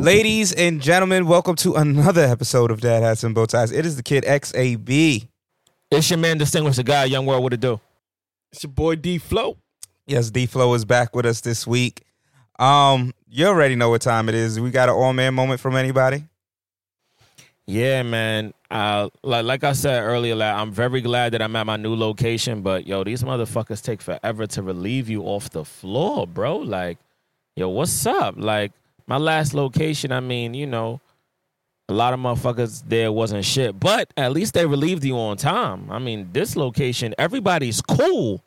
[0.00, 3.70] Ladies and gentlemen, welcome to another episode of Dad Hats and Bow Ties.
[3.70, 5.28] It is the kid XAB.
[5.90, 7.42] It's your man, distinguished the guy, young world.
[7.42, 7.78] What it do?
[8.50, 9.58] It's your boy D Flow.
[10.06, 12.02] Yes, D Flow is back with us this week.
[12.58, 14.58] Um, you already know what time it is.
[14.58, 16.24] We got an all man moment from anybody?
[17.66, 18.54] Yeah, man.
[18.70, 21.94] Uh, like like I said earlier, like, I'm very glad that I'm at my new
[21.94, 22.62] location.
[22.62, 26.56] But yo, these motherfuckers take forever to relieve you off the floor, bro.
[26.56, 26.96] Like,
[27.54, 28.36] yo, what's up?
[28.38, 28.72] Like
[29.10, 30.12] my last location.
[30.12, 31.00] I mean, you know,
[31.88, 35.90] a lot of motherfuckers there wasn't shit, but at least they relieved you on time.
[35.90, 38.44] I mean, this location, everybody's cool,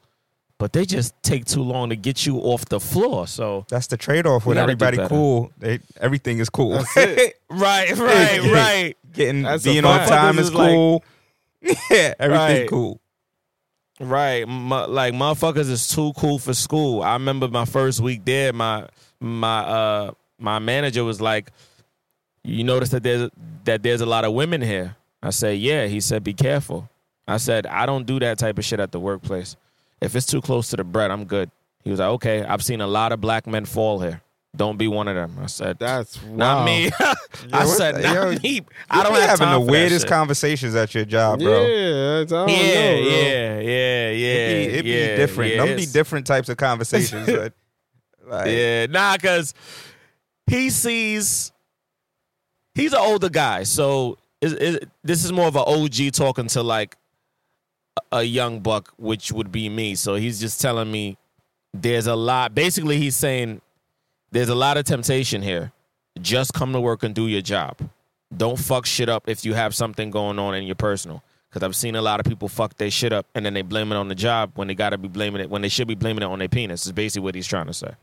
[0.58, 3.28] but they just take too long to get you off the floor.
[3.28, 5.52] So That's the trade off with We gotta do everybody cool.
[5.60, 6.70] They everything is cool.
[6.70, 6.96] That's
[7.50, 8.98] right, right, right.
[9.12, 11.04] Getting That's being on time is is like- cool.
[11.62, 12.30] yeah, everything
[12.62, 12.70] Right.
[12.70, 13.00] cool.
[14.00, 17.04] Right, Mu- like motherfuckers is too cool for school.
[17.04, 18.52] I remember my first week there.
[18.54, 18.88] My
[19.20, 20.12] my uh
[20.44, 21.50] my manager was like,
[22.44, 23.30] "You notice that there's
[23.64, 26.90] that there's a lot of women here." I said, "Yeah." He said, "Be careful."
[27.28, 29.56] I said, "I don't do that type of shit at the workplace.
[30.02, 31.50] If it's too close to the bread, I'm good."
[31.84, 34.22] He was like, "Okay, I've seen a lot of black men fall here.
[34.56, 36.66] Don't be one of them." I said, That's "Not wow.
[36.66, 37.16] me." I
[37.66, 40.10] what said, "Not yo, me." I don't be have having time the weirdest shit.
[40.10, 41.66] conversations at your job, bro.
[41.66, 43.10] Yeah, I don't Yeah, know, bro.
[43.10, 44.34] yeah, yeah, yeah.
[44.36, 45.52] It be, it be yeah, different.
[45.54, 47.26] yeah, Them be different types of conversations.
[47.32, 47.54] but,
[48.28, 49.54] like, Yeah, nah, because
[50.48, 51.52] he sees
[52.76, 56.62] he's an older guy, so is, is, this is more of an OG talking to
[56.62, 56.98] like
[58.12, 59.96] a, young buck, which would be me.
[59.96, 61.18] So he's just telling me
[61.74, 62.54] there's a lot.
[62.54, 63.62] Basically, he's saying
[64.32, 65.72] there's a lot of temptation here.
[66.22, 67.78] Just come to work and do your job.
[68.36, 71.24] Don't fuck shit up if you have something going on in your personal.
[71.50, 73.92] Because I've seen a lot of people fuck their shit up and then they blame
[73.92, 76.24] it on the job when they gotta be blaming it when they should be blaming
[76.24, 76.86] it on their penis.
[76.86, 77.94] Is basically what he's trying to say.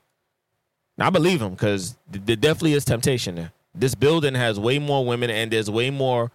[0.98, 3.52] Now, I believe him because there definitely is temptation there.
[3.74, 6.30] This building has way more women and there's way more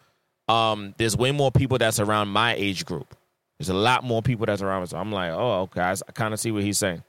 [0.47, 3.15] um there's way more people that's around my age group.
[3.59, 4.81] There's a lot more people that's around.
[4.81, 5.81] Me, so I'm like, oh, okay.
[5.81, 7.03] I, kind of see what he's saying.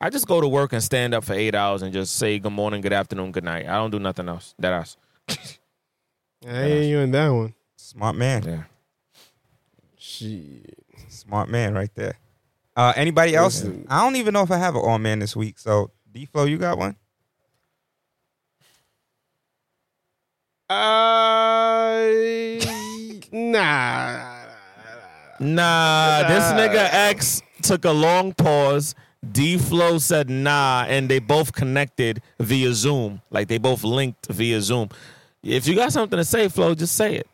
[0.00, 2.52] I just go to work and stand up for eight hours and just say good
[2.52, 3.66] morning, good afternoon, good night.
[3.66, 4.54] I don't do nothing else.
[4.58, 4.72] That
[5.28, 5.58] else.
[6.48, 7.54] I hear you in that one.
[7.76, 8.42] Smart man.
[8.44, 8.62] Yeah.
[9.98, 10.78] Shit.
[11.08, 12.18] Smart man right there.
[12.76, 13.62] Uh, anybody else?
[13.62, 13.86] Listen.
[13.90, 15.58] I don't even know if I have an all man this week.
[15.58, 16.96] So D Flow, you got one?
[21.50, 22.60] I
[23.32, 24.36] nah.
[25.40, 28.94] Nah, this nigga X took a long pause.
[29.32, 33.20] D Flow said nah, and they both connected via Zoom.
[33.30, 34.88] Like they both linked via Zoom.
[35.42, 37.26] If you got something to say, Flow, just say it.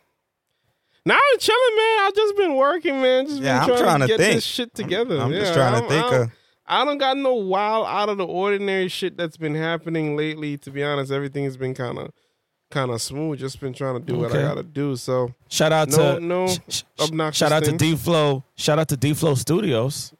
[1.05, 1.99] Nah, I'm chilling, man.
[2.01, 3.27] I've just been working, man.
[3.27, 4.35] Just Yeah, been I'm trying, trying to to get think.
[4.35, 5.19] this shit together.
[5.19, 6.31] I'm just Yeah, trying to I'm- think I'm- of.
[6.67, 10.57] I don't got no wild, out of the ordinary shit that's been happening lately.
[10.59, 12.11] To be honest, everything has been kind of,
[12.71, 13.39] kind of smooth.
[13.39, 14.95] Just been trying to do what I gotta do.
[14.97, 17.77] So Shout out No- to no sh- sh- obnoxious Shout out things.
[17.79, 18.43] to D Flow.
[18.55, 20.13] Shout out to D Flow Studios.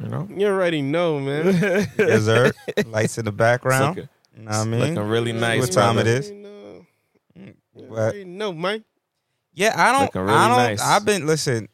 [0.00, 1.44] You know, you already know, man.
[1.96, 3.96] Dessert, lights in the background.
[3.98, 4.80] looking, You know what I mean?
[4.80, 5.60] looking really nice.
[5.60, 6.10] What time brother.
[6.10, 6.30] it is?
[6.30, 6.86] You know,
[7.38, 8.84] mm, you But already know, man.
[9.54, 10.14] yeah, I don't.
[10.20, 10.56] Really I don't.
[10.56, 10.80] nice.
[10.82, 11.68] I've been listen.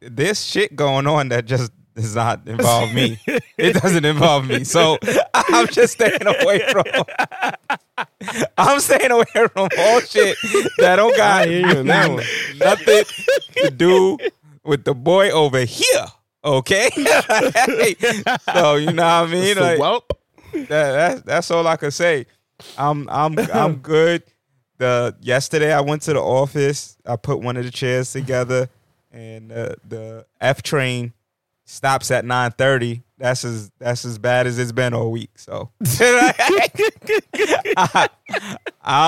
[0.00, 3.18] This shit going on that just does not involve me.
[3.56, 4.64] it doesn't involve me.
[4.64, 4.98] So
[5.34, 6.84] I'm just staying away from.
[8.58, 10.36] I'm staying away from all shit
[10.78, 12.24] that don't got I hear that
[12.58, 13.04] nothing
[13.64, 14.18] to do
[14.64, 16.06] with the boy over here.
[16.44, 16.90] Okay,
[18.52, 19.54] so you know what I mean.
[19.54, 20.02] So, Like, welp.
[20.52, 22.26] that, that's that's all I can say.
[22.76, 24.24] I'm I'm I'm good.
[24.78, 26.96] The yesterday I went to the office.
[27.06, 28.68] I put one of the chairs together,
[29.12, 31.12] and uh, the F train
[31.72, 33.02] stops at nine thirty.
[33.18, 35.30] That's as that's as bad as it's been all week.
[35.38, 36.34] So I,
[37.76, 38.08] I,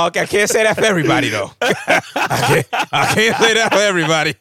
[0.05, 1.51] don't- I can't say that for everybody though.
[1.61, 4.35] I, can't, I can't say that for everybody.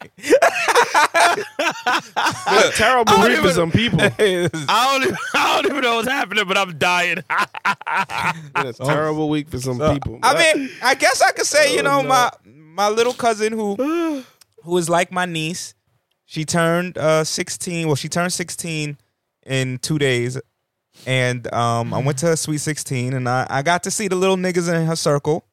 [1.36, 4.00] It's a terrible I don't week for some people.
[4.02, 7.18] I don't even, I don't even know what's happening, but I'm dying.
[8.58, 10.18] it's a terrible week for some So, people.
[10.22, 12.08] I mean, I guess I could say, you Oh, know, no.
[12.08, 14.22] my my little cousin who
[14.62, 15.74] who is like my niece.
[16.24, 17.86] She turned uh 16.
[17.86, 18.98] Well, she turned 16
[19.46, 20.40] in two days.
[21.06, 24.14] And um, I went to her sweet 16 and I, I got to see the
[24.14, 25.44] little niggas in her circle.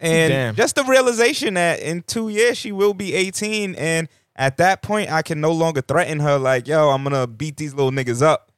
[0.00, 0.54] And Damn.
[0.54, 3.74] just the realization that in two years she will be 18.
[3.74, 7.56] And at that point, I can no longer threaten her like, yo, I'm gonna beat
[7.56, 8.52] these little niggas up.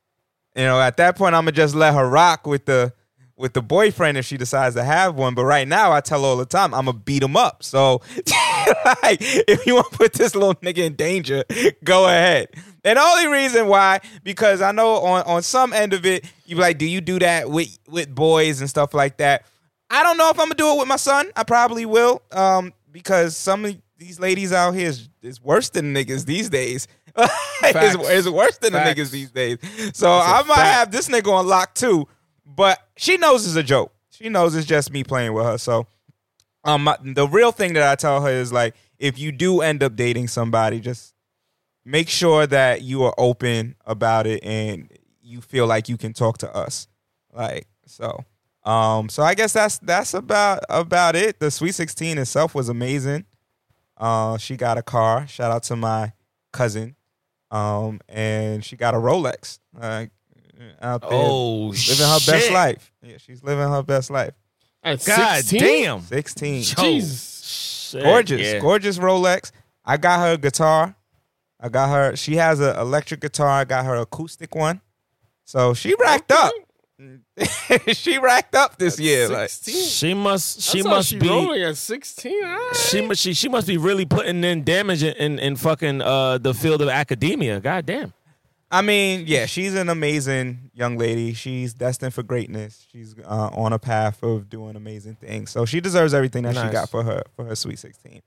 [0.55, 2.93] You know, at that point, I'm gonna just let her rock with the
[3.37, 5.35] with the boyfriend if she decides to have one.
[5.35, 7.63] But right now, I tell her all the time, I'm gonna beat him up.
[7.63, 8.03] So,
[9.03, 11.45] like, if you want to put this little nigga in danger,
[11.85, 12.49] go ahead.
[12.85, 16.57] And the only reason why, because I know on on some end of it, you
[16.57, 19.45] be like, do you do that with with boys and stuff like that?
[19.91, 21.31] I don't know if I'm gonna do it with my son.
[21.37, 25.95] I probably will, um, because some of these ladies out here is, is worse than
[25.95, 26.89] niggas these days.
[27.17, 28.95] it's, it's worse than Facts.
[28.95, 29.59] the niggas these days.
[29.93, 30.79] So I might fact.
[30.79, 32.09] have this nigga on lock too,
[32.47, 33.93] but she knows it's a joke.
[34.11, 35.59] She knows it's just me playing with her.
[35.59, 35.87] So,
[36.65, 39.83] um, my, the real thing that I tell her is like, if you do end
[39.83, 41.15] up dating somebody, just
[41.85, 44.91] make sure that you are open about it and
[45.23, 46.87] you feel like you can talk to us.
[47.33, 48.25] Like so.
[48.65, 51.41] Um, so I guess that's that's about about it.
[51.41, 53.25] The Sweet 16 itself was amazing.
[53.97, 55.27] Uh, she got a car.
[55.27, 56.13] Shout out to my
[56.53, 56.97] cousin.
[57.51, 59.59] Um, and she got a Rolex.
[59.79, 60.07] Uh,
[60.83, 62.93] out there oh, living her best life.
[63.03, 64.35] Yeah, she's living her best life.
[64.83, 65.61] At God 16?
[65.61, 66.01] damn.
[66.01, 66.55] 16.
[66.55, 67.91] Yo, Jesus.
[67.91, 68.59] shit, gorgeous, yeah.
[68.59, 69.53] gorgeous Rolex.
[69.85, 70.95] I got her a guitar.
[71.59, 72.17] I got her.
[72.17, 73.49] She has an electric guitar.
[73.49, 74.81] I got her acoustic one.
[75.45, 76.53] So she racked up.
[77.93, 79.29] she racked up this year.
[79.29, 79.85] Like, 16?
[79.85, 80.61] She must.
[80.61, 81.29] She That's how must she be.
[81.29, 82.45] rolling at 16.
[82.45, 82.77] All right.
[82.77, 83.21] She must.
[83.21, 86.83] She, she must be really putting in damage in, in, in fucking uh, the field
[86.83, 87.61] of academia.
[87.61, 88.13] God damn.
[88.71, 91.33] I mean, yeah, she's an amazing young lady.
[91.35, 92.87] She's destined for greatness.
[92.93, 95.51] She's uh, on a path of doing amazing things.
[95.51, 98.23] So she deserves everything that she got for her for her sweet sixteen.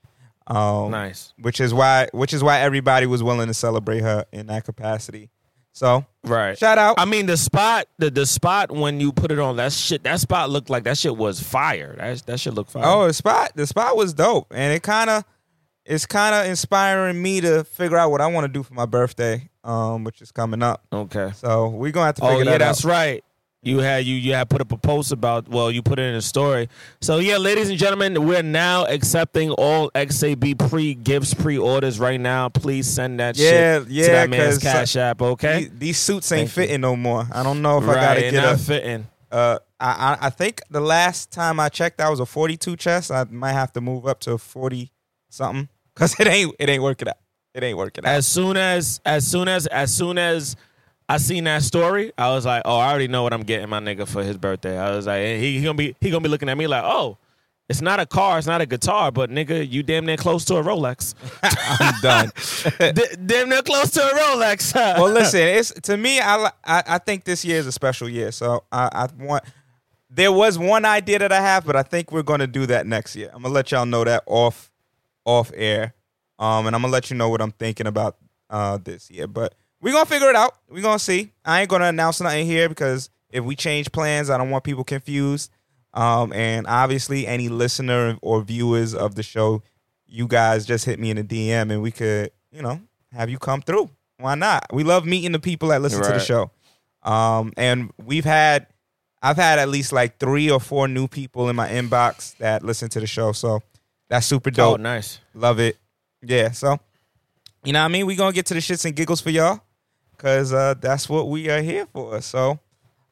[0.46, 1.34] Um, Nice.
[1.40, 5.30] Which is why which is why everybody was willing to celebrate her in that capacity.
[5.72, 6.58] So Right.
[6.58, 6.96] shout out.
[7.00, 10.20] I mean, the spot, the the spot when you put it on that shit, that
[10.20, 11.96] spot looked like that shit was fire.
[11.98, 12.84] That that shit looked fire.
[12.86, 15.24] Oh, the spot the spot was dope, and it kind of
[15.86, 18.86] it's kind of inspiring me to figure out what I want to do for my
[18.86, 20.84] birthday, um, which is coming up.
[20.92, 21.32] okay.
[21.36, 22.90] So we're gonna have to figure Oh yeah, that that's out.
[22.90, 23.24] right.
[23.66, 26.16] You had you you had put up a post about well, you put it in
[26.16, 26.68] a story.
[27.00, 32.20] So yeah, ladies and gentlemen, we're now accepting all XAB pre gifts, pre orders right
[32.20, 32.50] now.
[32.50, 35.22] Please send that Yeah, shit yeah, to that man's uh, cash app.
[35.22, 36.64] Okay, These, these suits ain't Thank you.
[36.64, 37.26] fitting no more.
[37.32, 38.58] I don't know if I gotta get not a.
[38.58, 39.08] fitting.
[39.32, 43.12] Uh, I, I I think the last time I checked, I was a 42 chest.
[43.12, 44.92] I might have to move up to 40
[45.30, 47.16] something because it ain't it ain't working out.
[47.54, 48.12] It ain't working out.
[48.12, 50.56] As soon as as soon as as soon as
[51.08, 53.80] I seen that story, I was like, oh, I already know what I'm getting my
[53.80, 54.78] nigga for his birthday.
[54.78, 57.18] I was like, he, he gonna be he gonna be looking at me like, oh,
[57.70, 60.56] it's not a car, it's not a guitar, but nigga, you damn near close to
[60.56, 61.14] a Rolex.
[61.80, 62.94] I'm done.
[62.94, 64.74] D- damn near close to a Rolex.
[64.76, 66.20] well, listen, it's to me.
[66.20, 68.32] I, I I think this year is a special year.
[68.32, 69.44] So I, I want.
[70.10, 73.16] There was one idea that I have, but I think we're gonna do that next
[73.16, 73.30] year.
[73.34, 74.72] I'm gonna let y'all know that off
[75.26, 75.94] off air,
[76.40, 78.18] um, and I'm gonna let you know what I'm thinking about
[78.50, 79.28] uh this year.
[79.28, 80.56] But we're gonna figure it out.
[80.70, 81.32] We're gonna see.
[81.44, 84.84] I ain't gonna announce nothing here because if we change plans, I don't want people
[84.84, 85.52] confused.
[85.94, 89.62] Um, and obviously, any listener or viewers of the show,
[90.08, 92.80] you guys just hit me in a DM and we could, you know,
[93.12, 93.90] have you come through.
[94.18, 94.66] Why not?
[94.72, 96.52] We love meeting the people that listen to the show.
[97.04, 98.68] Um, and we've had,
[99.22, 102.90] I've had at least like three or four new people in my inbox that listen
[102.90, 103.32] to the show.
[103.34, 103.62] So
[104.10, 104.80] that's super oh, dope.
[104.80, 105.20] nice.
[105.34, 105.78] Love it.
[106.24, 106.52] Yeah.
[106.52, 106.80] So,
[107.64, 108.06] you know what I mean?
[108.06, 109.62] we to get to the shits and giggles for y'all
[110.12, 112.22] because uh, that's what we are here for.
[112.22, 112.60] So,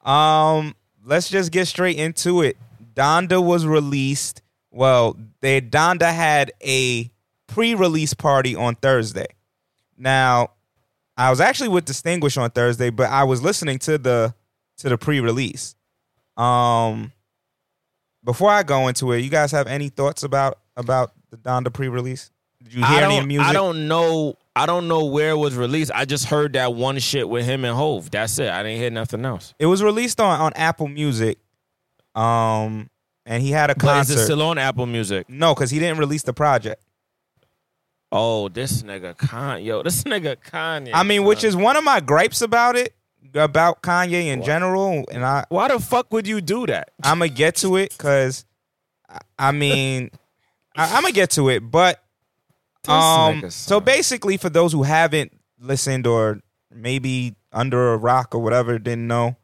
[0.04, 2.58] um, let's just get straight into it.
[2.94, 4.42] Donda was released.
[4.72, 7.12] Well, they Donda had a
[7.48, 9.28] pre-release party on Thursday.
[9.98, 10.52] Now,
[11.18, 14.34] I was actually with Distinguish on Thursday, but I was listening to the
[14.78, 15.76] to the pre-release.
[16.38, 17.12] Um,
[18.24, 22.32] before I go into it, you guys have any thoughts about about the Donda pre-release?
[22.64, 23.48] Did you I hear any don't, music?
[23.48, 24.36] I don't know.
[24.56, 25.92] I don't know where it was released.
[25.96, 28.12] I just heard that one shit with him and Hov.
[28.12, 28.50] That's it.
[28.50, 29.54] I didn't hear nothing else.
[29.60, 31.38] It was released on on Apple Music.
[32.16, 32.90] Um,
[33.26, 34.14] and he had a But is concert.
[34.16, 35.30] it still on Apple Music?
[35.30, 36.84] no, because he didn't release the project.
[38.12, 39.64] Oh, this nigga Kanye.
[39.66, 40.92] Yo, this nigga Kanye.
[40.94, 41.48] I mean, which son.
[41.50, 42.94] is one of my gripes about it,
[43.34, 45.06] about Kanye in general.
[45.12, 46.92] And I, why the fuck would you do that?
[47.04, 48.44] I'm gonna get to it because
[49.40, 50.12] I mean,
[50.76, 52.04] I, I'm gonna get to it, but
[52.88, 56.42] um, so basically, for those who haven't listened or
[56.74, 59.36] maybe under a rock or whatever didn't know,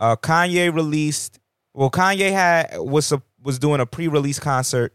[0.00, 1.38] uh, Kanye released.
[1.72, 4.92] Well, Kanye had was a, was doing a pre-release concert.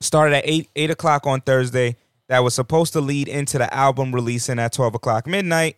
[0.00, 1.96] Started at eight eight o'clock on Thursday.
[2.28, 5.76] That was supposed to lead into the album releasing at twelve o'clock midnight,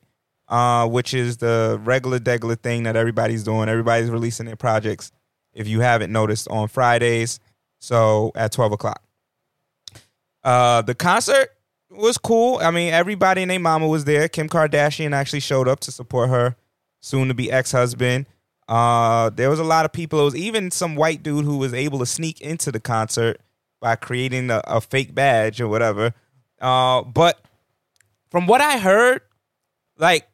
[0.49, 3.69] uh, which is the regular degular thing that everybody's doing.
[3.69, 5.11] Everybody's releasing their projects.
[5.55, 7.41] If you haven't noticed, on Fridays,
[7.81, 9.03] so at twelve o'clock.
[10.45, 11.51] Uh, the concert
[11.91, 12.59] was cool.
[12.59, 14.29] I mean, everybody and their mama was there.
[14.29, 16.57] Kim Kardashian actually showed up to support her
[17.01, 18.27] soon to be ex husband.
[18.69, 20.21] Uh, there was a lot of people.
[20.21, 23.41] It was even some white dude who was able to sneak into the concert
[23.81, 26.15] by creating a, a fake badge or whatever.
[26.61, 27.41] Uh, but
[28.31, 29.21] from what I heard,
[29.99, 30.29] like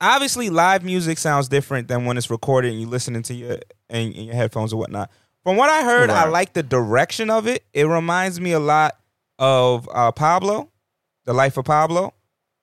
[0.00, 3.58] obviously live music sounds different than when it's recorded and you're listening to your
[3.90, 5.10] in your headphones or whatnot.
[5.42, 7.64] From what I heard, I like the direction of it.
[7.74, 8.96] It reminds me a lot
[9.38, 10.70] of uh, Pablo,
[11.24, 12.14] the life of Pablo.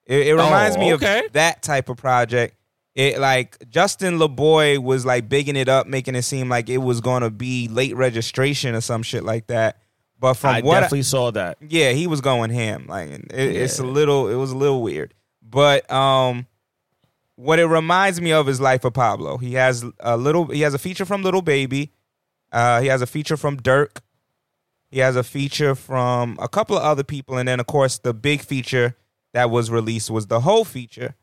[0.05, 1.25] It, it reminds Oh, me okay.
[1.25, 2.55] of that type of project.
[2.95, 6.99] It like Justin LaBoy was like bigging it up, making it seem like it was
[7.01, 9.77] gonna be late registration or some shit like that.
[10.19, 11.57] But from I what I- definitely saw that.
[11.61, 12.87] yeah, he was going ham.
[12.89, 15.13] Like it, it's a little, it was a little weird.
[15.41, 16.45] But um,
[17.35, 19.37] what it reminds me of is Life of Pablo.
[19.37, 21.91] He has a little, he has a feature from Lil Baby.
[22.51, 24.01] Uh, he has a feature from Durk.
[24.89, 28.13] He has a feature from a couple of other people, and then of course the
[28.13, 28.95] big feature
[29.33, 31.15] that was released was the whole feature.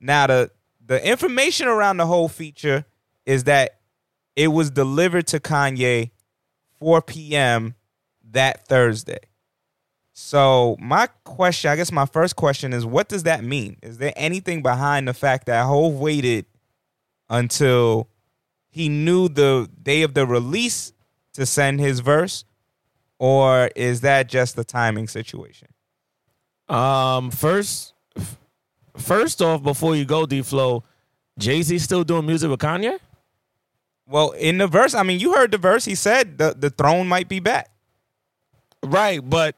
[0.00, 0.50] Now the
[0.84, 2.84] the information around the whole feature
[3.24, 3.78] is that
[4.34, 6.10] it was delivered to Kanye
[6.80, 7.76] 4 p.m.
[8.32, 9.20] that Thursday.
[10.12, 13.76] So my question, I guess my first question is, what does that mean?
[13.82, 16.46] Is there anything behind the fact that Hov waited
[17.30, 18.08] until
[18.68, 20.92] he knew the day of the release
[21.34, 22.44] to send his verse,
[23.22, 25.68] or is that just the timing situation?
[26.68, 27.94] Um, first,
[28.96, 30.82] first off, before you go, D Flow,
[31.38, 32.98] Jay Z still doing music with Kanye?
[34.08, 35.84] Well, in the verse, I mean, you heard the verse.
[35.84, 37.70] He said the the throne might be back.
[38.82, 39.54] Right, but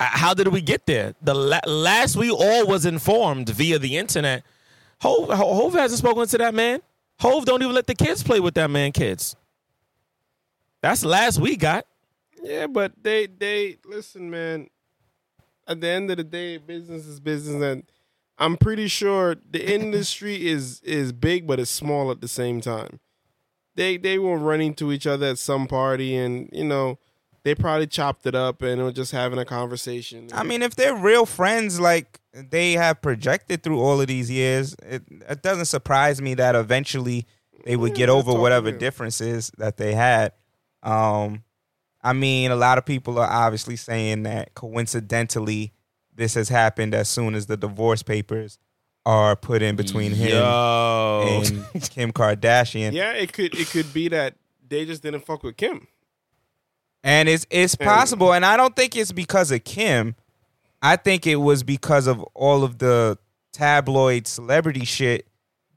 [0.00, 1.14] how did we get there?
[1.22, 4.42] The la- last we all was informed via the internet.
[5.02, 6.80] Hov, Hov hasn't spoken to that man.
[7.20, 8.90] Hov don't even let the kids play with that man.
[8.90, 9.36] Kids.
[10.82, 11.86] That's the last we got.
[12.42, 14.68] Yeah, but they they listen, man.
[15.68, 17.82] At the end of the day, business is business, and
[18.38, 23.00] I'm pretty sure the industry is is big, but it's small at the same time.
[23.74, 26.98] They they were running to each other at some party, and you know
[27.46, 30.28] they probably chopped it up and were just having a conversation.
[30.32, 34.74] I mean, if they're real friends, like they have projected through all of these years,
[34.82, 37.24] it, it doesn't surprise me that eventually
[37.64, 40.32] they would get over whatever differences that they had.
[40.82, 41.44] Um,
[42.06, 45.72] I mean, a lot of people are obviously saying that coincidentally
[46.14, 48.60] this has happened as soon as the divorce papers
[49.04, 51.42] are put in between him Yo.
[51.42, 52.92] and Kim Kardashian.
[52.92, 54.36] yeah, it could it could be that
[54.68, 55.88] they just didn't fuck with Kim.
[57.02, 60.14] And it's it's possible, and I don't think it's because of Kim.
[60.80, 63.18] I think it was because of all of the
[63.52, 65.26] tabloid celebrity shit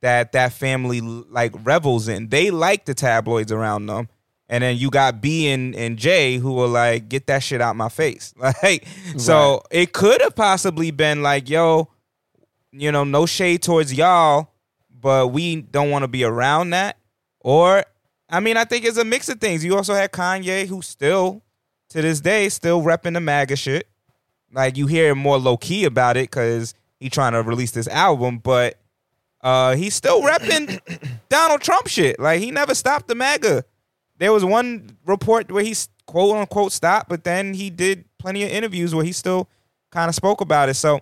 [0.02, 2.30] that that family like revels in.
[2.30, 4.10] They like the tabloids around them,
[4.50, 7.76] and then you got B and, and J who were like, "Get that shit out
[7.76, 8.86] my face!" Like,
[9.18, 11.90] so it could have possibly been like, "Yo,
[12.72, 14.52] you know, no shade towards y'all,
[14.90, 16.98] but we don't want to be around that,"
[17.40, 17.84] or
[18.30, 19.64] I mean, I think it's a mix of things.
[19.64, 21.42] You also had Kanye, who still,
[21.90, 23.88] to this day, still repping the MAGA shit.
[24.52, 27.88] Like you hear him more low key about it because he trying to release this
[27.88, 28.80] album, but
[29.42, 30.80] uh, he's still repping
[31.30, 32.20] Donald Trump shit.
[32.20, 33.64] Like he never stopped the MAGA.
[34.20, 38.50] There was one report where he quote unquote stopped, but then he did plenty of
[38.50, 39.50] interviews where he still
[39.92, 40.76] kind of spoke about it.
[40.76, 41.00] So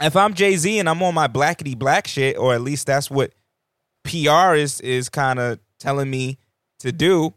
[0.00, 3.10] if I'm Jay Z and I'm on my blackety black shit, or at least that's
[3.10, 3.32] what
[4.04, 6.38] PR is is kind of telling me
[6.80, 7.34] to do,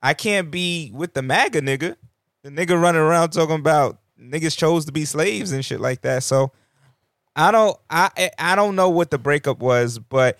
[0.00, 1.96] I can't be with the MAGA nigga.
[2.42, 6.22] The nigga running around talking about niggas chose to be slaves and shit like that.
[6.22, 6.52] So
[7.34, 10.38] I don't I I don't know what the breakup was, but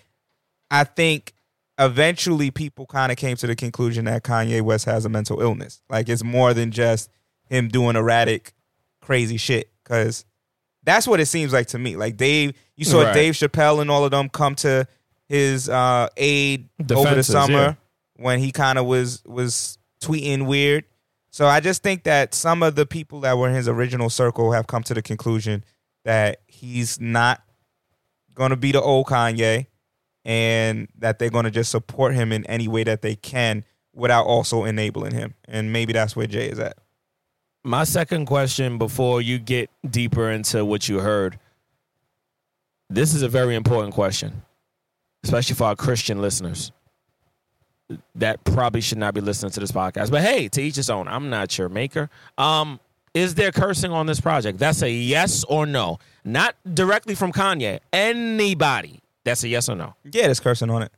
[0.71, 1.33] I think
[1.79, 5.81] eventually people kind of came to the conclusion that Kanye West has a mental illness.
[5.89, 7.09] Like it's more than just
[7.49, 8.53] him doing erratic,
[9.01, 9.69] crazy shit.
[9.83, 10.25] Cause
[10.83, 11.95] that's what it seems like to me.
[11.95, 13.13] Like Dave, you saw Right.
[13.13, 14.87] Dave Chappelle and all of them come to
[15.27, 17.73] his uh, aid over the summer yeah.
[18.15, 20.85] when he kind of was was tweeting weird.
[21.31, 24.51] So I just think that some of the people that were in his original circle
[24.51, 25.63] have come to the conclusion
[26.05, 27.41] that he's not
[28.35, 29.65] going to be the old Kanye
[30.25, 33.63] and that they're going to just support him in any way that they can
[33.93, 35.35] without also enabling him.
[35.47, 36.77] And maybe that's where Jay is at.
[37.63, 41.39] My second question before you get deeper into what you heard.
[42.89, 44.43] This is a very important question,
[45.23, 46.71] especially for our Christian listeners
[48.15, 50.11] that probably should not be listening to this podcast.
[50.11, 51.07] But hey, to each his own.
[51.07, 52.09] I'm not your maker.
[52.37, 52.79] Um,
[53.13, 54.57] is there cursing on this project?
[54.59, 55.99] That's a yes or no.
[56.23, 57.79] Not directly from Kanye.
[57.91, 59.02] Anybody.
[59.25, 59.95] That's a yes or no.
[60.03, 60.91] Yeah, there's cursing on it.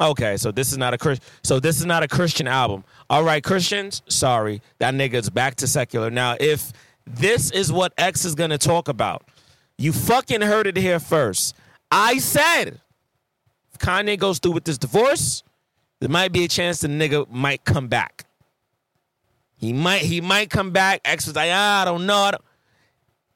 [0.00, 1.20] Okay, so this is not a Chris.
[1.42, 2.84] So this is not a Christian album.
[3.10, 6.10] All right, Christians, sorry, that nigga's back to secular.
[6.10, 6.72] Now, if
[7.06, 9.24] this is what X is gonna talk about,
[9.76, 11.54] you fucking heard it here first.
[11.90, 12.80] I said,
[13.72, 15.42] if Kanye goes through with this divorce,
[16.00, 18.24] there might be a chance the nigga might come back.
[19.56, 21.02] He might he might come back.
[21.04, 22.32] X was like, ah, I don't know.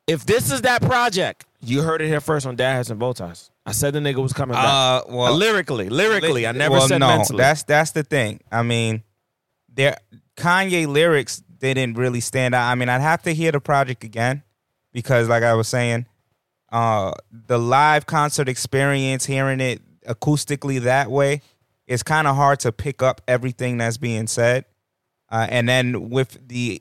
[0.06, 3.12] If this is that project, you heard it here first on Dad Hats and Bow
[3.12, 3.50] Ties.
[3.66, 4.64] I said the nigga was coming back.
[4.64, 7.38] Uh, well, lyrically, lyrically, I never well, said no, mentally.
[7.38, 8.40] That's that's the thing.
[8.50, 9.02] I mean,
[9.68, 9.98] there
[10.36, 12.70] Kanye lyrics didn't really stand out.
[12.70, 14.44] I mean, I'd have to hear the project again
[14.92, 16.06] because, like I was saying,
[16.70, 21.42] uh, the live concert experience, hearing it acoustically that way,
[21.88, 24.64] it's kind of hard to pick up everything that's being said.
[25.28, 26.80] Uh, and then with the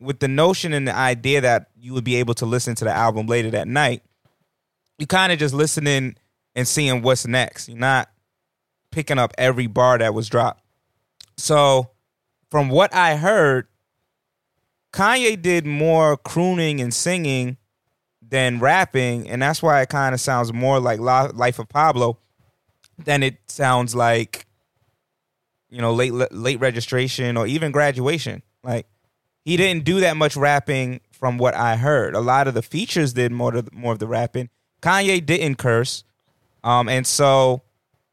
[0.00, 2.92] with the notion and the idea that you would be able to listen to the
[2.92, 4.02] album later that night,
[5.02, 6.14] you kind of just listening
[6.54, 7.68] and seeing what's next.
[7.68, 8.08] You're not
[8.92, 10.62] picking up every bar that was dropped.
[11.36, 11.90] So,
[12.52, 13.66] from what I heard,
[14.92, 17.56] Kanye did more crooning and singing
[18.20, 22.18] than rapping, and that's why it kind of sounds more like Life of Pablo
[22.96, 24.46] than it sounds like
[25.68, 28.44] you know late late registration or even graduation.
[28.62, 28.86] Like
[29.44, 32.14] he didn't do that much rapping from what I heard.
[32.14, 34.48] A lot of the features did more more of the rapping.
[34.82, 36.04] Kanye didn't curse,
[36.64, 37.62] um, and so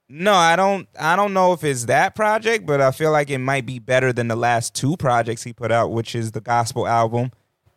[0.07, 0.87] no, I don't.
[0.99, 4.13] I don't know if it's that project, but I feel like it might be better
[4.13, 7.31] than the last two projects he put out, which is the gospel album,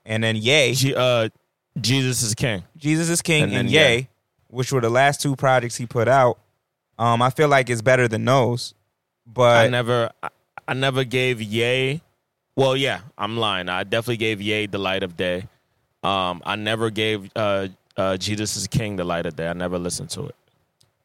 [0.06, 1.28] and then Yay, G- uh,
[1.80, 2.62] Jesus is King.
[2.76, 4.08] Jesus is King, And and, Yay, Ye.
[4.48, 6.38] which were the last two projects he put out.
[6.98, 8.74] Um, I feel like it's better than those,
[9.26, 10.28] but I never, I,
[10.68, 12.00] I never gave Yay
[12.56, 13.68] Well, yeah, I'm lying.
[13.68, 15.48] I definitely gave Yay the light of day.
[16.02, 19.48] Um, I never gave uh, uh, Jesus is King the light of day.
[19.48, 20.34] I never listened to it.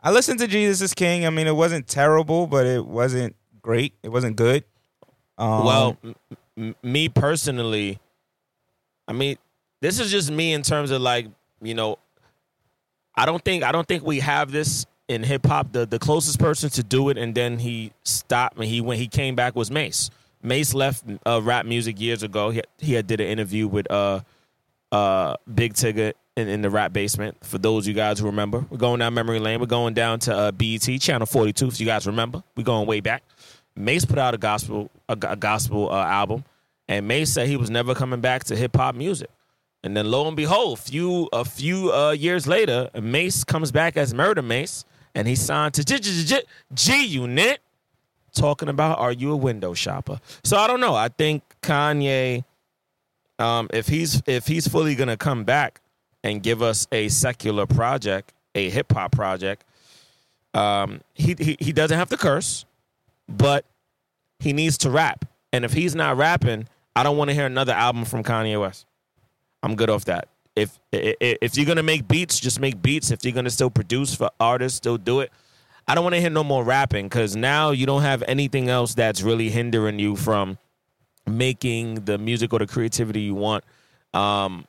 [0.01, 1.25] I listened to Jesus is King.
[1.25, 3.93] I mean, it wasn't terrible, but it wasn't great.
[4.03, 4.63] It wasn't good.
[5.37, 6.15] Um, well, m-
[6.57, 7.99] m- me personally,
[9.07, 9.37] I mean,
[9.81, 11.27] this is just me in terms of like,
[11.61, 11.97] you know,
[13.15, 15.71] I don't think I don't think we have this in hip hop.
[15.71, 18.57] The the closest person to do it, and then he stopped.
[18.57, 20.09] And he when he came back was Mase.
[20.43, 22.51] Mase left uh, rap music years ago.
[22.51, 24.21] He he had did an interview with uh
[24.91, 27.37] uh Big Tigger in, in the rap basement.
[27.43, 29.59] For those of you guys who remember, we're going down memory lane.
[29.59, 31.67] We're going down to uh, BET channel forty two.
[31.67, 33.23] If you guys remember, we're going way back.
[33.75, 36.45] Mase put out a gospel a, a gospel uh, album,
[36.87, 39.29] and Mase said he was never coming back to hip hop music.
[39.83, 44.13] And then lo and behold, few a few uh, years later, Mase comes back as
[44.13, 46.41] Murder Mase, and he signed to G-
[46.73, 47.59] G Unit,
[48.33, 50.95] talking about "Are you a window shopper?" So I don't know.
[50.95, 52.43] I think Kanye,
[53.39, 55.81] um, if he's if he's fully gonna come back
[56.23, 59.63] and give us a secular project, a hip hop project,
[60.53, 62.65] um, he, he he doesn't have to curse,
[63.29, 63.65] but
[64.39, 65.25] he needs to rap.
[65.53, 68.85] And if he's not rapping, I don't want to hear another album from Kanye West.
[69.63, 70.27] I'm good off that.
[70.55, 73.11] If if you're gonna make beats, just make beats.
[73.11, 75.31] If you're gonna still produce for artists, still do it.
[75.87, 78.93] I don't want to hear no more rapping because now you don't have anything else
[78.93, 80.57] that's really hindering you from
[81.27, 83.63] making the music or the creativity you want.
[84.13, 84.65] Um,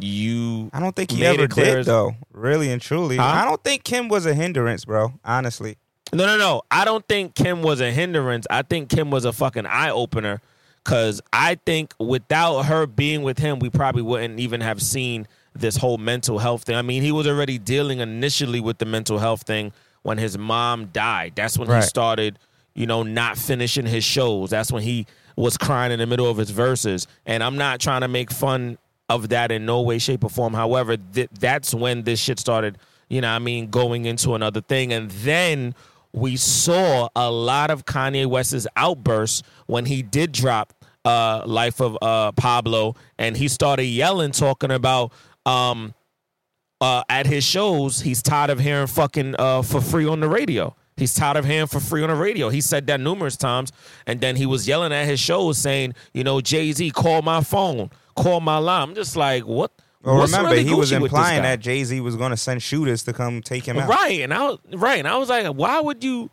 [0.00, 2.14] you I don't think he ever did as- though.
[2.32, 3.24] Really and truly, Huh?
[3.24, 5.14] I don't think Kim was a hindrance, bro.
[5.24, 5.76] Honestly,
[6.12, 6.62] No, no, no.
[6.70, 8.46] I don't think Kim was a hindrance.
[8.48, 10.40] I think Kim was a fucking eye opener.
[10.84, 15.76] Cause I think without her being with him, we probably wouldn't even have seen this
[15.76, 16.76] whole mental health thing.
[16.76, 19.72] I mean, he was already dealing initially with the mental health thing
[20.02, 21.32] when his mom died.
[21.34, 21.82] That's when Right.
[21.82, 22.38] he started,
[22.74, 24.48] you know, not finishing his shows.
[24.50, 25.06] That's when he
[25.38, 27.06] was crying in the middle of his verses.
[27.24, 28.76] And I'm not trying to make fun
[29.08, 30.52] of that in no way, shape, or form.
[30.52, 32.76] However, th- that's when this shit started,
[33.08, 34.92] you know, I mean, going into another thing.
[34.92, 35.74] And then
[36.12, 40.74] we saw a lot of Kanye West's outbursts when he did drop
[41.04, 45.12] uh, Life of uh, Pablo, and he started yelling, talking about
[45.46, 45.94] um,
[46.80, 50.74] uh, at his shows, he's tired of hearing fucking uh, for free on the radio.
[50.98, 52.48] He's tired of hearing for free on the radio.
[52.48, 53.72] He said that numerous times,
[54.06, 57.42] and then he was yelling at his shows, saying, "You know, Jay Z, call my
[57.42, 59.70] phone, call my line." I'm just like, what?
[60.02, 63.02] well, what's remember really he was implying that Jay Z was going to send shooters
[63.04, 63.88] to come take him out.
[63.88, 66.30] Right, and I was right, and I was like, why would you?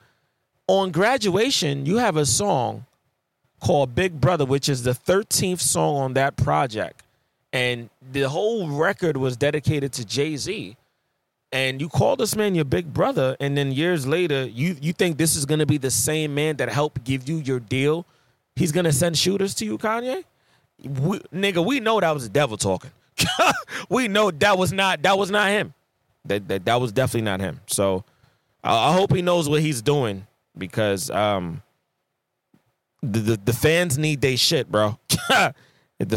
[0.68, 2.86] on graduation, you have a song
[3.60, 7.04] called Big Brother, which is the 13th song on that project.
[7.54, 10.76] And the whole record was dedicated to Jay Z.
[11.56, 15.18] And you call this man your big brother, and then years later, you you think
[15.18, 18.06] this is gonna be the same man that helped give you your deal?
[18.58, 20.26] He's gonna send shooters to you, Kanye?
[20.84, 22.92] We, nigga, we know that was the devil talking.
[23.90, 25.74] we know that was not that was not him.
[26.26, 27.62] That that, that was definitely not him.
[27.68, 28.04] So
[28.62, 31.62] I, I hope he knows what he's doing because um
[33.02, 35.00] the the, the fans need they shit, bro.
[35.08, 35.54] the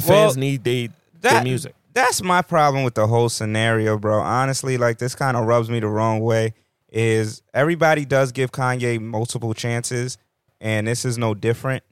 [0.01, 1.77] fans Well, need they their music.
[1.99, 4.21] That's my problem with the whole scenario, bro.
[4.21, 6.55] Honestly, like this kind of rubs me the wrong way.
[6.91, 10.17] Is everybody does give Kanye multiple chances,
[10.61, 11.83] and this is no different.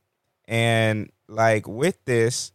[0.47, 2.53] And like with this,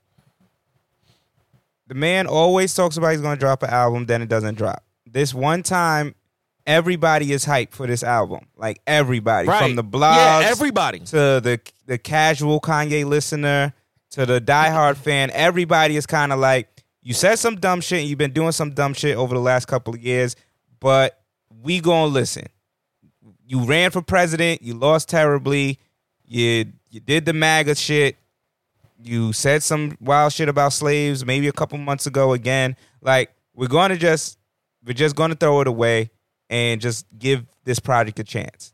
[1.87, 4.83] the man always talks about he's gonna drop an album, then it doesn't drop.
[5.05, 6.15] This one time,
[6.65, 8.47] everybody is hyped for this album.
[8.55, 10.99] Like everybody from the blogs, Yeah, everybody.
[10.99, 13.73] to the the casual Kanye listener
[14.11, 18.07] to the diehard fan, everybody is kind of like, you said some dumb shit and
[18.07, 20.35] you've been doing some dumb shit over the last couple of years,
[20.79, 21.21] but
[21.63, 22.45] we gonna listen.
[23.45, 25.79] You ran for president, you lost terribly,
[26.25, 28.17] you you did the MAGA shit,
[29.03, 32.75] you said some wild shit about slaves maybe a couple months ago again.
[33.01, 34.37] Like, we're gonna just
[34.85, 36.11] we're just gonna throw it away
[36.49, 38.73] and just give this project a chance.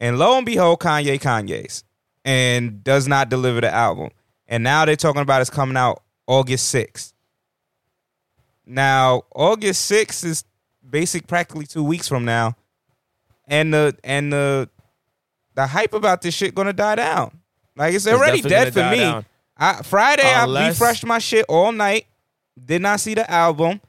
[0.00, 1.84] And lo and behold, Kanye Kanye's
[2.24, 4.10] and does not deliver the album.
[4.46, 7.12] And now they're talking about it's coming out August 6th.
[8.66, 10.44] Now, August 6th is
[10.88, 12.56] basic practically two weeks from now.
[13.48, 14.68] And the and the
[15.54, 17.40] the hype about this shit gonna die down.
[17.76, 19.24] Like it's already dead for me.
[19.56, 22.06] I, Friday I refreshed my shit all night.
[22.62, 23.80] Did not see the album.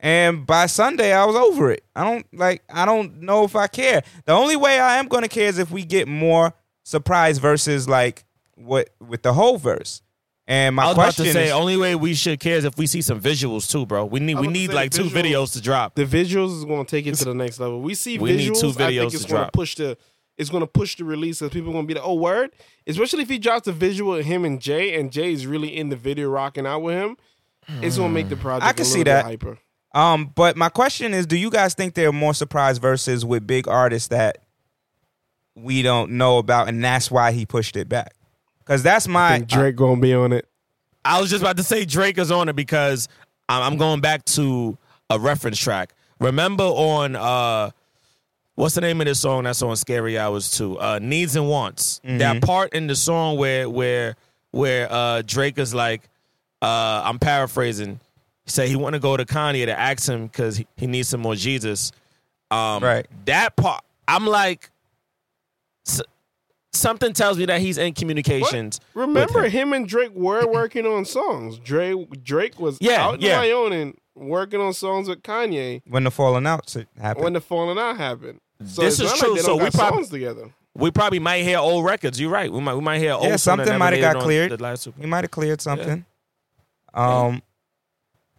[0.00, 1.82] And by Sunday, I was over it.
[1.96, 2.62] I don't like.
[2.68, 4.02] I don't know if I care.
[4.26, 8.24] The only way I am gonna care is if we get more surprise versus like
[8.54, 10.02] what with the whole verse.
[10.46, 12.64] And my I was about question to say, is, only way we should care is
[12.64, 14.04] if we see some visuals too, bro.
[14.04, 15.94] We need we was about to need say like two videos to drop.
[15.94, 17.80] The visuals is going to take it to the next level.
[17.80, 18.60] We see We need visuals.
[18.60, 19.96] two I videos think it's to going to push the.
[20.36, 22.50] It's going to push the release because people are going to be like, "Oh, word!"
[22.86, 25.88] Especially if he drops a visual of him and Jay, and Jay is really in
[25.90, 27.16] the video rocking out with him.
[27.80, 28.66] It's going to make the project.
[28.66, 29.24] I can a see that.
[29.24, 29.58] hyper.
[29.94, 33.46] um, but my question is, do you guys think there are more surprise verses with
[33.46, 34.38] big artists that
[35.54, 38.12] we don't know about, and that's why he pushed it back?
[38.64, 40.48] Because that's my And Drake going to be on it.
[41.04, 43.08] I was just about to say Drake is on it because
[43.48, 44.78] I'm I'm going back to
[45.10, 45.94] a reference track.
[46.18, 47.70] Remember on uh
[48.54, 50.78] what's the name of this song that's on Scary Hours 2?
[50.80, 52.00] Uh Needs and Wants.
[52.04, 54.16] That part in the song where where
[54.52, 56.08] where uh Drake is like
[56.62, 58.00] uh I'm paraphrasing.
[58.46, 61.08] He said he want to go to Kanye to ask him cuz he, he needs
[61.10, 61.92] some more Jesus.
[62.50, 63.06] Um Right.
[63.26, 64.70] that part I'm like
[65.86, 66.00] s-
[66.74, 68.80] something tells me that he's in communications.
[68.94, 69.50] with Remember, him.
[69.50, 71.58] him and Drake were working on songs.
[71.58, 73.38] Drake Drake was Yeah, out in yeah.
[73.38, 77.24] Wyoming working on songs with Kanye when the falling out happened.
[77.24, 78.40] when the falling out happened.
[78.64, 79.32] So This is true.
[79.34, 80.50] Like So we got prob- songs together.
[80.76, 82.20] We probably might hear old records.
[82.20, 82.50] You're right.
[82.52, 83.24] We might we might hear old.
[83.24, 84.52] yeah, something might have got cleared.
[84.52, 86.04] The last Super- He might have cleared something.
[86.92, 87.42] Um,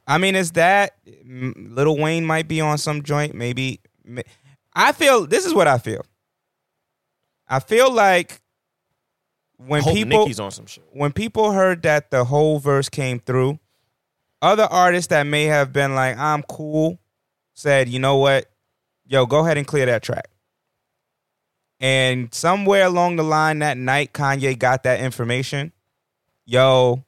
[0.08, 3.34] I mean, is that mm, Lil Wayne might be on some joint?
[3.36, 3.80] Maybe.
[4.74, 6.06] I feel this is what I feel.
[7.48, 8.42] I feel like
[9.58, 10.84] when people Nicki's on some shit.
[10.92, 13.60] when people heard that the whole verse came through,
[14.42, 17.00] other artists that may have been like, "I'm cool,"
[17.54, 18.50] said, "You know what?
[19.08, 20.28] Yo, go ahead and clear that track."
[21.80, 25.72] And somewhere along the line that night, Kanye got that information.
[26.46, 27.04] Yo,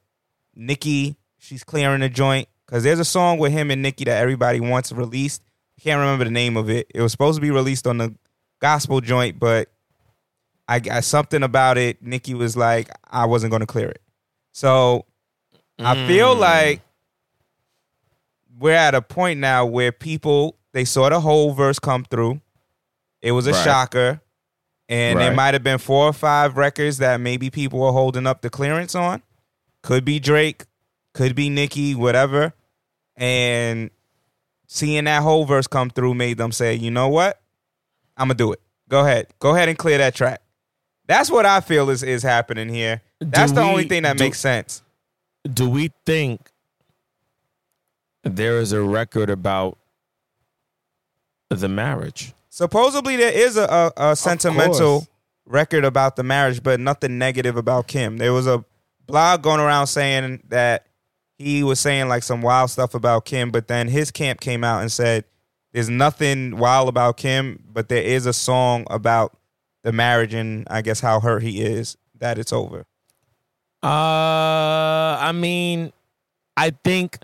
[0.54, 4.60] Nicki, she's clearing the joint because there's a song with him and Nicki that everybody
[4.60, 5.42] wants released.
[5.80, 6.90] Can't remember the name of it.
[6.94, 8.14] It was supposed to be released on the
[8.60, 9.70] gospel joint, but
[10.68, 12.02] I got something about it.
[12.02, 14.02] Nicki was like, I wasn't going to clear it.
[14.52, 15.06] So
[15.78, 16.40] I feel Mm.
[16.40, 16.80] like
[18.58, 22.40] we're at a point now where people they saw the whole verse come through.
[23.22, 23.64] It was a Right.
[23.64, 24.20] shocker.
[24.88, 25.36] And there Right.
[25.36, 28.94] might have been four or five records that maybe people were holding up the clearance
[28.94, 29.22] on.
[29.82, 30.64] Could be Drake,
[31.14, 32.52] could be Nicki, whatever.
[33.16, 33.90] And
[34.66, 37.40] seeing that whole verse come through made them say, you know what?
[38.16, 38.60] I'm gonna do it.
[38.88, 39.28] Go ahead.
[39.38, 40.42] Go ahead and clear that track.
[41.08, 43.02] That's what I feel is, is happening here.
[43.18, 44.82] That's Do the only thing that do- makes sense.
[45.50, 46.50] Do we think
[48.22, 49.78] there is a record about
[51.48, 52.34] the marriage?
[52.50, 55.06] Supposedly there is a, a, a sentimental
[55.46, 58.18] record about the marriage, but nothing negative about Kim.
[58.18, 58.62] There was a
[59.06, 60.86] blog going around saying that
[61.38, 64.82] he was saying like some wild stuff about Kim, but then his camp came out
[64.82, 65.24] and said
[65.72, 69.37] there's nothing wild about Kim, but there is a song about
[69.88, 72.84] the marriage and I guess how hurt he is that it's over.
[73.82, 75.94] Uh, I mean,
[76.58, 77.16] I think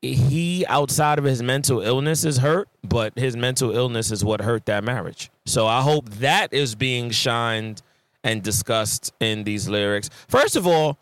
[0.00, 4.66] he outside of his mental illness is hurt, but his mental illness is what hurt
[4.66, 5.28] that marriage.
[5.44, 7.82] So I hope that is being shined
[8.22, 10.08] and discussed in these lyrics.
[10.28, 11.00] First of all,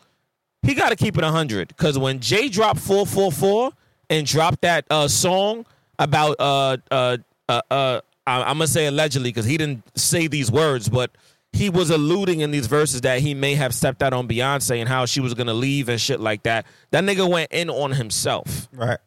[0.63, 3.71] he got to keep it 100 because when Jay dropped 444
[4.09, 5.67] and dropped that uh, song
[5.99, 7.19] about, uh, uh,
[7.51, 11.11] uh, uh, I- I'm going to say allegedly because he didn't say these words, but
[11.53, 14.89] he was alluding in these verses that he may have stepped out on Beyonce and
[14.89, 16.67] how she was going to leave and shit like that.
[16.93, 18.69] That nigga went in on himself.
[18.73, 18.99] Right.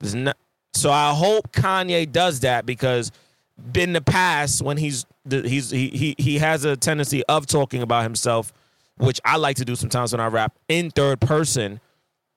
[0.00, 0.32] There's no-
[0.74, 3.10] so I hope Kanye does that because
[3.74, 8.02] in the past when he's he's he he he has a tendency of talking about
[8.02, 8.52] himself,
[8.98, 11.80] which I like to do sometimes when I rap in third person,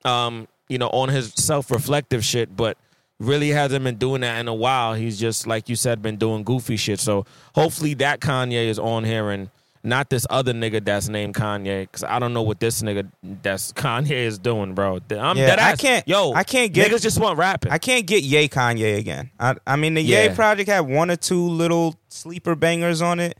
[0.04, 2.78] um, you know, on his self-reflective shit, but
[3.20, 4.94] really hasn't been doing that in a while.
[4.94, 7.00] He's just like you said, been doing goofy shit.
[7.00, 9.50] So hopefully that Kanye is on here and
[9.84, 13.08] not this other nigga that's named Kanye, because I don't know what this nigga
[13.42, 14.96] that's Kanye is doing, bro.
[15.10, 17.70] I'm Yeah, dead I can't- Yo, I can't get- niggas just want rapping.
[17.72, 19.30] I can't get Yay Kanye again.
[19.38, 20.34] I I mean the Yay Yeah.
[20.34, 23.38] project had one or two little sleeper bangers on it,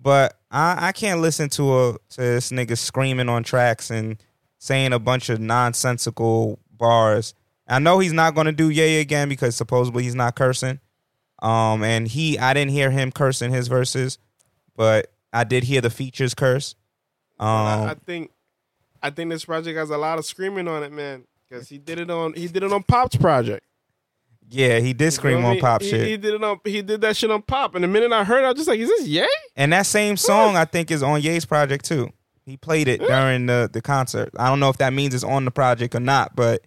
[0.00, 4.22] but I, I can't listen to a to this nigga screaming on tracks and
[4.58, 7.34] saying a bunch of nonsensical bars.
[7.72, 10.78] I know he's not gonna do Yay again because supposedly he's not cursing.
[11.40, 14.18] Um and he I didn't hear him cursing his verses,
[14.76, 16.74] but I did hear the features curse.
[17.40, 18.30] Um I, I think
[19.02, 21.24] I think this project has a lot of screaming on it, man.
[21.48, 23.64] Because he did it on he did it on Pop's project.
[24.50, 26.06] yeah, he did You scream know on pop he, shit.
[26.06, 28.42] He did it on he did that shit on Pop, and the minute I heard,
[28.42, 31.02] it, I was just like, "Is this Yay?" And that same song, I think, is
[31.02, 32.10] on Ye's project too.
[32.44, 34.30] He played it during the, the concert.
[34.38, 36.62] I don't know if that means it's on the project or not, but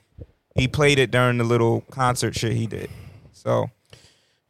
[0.56, 2.90] he played it during the little concert shit he did.
[3.34, 3.70] So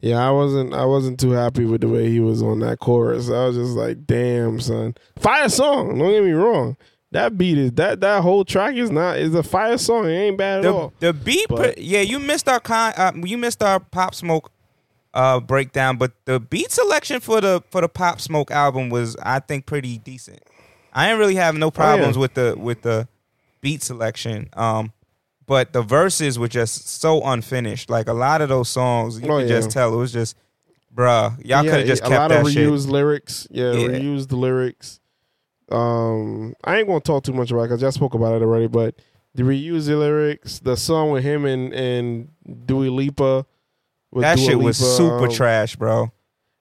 [0.00, 3.28] Yeah, I wasn't I wasn't too happy with the way he was on that chorus.
[3.28, 6.76] I was just like, "Damn, son, fire song." Don't get me wrong.
[7.12, 10.06] That beat is that that whole track is not is a fire song.
[10.06, 10.92] It ain't bad at the all.
[11.00, 14.50] the beat, But- yeah, you missed our con, uh, you missed our Pop Smoke
[15.14, 19.38] uh, breakdown, but the beat selection for the for the Pop Smoke album was, I
[19.40, 20.40] think, pretty decent.
[20.92, 23.08] I didn't really have no problems with the with the
[23.62, 24.50] beat selection.
[24.52, 24.92] Um,
[25.46, 27.88] but the verses were just so unfinished.
[27.90, 29.56] Like a lot of those songs, you Oh, could yeah.
[29.56, 30.36] just tell it was just,
[30.94, 32.68] bruh, y'all could have just a kept lot that of shit.
[32.68, 33.46] reused lyrics.
[33.50, 33.88] Yeah, Yeah.
[33.88, 35.00] reused the lyrics.
[35.70, 38.68] Um, I ain't gonna talk too much about it because I spoke about it already.
[38.68, 38.96] But
[39.34, 42.28] the reused the lyrics, the song with him and and
[42.66, 43.44] Dua Lipa.
[44.12, 46.12] with That Dua shit was super um, trash, bro.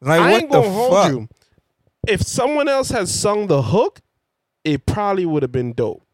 [0.02, 1.12] Like I what ain't the gonna hold fuck?
[1.12, 1.28] you.
[2.08, 4.02] If someone else had sung the hook,
[4.63, 6.05] it probably would have been dope.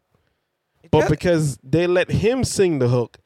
[0.92, 3.18] But because they let him sing the hook,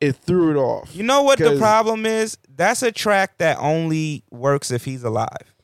[0.00, 0.94] it threw it off.
[0.94, 2.36] You know what the 'Cause- problem is?
[2.54, 5.54] That's a track that only works if he's alive.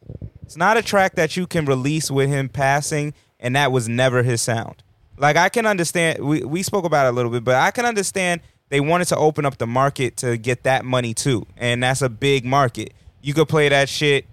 [0.43, 4.23] It's not a track that you can release with him passing, and that was never
[4.23, 4.83] his sound.
[5.19, 6.21] Like I can understand.
[6.25, 9.17] We we spoke about it a little bit, but I can understand they wanted to
[9.17, 12.95] open up the market to get that money too, and that's a big market.
[13.21, 14.25] You could play that shit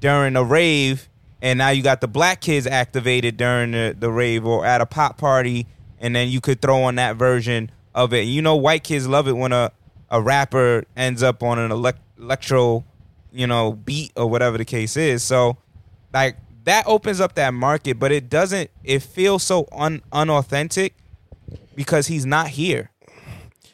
[0.00, 1.08] during a rave,
[1.42, 4.86] and now you got the black kids activated during the, the rave or at a
[4.86, 5.66] pop party,
[6.00, 8.22] and then you could throw on that version of it.
[8.22, 9.72] You know, white kids love it when a,
[10.10, 12.84] a rapper ends up on an elec- electro,
[13.32, 15.22] you know, beat or whatever the case is.
[15.22, 15.56] So,
[16.12, 18.70] like that opens up that market, but it doesn't.
[18.84, 20.94] It feels so un unauthentic
[21.74, 22.90] because he's not here.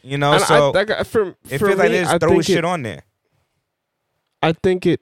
[0.02, 2.18] You know, And so I, got- for, it for feels like me, they just I
[2.18, 3.02] throw think shit it- on there.
[4.42, 5.00] I think it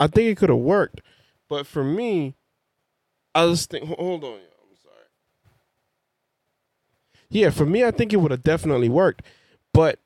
[0.00, 1.02] I think it could have worked.
[1.48, 2.34] But for me,
[3.34, 4.53] I just think hold on, yo, I'm sorry.
[7.34, 9.22] Yeah, for me I think it would have definitely worked.
[9.72, 9.98] But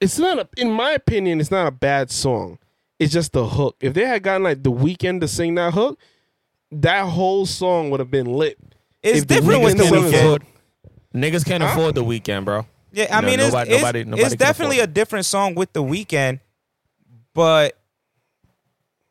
[0.00, 2.58] it's not a in my opinion, it's not a bad song.
[2.98, 3.76] It's just the hook.
[3.80, 5.98] If they had gotten like the Weeknd to sing that hook,
[6.72, 8.58] that whole song would have been lit.
[9.02, 10.42] It's If different with the sung Weeknd.
[11.14, 11.70] Niggas can't Huh?
[11.72, 12.66] afford the Weeknd, bro.
[12.92, 15.72] Yeah, I No, mean, nobody- it's, nobody- nobody it's definitely afford a different song with
[15.74, 16.40] the Weeknd,
[17.34, 17.76] but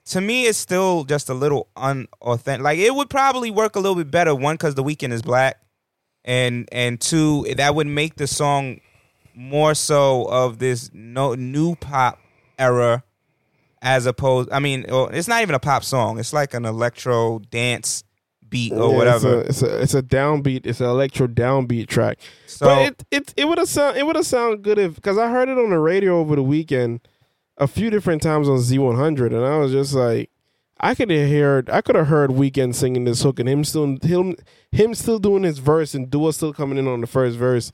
[0.05, 2.63] to me, it's still just a little unauthentic.
[2.63, 4.33] Like it would probably work a little bit better.
[4.35, 5.59] One, because the Weeknd is black,
[6.25, 8.81] and and two, that would make the song
[9.33, 12.19] more so of this no new pop
[12.59, 13.03] era,
[13.81, 14.49] as opposed.
[14.51, 16.19] I mean, it's not even a pop song.
[16.19, 18.03] It's like an electro dance
[18.49, 19.41] beat or Yeah, whatever.
[19.41, 20.65] It's a, it's a it's a downbeat.
[20.65, 22.19] It's an electro downbeat track.
[22.47, 25.17] so but it it it would have sound it would have sounded good if because
[25.17, 27.01] I heard it on the radio over the weekend
[27.57, 30.29] a few different times on Z100, and I was just like,
[30.85, 33.97] I could have heard I could have heard Weeknd singing this hook and him still
[34.01, 34.35] him
[34.71, 37.71] him still doing his verse and Dua still coming in on the first verse,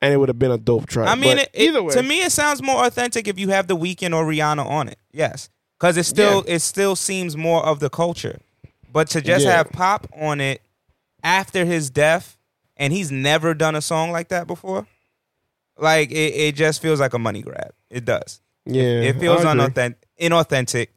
[0.00, 1.08] and it would have been a dope track.
[1.08, 3.66] I mean, it, it- either way, to me, it sounds more authentic if you have
[3.66, 4.98] the Weeknd or Rihanna on it.
[5.12, 5.48] Yes,
[5.78, 8.38] because it still it still seems more of the culture.
[8.92, 9.56] But to just Yeah.
[9.56, 10.62] have Pop on it
[11.24, 12.36] after his death,
[12.76, 14.86] and he's never done a song like that before,
[15.78, 17.72] like it, it just feels like a money grab.
[17.90, 18.40] It does.
[18.66, 20.88] Yeah, It feels unauthentic, inauthentic,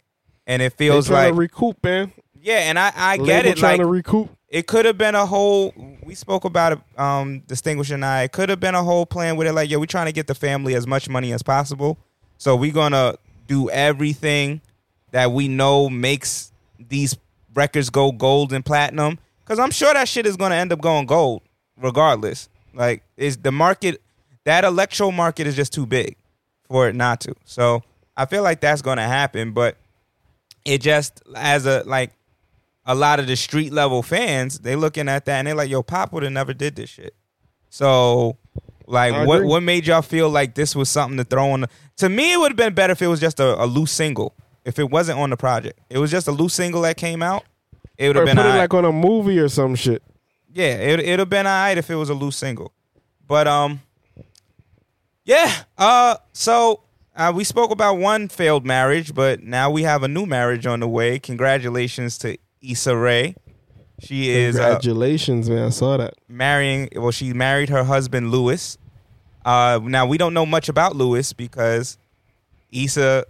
[0.47, 2.12] and it feels trying like to recoup, man.
[2.41, 2.60] yeah.
[2.69, 3.58] And I I get it.
[3.58, 4.29] Trying Like to recoup.
[4.49, 8.31] it could have been a whole we spoke about it um distinguished and i it
[8.31, 10.36] could have been a whole plan with it like yo we're trying to get the
[10.36, 11.97] family as much money as possible
[12.38, 13.15] so we're gonna
[13.47, 14.62] do everything
[15.12, 17.17] that we know makes these
[17.55, 21.08] records go gold and platinum because i'm sure that shit is gonna end up going
[21.08, 21.41] gold
[21.81, 23.99] regardless like is the market
[24.43, 26.15] that electro market is just too big
[26.67, 27.81] for it not to so
[28.15, 29.75] i feel like that's gonna happen but
[30.65, 32.12] it just as a like
[32.86, 35.82] a lot of the street level fans, they looking at that and they're like, "Yo,
[35.84, 37.15] Pop would have never did this shit."
[37.69, 38.38] So,
[38.88, 41.62] like, what what made y'all feel like this was something to throw on?
[41.62, 43.91] The, to me, it would have been better if it was just a, a loose
[43.91, 44.34] single.
[44.65, 47.43] If it wasn't on the project, it was just a loose single that came out.
[47.97, 50.01] It would have been put it like on a movie or some shit.
[50.54, 52.71] yeah, it it'd have been alright if it was a loose single.
[53.28, 53.82] But um,
[55.23, 55.51] yeah.
[55.78, 56.82] Uh, so
[57.15, 60.80] uh, we spoke about one failed marriage, but now we have a new marriage on
[60.82, 61.19] the way.
[61.19, 63.36] Congratulations to Issa Rae.
[63.99, 65.67] She is uh, Congratulations, man.
[65.67, 66.15] I saw that.
[66.28, 66.89] marrying.
[66.95, 68.78] Well, she married her husband Louis.
[69.45, 71.97] Uh, now we don't know much about Louis because
[72.71, 73.25] Issa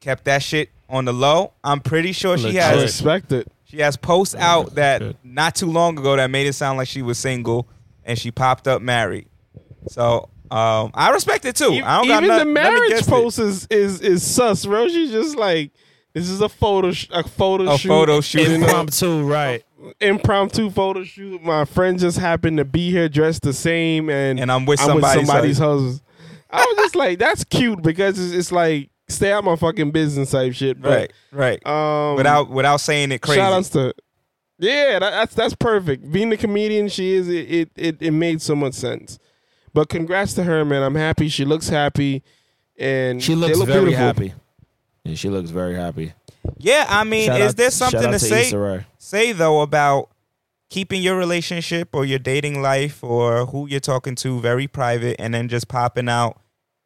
[0.00, 1.52] kept that shit on the low.
[1.64, 2.62] I'm pretty sure she Legit.
[2.62, 3.48] I has respect it.
[3.64, 5.16] she has posts out that Good.
[5.24, 7.66] not too long ago that made it sound like she was single
[8.04, 9.28] and she popped up married.
[9.88, 11.80] So um, I respect it too.
[11.84, 13.10] I don't got Even no- the nothing marriage against it.
[13.10, 14.86] post is, is is sus, bro.
[14.88, 15.72] She's just like,
[16.12, 18.48] this is a photo sh- a photo A shoot, photo shoot.
[18.48, 19.62] Impromptu, right?
[20.00, 21.42] impromptu photo shoot.
[21.42, 24.94] My friend just happened to be here dressed the same, and And I'm with I'm
[24.96, 26.00] with somebody's somebody's husband.
[26.50, 30.30] I was just like, that's cute because it's, it's like stay out my fucking business
[30.32, 30.76] type shit.
[30.82, 31.66] Right, But, right.
[31.66, 33.40] Um, without without saying it crazy.
[33.40, 33.94] shout outs to.
[34.58, 36.12] Yeah, that, that's that's perfect.
[36.12, 39.18] Being the comedian she is, it, it it it made so much sense.
[39.74, 40.82] But congrats to her, man.
[40.82, 41.28] I'm happy.
[41.28, 42.22] She looks happy,
[42.78, 44.04] and She looks look very beautiful.
[44.06, 44.34] happy.
[45.04, 46.12] Yeah, she looks very happy.
[46.58, 50.10] yeah, I mean, Shout is out- there something out to, say say though about
[50.68, 55.34] keeping your relationship or your dating life or who you're talking to very private and
[55.34, 56.40] then just popping out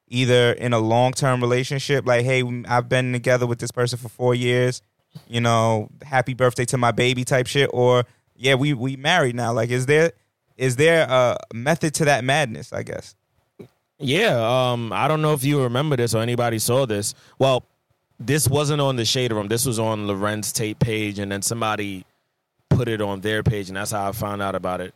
[0.08, 4.34] either in a long-term relationship like hey I've been together with this person for 4
[4.34, 4.82] years
[5.28, 9.52] you know happy birthday to my baby type shit or yeah we we married now
[9.52, 10.12] like is there
[10.56, 13.14] is there a method to that madness I guess
[13.98, 17.14] Yeah, um, I don't know if you remember this or anybody saw this.
[17.38, 17.64] Well,
[18.18, 19.48] this wasn't on the Shade Room.
[19.48, 22.04] This was on Larenz Tate page, and then somebody
[22.68, 24.94] put it on their page, and that's how I found out about it.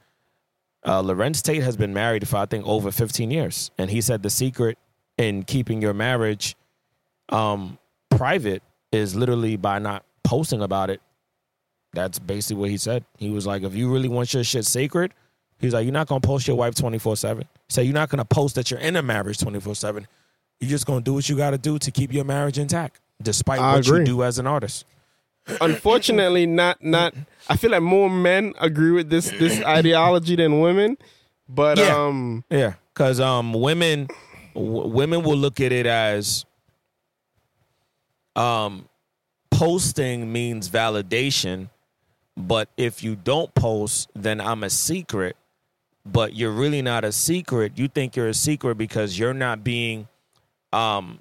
[0.83, 4.23] Uh, Larenz Tate has been married for I think over 15 years, and he said
[4.23, 4.79] the secret
[5.19, 6.57] in keeping your marriage
[7.29, 11.01] um, private is literally by not posting about it.
[11.93, 13.05] That's basically what he said.
[13.19, 15.13] He was like, if you really want your shit sacred,
[15.61, 17.45] he was like, you're not gonna post your wife 24 seven.
[17.69, 20.07] So you're not gonna post that you're in a marriage 24 seven.
[20.59, 23.61] You're just gonna do what you got to do to keep your marriage intact, despite
[23.61, 24.85] I what you do as an artist.
[25.61, 27.15] Unfortunately, not not.
[27.49, 30.97] I feel like more men agree with this this ideology than women.
[31.49, 32.05] But Yeah.
[32.07, 34.09] um, Yeah, because um, women
[34.55, 36.45] w- women will look at it as
[38.37, 38.89] um,
[39.51, 41.69] posting means validation,
[42.37, 45.37] but if you don't post, then I'm a secret.
[46.07, 47.73] But you're really not a secret.
[47.77, 50.09] You think you're a secret because you're not being
[50.73, 51.21] um,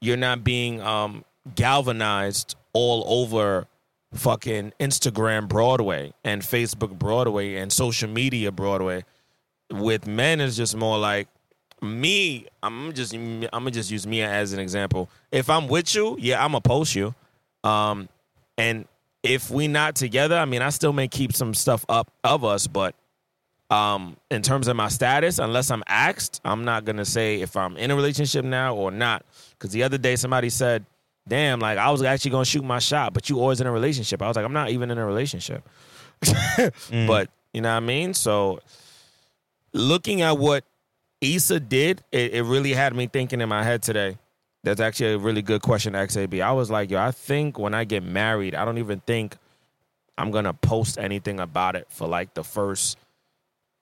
[0.00, 3.66] you're not being um, galvanized all over
[4.14, 9.04] fucking Instagram Broadway and Facebook Broadway and social media Broadway.
[9.70, 11.28] With men is just more like
[11.82, 15.08] me i'm just i'm gonna just use me as an example.
[15.30, 17.14] If i'm with you yeah i'm gonna post you.
[17.62, 18.08] Um
[18.56, 18.86] and
[19.22, 22.66] if we not together i mean i still may keep some stuff up of us
[22.66, 22.94] but
[23.74, 27.76] um in terms of my status unless i'm asked i'm not gonna say if i'm
[27.76, 30.84] in a relationship now or not because the other day somebody said
[31.26, 34.20] damn like i was actually gonna shoot my shot but you always in a relationship
[34.22, 35.66] i was like i'm not even in a relationship
[37.06, 38.60] but you know what i mean so
[39.72, 40.64] looking at what
[41.20, 44.18] Issa did, it, it really had me thinking in my head today.
[44.62, 46.40] That's actually a really good question to.
[46.40, 49.36] I was like, yo, I think when I get married, I don't even think
[50.16, 52.96] I'm gonna post anything about it for like the first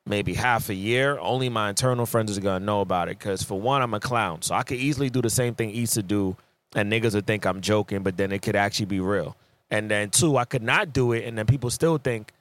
[0.06, 1.18] maybe half a year.
[1.18, 3.18] Only my internal friends are gonna know about it.
[3.20, 4.42] Cause for one, I'm a clown.
[4.42, 6.36] So I could easily do the same thing Issa do
[6.74, 9.36] and niggas would think I'm joking, but then it could actually be real.
[9.70, 12.32] And then two, I could not do it and then people still think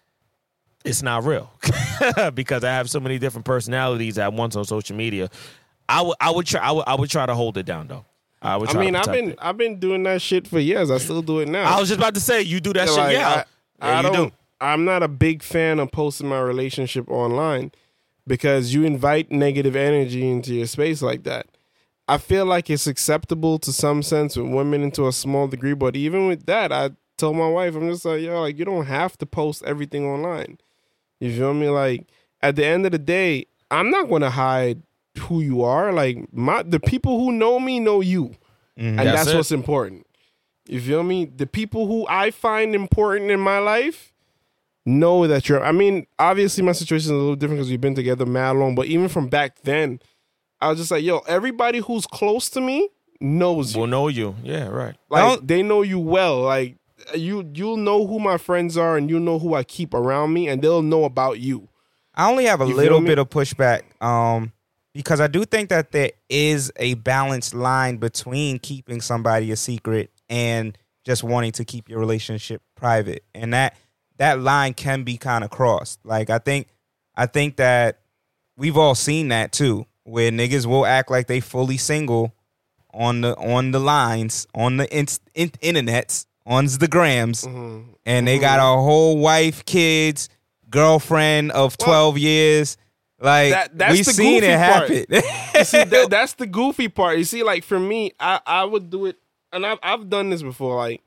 [0.84, 1.51] it's not real
[2.34, 5.30] because I have so many different personalities at once on social media.
[5.88, 8.05] I would I would try I would I would try to hold it down though.
[8.41, 8.76] I would.
[8.76, 9.39] I mean, I've been it.
[9.39, 10.89] I've been doing that shit for years.
[10.89, 11.76] I still do it now.
[11.76, 12.97] I was just about to say you do that shit.
[12.97, 13.30] Like, yeah,
[13.80, 14.30] I, Yeah, I you don't.
[14.30, 14.36] do.
[14.62, 17.72] I'm not a big fan of posting my relationship online
[18.28, 21.47] because you invite negative energy into your space like that.
[22.07, 25.95] I feel like it's acceptable to some sense with women into a small degree, but
[25.95, 29.18] even with that, I told my wife, I'm just like, yo, like you don't have
[29.18, 30.59] to post everything online.
[31.20, 31.70] You feel me?
[31.70, 32.07] Like
[32.41, 34.84] at the end of the day, I'm not to hide
[35.18, 35.91] who you are.
[35.91, 38.36] Like my the people who know me know you,
[38.78, 38.99] mm-hmm.
[38.99, 40.05] and That's that's what's important.
[40.68, 41.26] You feel me?
[41.26, 44.11] The people who I find important in my life
[44.86, 45.64] know that you're.
[45.64, 48.76] I mean, obviously my situation is a little different because we've been together mad long.
[48.76, 50.00] But even from back then,
[50.60, 53.82] I was just like, yo, everybody who's close to me knows you.
[53.82, 54.36] Will know you.
[54.44, 54.96] Yeah, right.
[55.10, 56.42] Like Don't- they know you well.
[56.42, 56.78] Like
[57.16, 60.48] you, you'll know who my friends are, and you know who I keep around me,
[60.48, 61.68] and they'll know about you.
[62.14, 64.52] I only have a You little bit of pushback, um,
[64.94, 70.12] because I do think that there is a balanced line between keeping somebody a secret
[70.30, 73.76] and just wanting to keep your relationship private, and that
[74.22, 75.99] that line can be kind of crossed.
[76.05, 76.67] Like I think,
[77.15, 78.01] I think that
[78.55, 82.36] we've all seen that too, where niggas will act like they fully single
[82.93, 87.93] on the on the lines on the in, in, internets on the grams, Mm-hmm.
[88.05, 90.30] and they got a whole wife, kids,
[90.69, 92.78] girlfriend of twelve years.
[93.19, 94.89] Like That- that's we the seen goofy it part.
[94.89, 95.05] happen.
[95.59, 97.17] You see, that, that's the goofy part.
[97.17, 99.17] You see, like for me, I, I would do it,
[99.51, 100.76] and I've I've done this before.
[100.78, 101.01] Like,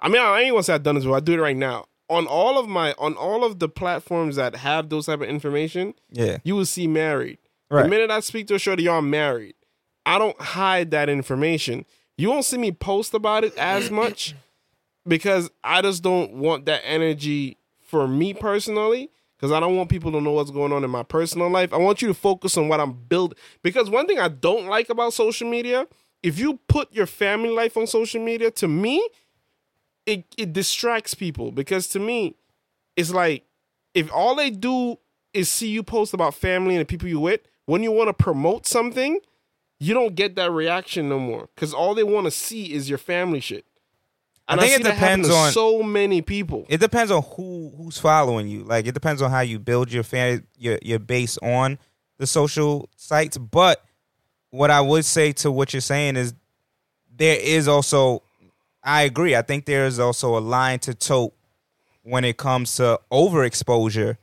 [0.00, 1.16] I mean, I ain't gonna say I've done this before.
[1.16, 4.56] I do it right now on all of my on all of the platforms that
[4.56, 5.94] have those type of information.
[6.10, 7.38] yeah, You will see married.
[7.70, 7.82] Right.
[7.82, 9.54] The minute I speak to a shorty, y'all married.
[10.06, 11.84] I don't hide that information.
[12.16, 14.34] You won't see me post about it as much
[15.06, 19.10] because I just don't want that energy for me personally.
[19.36, 21.72] Because I don't want people to know what's going on in my personal life.
[21.72, 23.38] I want you to focus on what I'm building.
[23.62, 25.86] Because one thing I don't like about social media,
[26.24, 29.08] if you put your family life on social media, to me,
[30.08, 31.52] it, it distracts people.
[31.52, 32.36] Because to me,
[32.96, 33.44] it's like
[33.94, 34.98] if all they do
[35.34, 38.14] is see you post about family and the people you with, when you want to
[38.14, 39.20] promote something,
[39.78, 42.98] you don't get that reaction no more because all they want to see is your
[42.98, 43.64] family shit.
[44.48, 46.64] And I think see it depends on- so many people.
[46.70, 48.64] it depends on who who's following you.
[48.64, 51.78] Like it depends on how you build your fan your your base on
[52.16, 53.36] the social sites.
[53.36, 53.84] But
[54.50, 56.32] what I would say to what you're saying is
[57.14, 58.22] there is also
[58.82, 59.34] I agree.
[59.34, 61.34] I think there is also a line to tote
[62.02, 64.16] when it comes to overexposure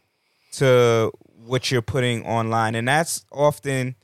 [0.53, 1.11] to
[1.45, 2.75] what you're putting online.
[2.75, 3.95] And that's often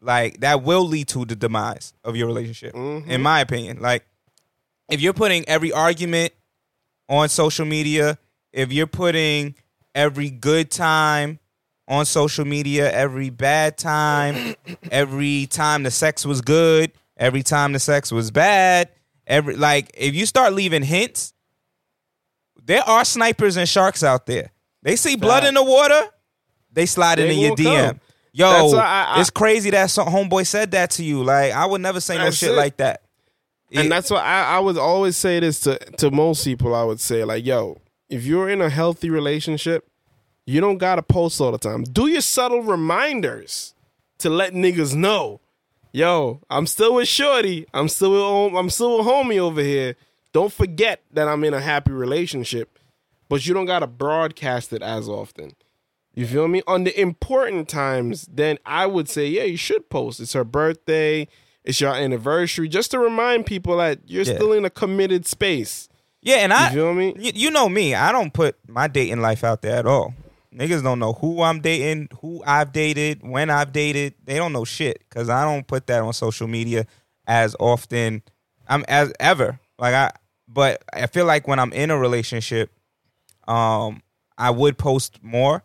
[0.00, 3.22] like that will lead to the demise of your relationship, in mm-hmm.
[3.22, 3.80] my opinion.
[3.80, 4.04] Like
[4.90, 6.32] if you're putting every argument
[7.08, 8.18] on social media,
[8.52, 9.54] if you're putting
[9.94, 11.38] every good time
[11.86, 14.56] on social media, every bad time,
[14.90, 18.88] every time the sex was good, every time the sex was bad,
[19.32, 21.32] every like if you start leaving hints,
[22.64, 24.50] there are snipers and sharks out there.
[24.82, 26.02] They see blood in the water,
[26.72, 27.86] they slide into your DM.
[27.88, 28.00] come.
[28.34, 31.22] Yo, That's I- I- it's crazy that some homeboy said that to you.
[31.22, 32.56] Like I would never say no shit it.
[32.56, 33.02] like that.
[33.74, 36.74] and that's why I, I would always say this to, to most people.
[36.74, 37.78] I would say, like, yo,
[38.10, 39.88] if you're in a healthy relationship,
[40.46, 41.84] you don't got to post all the time.
[41.84, 43.74] Do your subtle reminders
[44.18, 45.40] to let niggas know,
[45.92, 47.66] yo, I'm still with Shorty.
[47.72, 49.96] I'm still with, I'm still with homie over here.
[50.32, 52.78] Don't forget that I'm in a happy relationship,
[53.28, 55.52] but you don't got to broadcast it as often.
[56.14, 56.62] You feel me?
[56.66, 60.20] On the important times, then I would say, yeah, you should post.
[60.20, 61.28] It's her birthday,
[61.64, 64.34] it's your anniversary, just to remind people that you're Yeah.
[64.34, 65.88] still in a committed space.
[66.20, 67.14] Yeah, and I You feel me?
[67.18, 67.94] You, you know me.
[67.94, 70.14] I don't put my dating life out there at all.
[70.54, 74.14] Niggas don't know who I'm dating, who I've dated, when I've dated.
[74.24, 76.86] They don't know shit because I don't put that on social media
[77.26, 78.22] as often.
[78.68, 80.12] I'm as ever like I.
[80.48, 82.70] But I feel like when I'm in a relationship,
[83.48, 84.02] um,
[84.36, 85.62] I would post more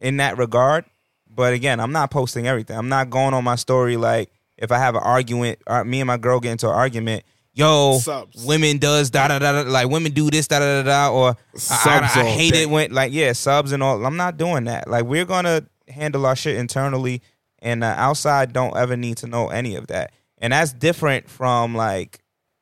[0.00, 0.84] in that regard.
[1.30, 2.76] But again, I'm not posting everything.
[2.76, 6.06] I'm not going on my story like if I have an argument, or me and
[6.06, 7.24] my girl get into an argument.
[7.58, 8.44] Yo, Subs.
[8.46, 11.36] women does da da da da like women do this da da da da or
[11.68, 14.06] I, I, I hate it when like yeah subs and all.
[14.06, 14.88] I'm not doing that.
[14.88, 17.20] Like we're gonna handle our shit internally,
[17.58, 20.12] and uh, outside don't ever need to know any of that.
[20.38, 22.20] And that's different from like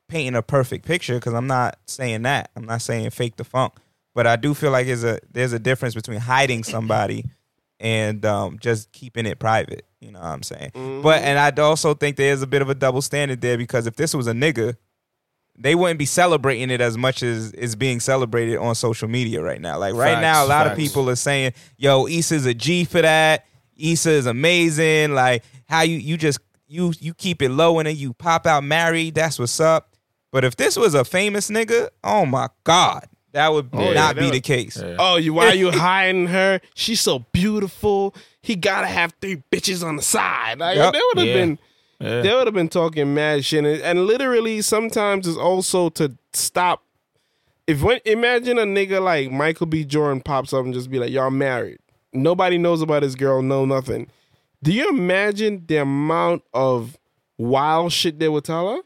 [0.08, 2.50] painting a perfect picture because I'm not saying that.
[2.56, 3.74] I'm not saying fake the funk,
[4.14, 7.26] but I do feel like there's a there's a difference between hiding somebody
[7.80, 9.84] and um, just keeping it private.
[10.00, 10.70] You know what I'm saying?
[11.02, 13.96] But and I also think there's a bit of a double standard there because if
[13.96, 14.76] this was a nigga,
[15.58, 19.60] they wouldn't be celebrating it as much as is being celebrated on social media right
[19.60, 19.78] now.
[19.78, 23.02] Like right Facts, now, a lot of people are saying, "Yo, Issa's a G for
[23.02, 23.44] that.
[23.78, 26.38] Issa is amazing." Like how you you just
[26.68, 29.14] you you keep it low and then you pop out married.
[29.14, 29.94] That's what's up.
[30.32, 34.14] But if this was a famous nigga, oh my god, that would Oh, yeah, not
[34.16, 34.76] that be would- the case.
[34.80, 34.96] Yeah.
[34.98, 36.60] Oh, you why are you hiding her?
[36.74, 38.14] She's so beautiful.
[38.42, 40.58] He gotta have three bitches on the side.
[40.58, 40.92] Like Yep.
[40.92, 41.34] they would have Yeah.
[41.34, 41.58] been
[41.98, 42.20] Yeah.
[42.22, 43.64] they would have been talking mad shit.
[43.64, 46.82] And, and literally sometimes it's also to stop
[47.66, 49.84] if when imagine a nigga like Michael B.
[49.84, 51.78] Jordan pops up and just be like, Y'all married.
[52.12, 54.08] Nobody knows about his girl, no nothing.
[54.62, 56.96] Do you imagine the amount of
[57.38, 58.82] wild shit they would tell her?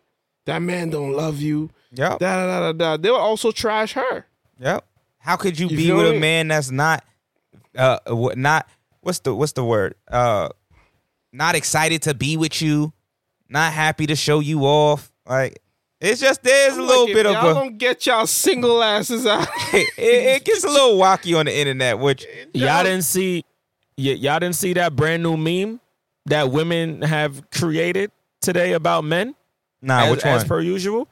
[0.47, 1.71] That man don't love you.
[1.93, 2.11] Yeah.
[2.11, 2.97] Da da da da da.
[2.97, 4.27] They would also trash her.
[4.59, 4.85] Yep.
[5.19, 6.17] How could you, You be with me?
[6.17, 7.05] a man that's not
[7.77, 7.99] uh
[8.37, 8.69] not
[9.01, 9.95] what's the what's the word?
[10.09, 10.49] Uh
[11.33, 12.93] not excited to be with you,
[13.51, 15.13] not happy to show you off.
[15.27, 15.61] Like
[16.01, 18.27] it's just there's a I'm little like, bit if of y'all a don't get y'all
[18.27, 19.47] single asses out.
[19.73, 22.25] it, it gets a little wacky on the internet, which
[22.55, 23.45] Y'all didn't see,
[23.99, 25.79] y- y'all didn't see that brand new meme
[26.27, 29.35] that women have created today about men.
[29.83, 30.35] nah, as, which one?
[30.35, 31.07] as per usual.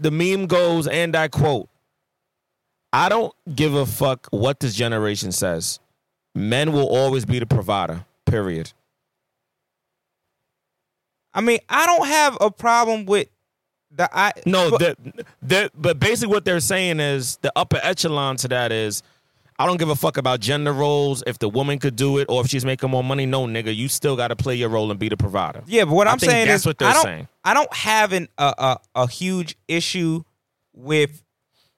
[0.00, 1.68] The meme goes, and I quote:
[2.92, 5.80] "I don't give a fuck what this generation says.
[6.34, 8.04] Men will always be the provider.
[8.24, 8.72] Period."
[11.34, 13.28] I mean, I don't have a problem with
[13.90, 18.36] the I No, but- the, the, but basically what they're saying is the upper echelon
[18.38, 19.02] to that is
[19.58, 21.22] I don't give a fuck about gender roles.
[21.28, 23.86] If the woman could do it or if she's making more money, no nigga, you
[23.88, 25.62] still got to play your role and be the provider.
[25.66, 27.28] Yeah, but what I I'm think saying that's is, what they're I don't, saying.
[27.44, 30.24] I don't have an, a, a a huge issue
[30.72, 31.22] with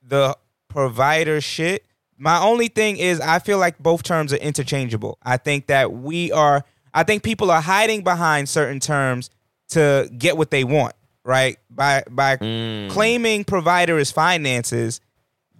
[0.02, 0.34] the
[0.68, 1.84] provider shit.
[2.16, 5.18] My only thing is, I feel like both terms are interchangeable.
[5.22, 6.64] I think that we are.
[6.94, 9.28] I think people are hiding behind certain terms
[9.71, 10.95] to get what they want.
[11.25, 12.89] Right by by Mm.
[12.91, 15.01] claiming provider is finances,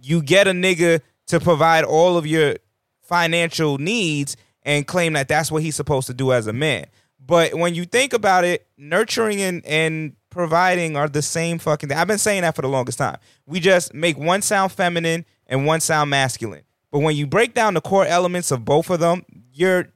[0.01, 2.55] you get a nigga to provide all of your
[3.03, 6.85] financial needs and claim that that's what he's supposed to do as a man.
[7.19, 11.97] But when you think about it, nurturing and, and providing are the same fucking thing.
[11.97, 13.17] I've been saying that for the longest time.
[13.45, 16.63] We just make one sound feminine and one sound masculine.
[16.91, 19.89] But when you break down the core elements of both of them, you're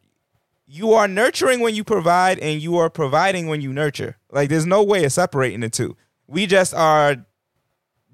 [0.73, 4.15] you are nurturing when you provide and you are providing when you nurture.
[4.31, 5.97] Like there's no way of separating the two.
[6.27, 7.17] We just are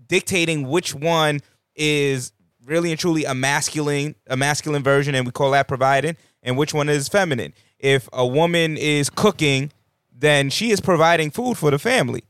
[0.07, 1.41] dictating which one
[1.75, 2.31] is
[2.65, 6.73] really and truly a masculine a masculine version and we call that providing and which
[6.73, 9.71] one is feminine if a woman is cooking
[10.11, 12.23] then she is providing food for the family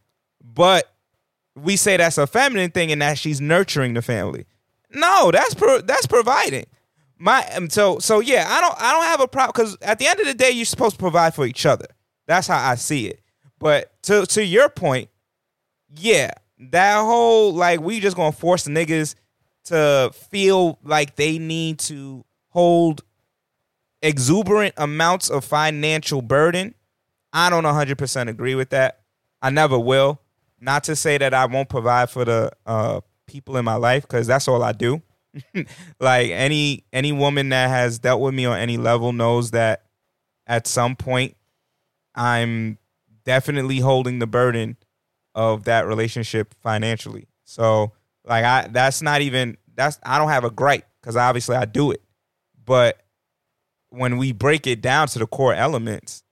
[0.44, 0.94] but
[1.56, 4.46] we say that's a feminine thing and that she's nurturing the family
[4.92, 6.66] no that's pro- that's providing
[7.20, 10.08] my um, so so yeah i don't i don't have a problem because at the
[10.08, 11.88] end of the day you're supposed to provide for each other
[12.28, 13.22] that's how i see it
[13.60, 15.10] but to to your point
[15.96, 19.16] yeah, that whole like we just gonna force the niggas
[19.66, 23.02] to feel like they need to hold
[24.02, 26.74] exuberant amounts of financial burden.
[27.34, 29.02] I don't 100% agree with that.
[29.42, 30.22] I never will.
[30.60, 34.26] Not to say that I won't provide for the uh, people in my life because
[34.26, 35.02] that's all I do.
[36.00, 39.84] like any any woman that has dealt with me on any level knows that
[40.46, 41.36] at some point
[42.16, 42.78] I'm
[43.24, 44.78] definitely holding the burden
[45.36, 47.28] of that relationship financially.
[47.44, 47.92] So
[48.26, 51.92] like I that's not even that's I don't have a gripe because obviously I do
[51.92, 52.02] it.
[52.66, 53.02] But
[53.90, 56.24] when we break it down to the core elements,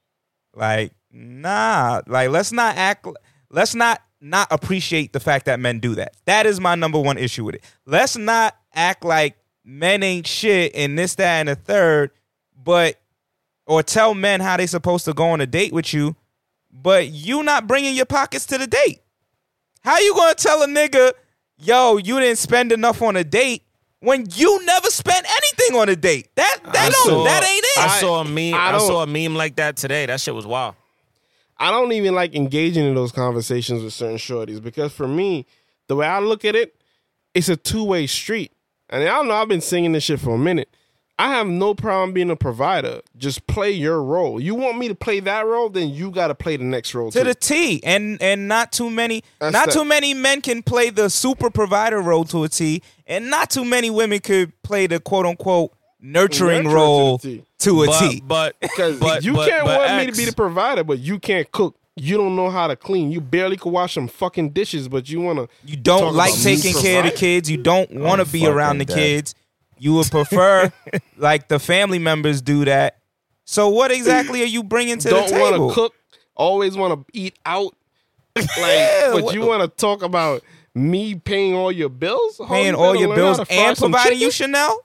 [0.53, 3.07] like nah, like let's not act
[3.49, 6.15] let's not not appreciate the fact that men do that.
[6.25, 7.63] That is my number one issue with it.
[7.85, 12.11] Let's not act like men ain't shit and this, that, and the third,
[12.63, 12.99] but
[13.65, 16.15] or tell men how they supposed to go on a date with you,
[16.71, 19.01] but you not bringing your pockets to the date.
[19.83, 21.13] How you gonna tell a nigga,
[21.57, 23.63] yo, you didn't spend enough on a date
[23.99, 26.29] when you never spent anything on a date?
[26.35, 27.77] That that I don't saw- that ain't it.
[27.77, 28.53] I saw a meme.
[28.53, 30.05] I I, saw a meme like that today.
[30.05, 30.75] That shit was wild.
[31.57, 35.45] I don't even like engaging in those conversations with certain shorties because for me,
[35.87, 36.75] the way I look at it,
[37.33, 38.51] it's a two way street.
[38.89, 40.69] And I don't know, I've been singing this shit for a minute.
[41.17, 42.99] I have no problem being a provider.
[43.17, 44.37] Just play your role.
[44.39, 47.09] You want me to play that role, then you got to play the next role
[47.11, 47.23] to too.
[47.23, 50.89] the T, and and not too many, That's not the- too many men can play
[50.89, 54.99] the super provider role to a T, and not too many women could play the
[54.99, 55.71] quote unquote
[56.01, 57.43] nurturing Nurturer to role the T.
[57.59, 58.21] to a T.
[58.25, 60.83] but, but Because but- you but- can't but want me to X- be the provider,
[60.83, 61.77] but you can't cook.
[61.97, 63.11] You don't know how to clean.
[63.11, 65.47] You barely can wash some fucking dishes, but you want to.
[65.65, 67.49] You don't Talk like about taking care of the kids.
[67.49, 68.95] You don't want to be around the dead.
[68.95, 69.35] kids.
[69.77, 70.71] You would prefer
[71.17, 72.99] like the family members do that.
[73.45, 75.49] So what exactly are you bringing to don't the table?
[75.49, 75.93] Don't want to cook.
[76.35, 77.75] Always want to eat out.
[78.37, 80.43] Like, Yeah, but you want to talk about
[80.73, 84.29] me paying all your bills, Paying all your bills how to fry and providing you?
[84.29, 84.83] Chanel?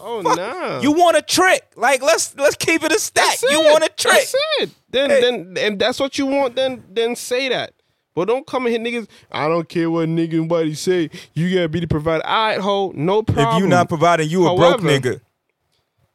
[0.00, 0.36] Oh fuck?
[0.36, 0.80] nah.
[0.80, 1.62] You want a trick?
[1.76, 3.38] Like let's let's keep it a stack.
[3.38, 3.70] That's You it.
[3.72, 4.12] want a trick?
[4.14, 4.70] That's it.
[4.90, 5.20] Then Hey.
[5.20, 6.56] then and that's what you want.
[6.56, 7.72] Then then say that.
[8.14, 9.08] But don't come and hit niggas.
[9.30, 11.10] I don't care what nigga nobody say.
[11.34, 12.26] You gotta be the provider.
[12.26, 13.56] All right, ho, no problem.
[13.56, 15.20] If you not providing, you a broke nigga.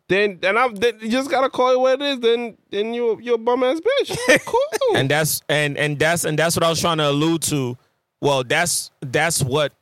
[0.07, 2.19] then then I'm then you just gotta call it what it is.
[2.19, 4.39] Then then you you a bum ass bitch.
[4.45, 4.95] cool.
[4.95, 7.77] and that's and and that's and that's what I was trying to allude to.
[8.19, 9.73] Well, that's that's what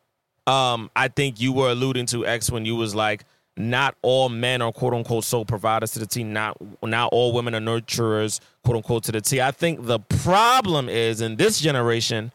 [0.46, 3.24] um I think you were alluding to, X, when you was like,
[3.60, 6.24] not all men are quote unquote sole providers to the T.
[6.24, 9.42] Not not all women are nurturers, quote unquote, to the team.
[9.42, 12.32] I think the problem is in this generation,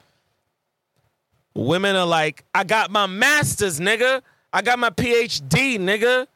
[1.54, 4.20] women are like, I got my master's, nigga.
[4.52, 6.26] I got my PhD, nigga.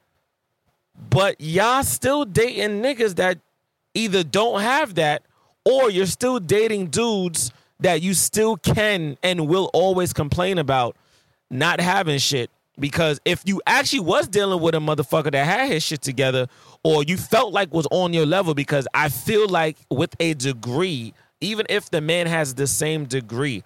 [1.10, 3.38] But y'all still dating niggas that
[3.92, 5.22] either don't have that
[5.66, 10.96] or you're still dating dudes that you still can and will always complain about
[11.50, 12.50] not having shit.
[12.78, 16.46] Because if you actually was dealing with a motherfucker that had his shit together,
[16.84, 21.12] or you felt like was on your level, because I feel like with a degree,
[21.40, 23.62] even if the man has the same degree,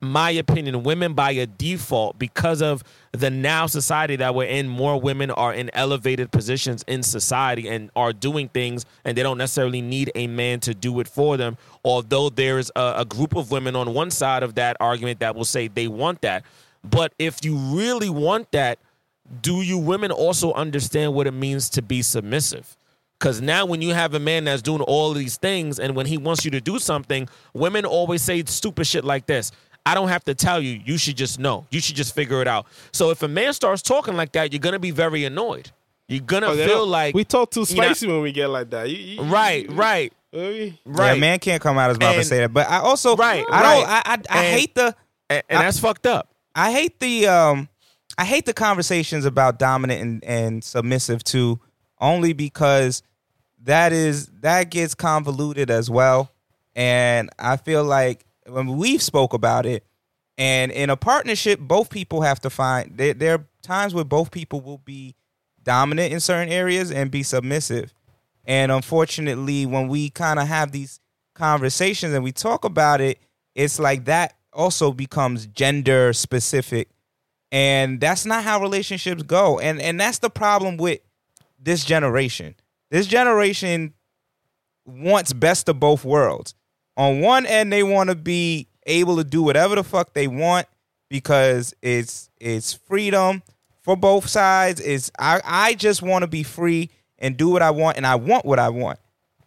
[0.00, 5.00] my opinion, women by a default, because of the now society that we're in, more
[5.00, 9.80] women are in elevated positions in society and are doing things, and they don't necessarily
[9.80, 11.56] need a man to do it for them.
[11.84, 15.44] Although there's a, a group of women on one side of that argument that will
[15.44, 16.44] say they want that.
[16.84, 18.78] But if you really want that,
[19.42, 22.76] do you women also understand what it means to be submissive?
[23.18, 26.18] Because now, when you have a man that's doing all these things, and when he
[26.18, 29.50] wants you to do something, women always say stupid shit like this.
[29.86, 30.80] I don't have to tell you.
[30.84, 31.66] You should just know.
[31.70, 32.66] You should just figure it out.
[32.92, 35.70] So if a man starts talking like that, you're gonna be very annoyed.
[36.08, 38.68] You're gonna Oh, feel like we talk too you know- spicy when we get like
[38.70, 38.90] that.
[38.90, 41.14] You- you- right, right, you- right.
[41.14, 42.52] Yeah, man can't come out his mouth and, And- say that.
[42.52, 44.02] But I also, Right, I don't, right.
[44.06, 44.94] I, I, I And- hate the,
[45.30, 46.28] and, and I- that's fucked up.
[46.54, 47.68] I hate the, um,
[48.16, 51.60] I hate the conversations about dominant and, and submissive too,
[52.00, 53.02] only because
[53.62, 56.30] that is that gets convoluted as well,
[56.76, 59.86] and I feel like when we've spoke about it,
[60.36, 63.14] and in a partnership, both people have to find there.
[63.14, 65.14] There are times where both people will be
[65.62, 67.94] dominant in certain areas and be submissive.
[68.44, 71.00] And unfortunately, when we kind of have these
[71.34, 73.18] conversations and we talk about it,
[73.54, 76.88] it's like that also becomes gender specific.
[77.52, 79.58] And that's not how relationships go.
[79.58, 81.00] And and that's the problem with
[81.58, 82.54] this generation.
[82.90, 83.94] This generation
[84.86, 86.54] wants best of both worlds.
[86.96, 90.66] On one end, they want to be able to do whatever the fuck they want
[91.08, 93.42] because it's it's freedom
[93.82, 94.80] for both sides.
[94.80, 98.16] It's I, I just want to be free and do what I want and I
[98.16, 98.98] want what I want.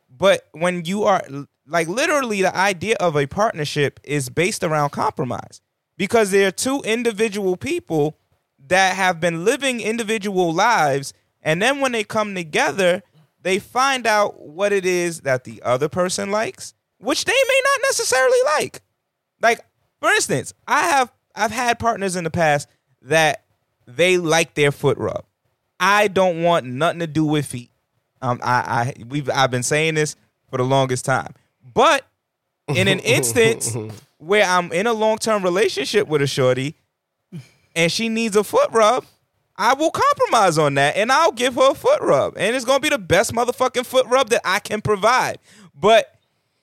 [0.09, 1.21] But when you are
[1.67, 5.61] like literally the idea of a partnership is based around compromise.
[5.97, 8.17] Because there are two individual people
[8.67, 13.01] that have been living individual lives and then when they come together
[13.41, 17.87] they find out what it is that the other person likes which they may not
[17.87, 18.81] necessarily like.
[19.41, 19.61] Like
[19.99, 22.67] for instance i have i've had partners in the past
[23.03, 23.45] that
[23.85, 25.23] they like their foot rub.
[25.79, 27.71] I don't want nothing to do with feet.
[28.21, 30.15] Um i i we've i've been saying this
[30.49, 31.33] for the longest time
[31.73, 32.05] but
[32.67, 33.75] in an instance
[34.17, 36.75] where i'm in a long-term relationship with a shorty
[37.75, 39.05] and she needs a foot rub
[39.57, 42.37] I will compromise on that and I'll give her a foot rub.
[42.37, 45.39] And it's gonna be the best motherfucking foot rub that I can provide.
[45.73, 46.13] But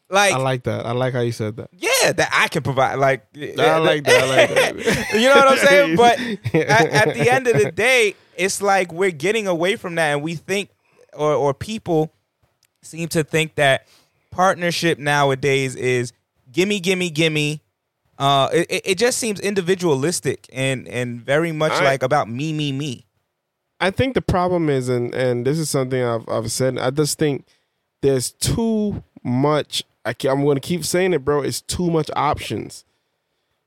[0.08, 0.86] like, I like that.
[0.86, 1.70] I like how you said that.
[1.72, 2.96] yeah, that I can provide.
[2.96, 4.22] Like I like that.
[4.22, 5.12] I like that.
[5.14, 5.96] you know what I'm saying?
[5.96, 6.20] But
[6.54, 10.22] at, at the end of the day, it's like we're getting away from that and
[10.22, 10.70] we think
[11.14, 12.12] or or people
[12.82, 13.88] seem to think that
[14.34, 16.12] partnership nowadays is
[16.52, 17.60] gimme, gimme, gimme.
[18.18, 22.72] Uh, it, it- just seems individualistic and and very much I- like about me, me,
[22.72, 23.06] me.
[23.80, 26.78] I think the problem is, and and this is something I've I've said.
[26.78, 27.44] I just think
[28.02, 29.82] there's too much.
[30.04, 31.42] I can, I'm going to keep saying it, bro.
[31.42, 32.84] It's too much options.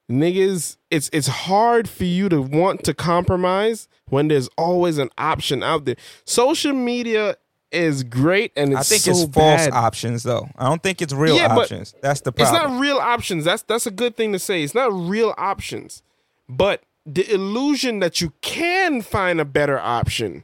[0.10, 5.62] Niggas, it's it's hard for you to want to compromise when there's always an option
[5.62, 5.98] out there.
[6.24, 7.36] Social media
[7.72, 9.74] is great, and it's I think so it's false bad.
[9.74, 10.48] options though.
[10.58, 11.94] I don't think it's real Yeah, options.
[12.02, 12.56] That's the problem.
[12.56, 13.44] It's not real options.
[13.46, 14.64] That's that's a good thing to say.
[14.64, 16.02] It's not real options.
[16.48, 20.44] But the illusion that you can find a better option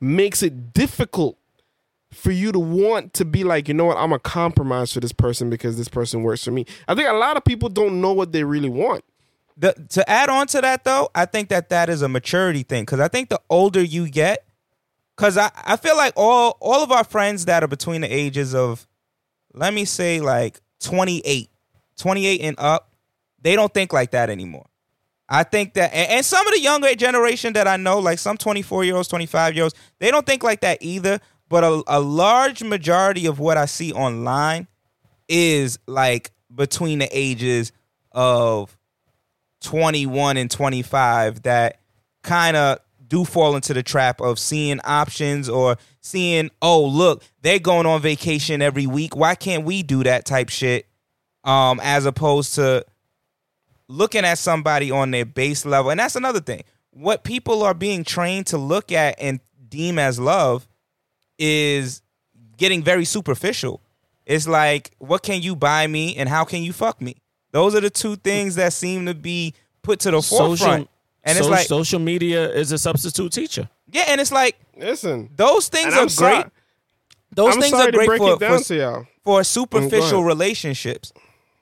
[0.00, 1.36] makes it difficult
[2.12, 5.12] for you to want to be like, you know what, I'm a compromise for this
[5.12, 6.66] person because this person works for me.
[6.86, 9.02] I think a lot of people don't know what they really want.
[9.56, 12.82] the, to add on to that though, I think that that is a maturity thing
[12.82, 14.44] because I think the older you get,
[15.16, 18.54] because I, I feel like all all of our friends that are between the ages
[18.54, 18.86] of,
[19.54, 21.48] let me say like 28,
[21.96, 22.90] 28 and up,
[23.40, 24.66] they don't think like that anymore.
[25.28, 28.36] I think that, and, and some of the younger generation that I know, like some
[28.36, 31.20] 24 year olds, 25 year olds, they don't think like that either.
[31.48, 34.68] But a, a large majority of what I see online
[35.28, 37.72] is like between the ages
[38.12, 38.76] of
[39.62, 41.78] 21 and 25 that
[42.22, 42.78] kind of
[43.12, 48.00] do fall into the trap of seeing options or seeing, oh, look, they're going on
[48.00, 49.14] vacation every week.
[49.14, 50.86] Why can't we do that type shit?
[51.44, 52.86] Um, as opposed to
[53.86, 55.90] looking at somebody on their base level.
[55.90, 56.62] And that's another thing.
[56.90, 60.66] What people are being trained to look at and deem as love
[61.38, 62.00] is
[62.56, 63.82] getting very superficial.
[64.24, 67.16] It's like, what can you buy me and how can you fuck me?
[67.50, 69.52] Those are the two things that seem to be
[69.82, 70.88] put to the Social, forefront.
[71.24, 73.68] And it's like, social media is a substitute teacher.
[73.90, 76.10] yeah, and it's like Listen, those things are I'm great.
[76.10, 76.44] sorry,
[77.30, 79.06] Those I'm things sorry are to great break for, it down for, to y'all.
[79.24, 80.26] for oh, superficial ahead.
[80.26, 81.12] relationships.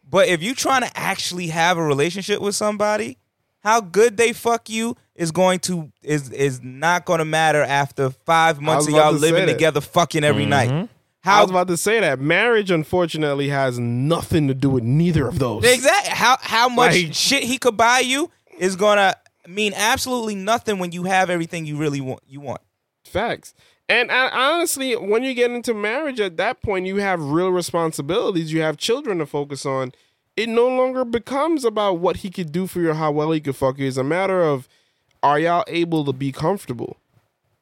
[0.09, 3.19] But if you're trying to actually have a relationship with somebody,
[3.63, 8.11] how good they fuck you is going to is is not going to matter after
[8.11, 10.51] five months of y'all to living together, fucking every mm-hmm.
[10.51, 10.71] night.
[11.23, 15.29] I How was about to say that marriage, unfortunately, has nothing to do with neither
[15.29, 15.65] of those.
[15.65, 19.15] exactly how how much Like- shit he could buy you is gonna
[19.47, 22.22] mean absolutely nothing when you have everything you really want.
[22.26, 22.61] You want.
[23.05, 23.55] Facts.
[23.88, 28.53] And I, honestly, when you get into marriage, at that point, you have real responsibilities.
[28.53, 29.93] You have children to focus on.
[30.36, 33.41] It no longer becomes about what he could do for you or how well he
[33.41, 33.88] could fuck you.
[33.88, 34.68] It's a matter of
[35.22, 36.99] are y'all able to be comfortable?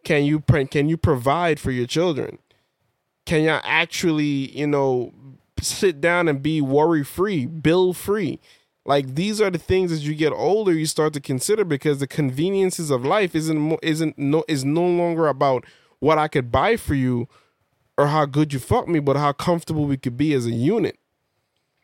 [0.04, 2.38] Can you can you provide for your children?
[3.24, 5.12] Can y'all actually, you know,
[5.60, 8.38] sit down and be worry free, bill free?
[8.88, 12.06] Like these are the things as you get older you start to consider because the
[12.06, 15.66] conveniences of life isn't isn't no is no longer about
[15.98, 17.28] what I could buy for you
[17.98, 20.98] or how good you fuck me, but how comfortable we could be as a unit.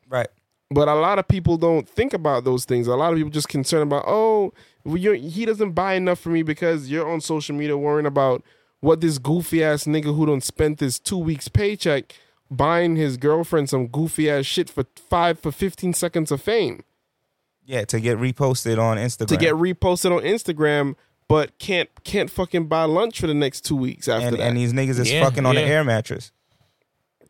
[0.08, 0.28] Right.
[0.70, 2.86] But a lot of people don't think about those things.
[2.86, 6.30] A lot of people just concerned about, oh, well, you're, he doesn't buy enough for
[6.30, 8.42] me because you're on social media worrying about
[8.80, 12.14] what this goofy ass nigga who don't spend this two weeks paycheck
[12.50, 16.82] buying his girlfriend some goofy ass shit for five for fifteen seconds of fame
[17.66, 19.26] Yeah, to get reposted on Instagram.
[19.28, 20.96] to get reposted on Instagram,
[21.28, 24.42] but can't can't fucking buy lunch for the next two weeks after and, that.
[24.42, 25.60] and these niggas is Yeah, fucking on yeah.
[25.62, 26.30] an air mattress.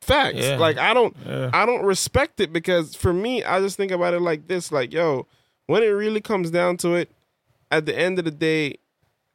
[0.00, 0.38] Facts.
[0.38, 0.56] Yeah.
[0.58, 1.50] Like I don't Yeah.
[1.52, 4.92] I don't respect it because for me, I just think about it like this, like,
[4.92, 5.26] yo,
[5.66, 7.10] when it really comes down to it,
[7.70, 8.76] at the end of the day,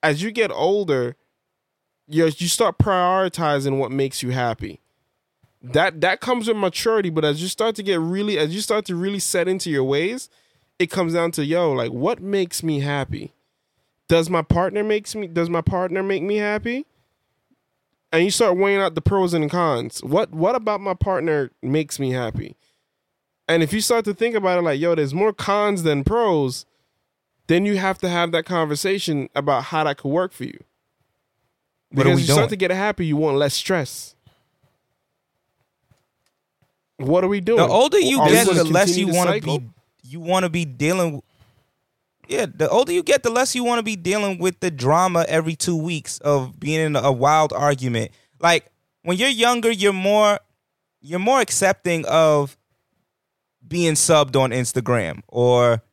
[0.04, 1.16] as you get older,
[2.08, 4.82] you you start prioritizing what makes you happy.
[5.62, 8.86] That that comes with maturity, but as you start to get really as you start
[8.86, 10.30] to really set into your ways,
[10.80, 13.34] it comes down to yo, like what makes me happy?
[14.07, 16.86] Does my partner makes me does my partner make me happy?
[18.11, 19.99] and you start weighing out the pros and cons.
[20.03, 22.55] What what about my partner makes me happy?
[23.47, 26.65] And if you start to think about it like, yo, there's more cons than pros,
[27.47, 30.63] then you have to have that conversation about how that could work for you.
[31.91, 32.38] What are Because you doing?
[32.38, 34.15] start to get happy, you want less stress.
[36.97, 37.57] What are we doing?
[37.57, 39.65] The older you Are get, the less you want to be.
[40.10, 41.22] You want to be dealing.
[42.28, 45.24] Yeah, the older you get, the less you want to be dealing with the drama
[45.28, 48.10] every two weeks of being in a wild argument.
[48.39, 48.72] Like
[49.03, 50.39] when you're younger, you're more,
[50.99, 52.57] you're more accepting of
[53.68, 55.84] being subbed on Instagram or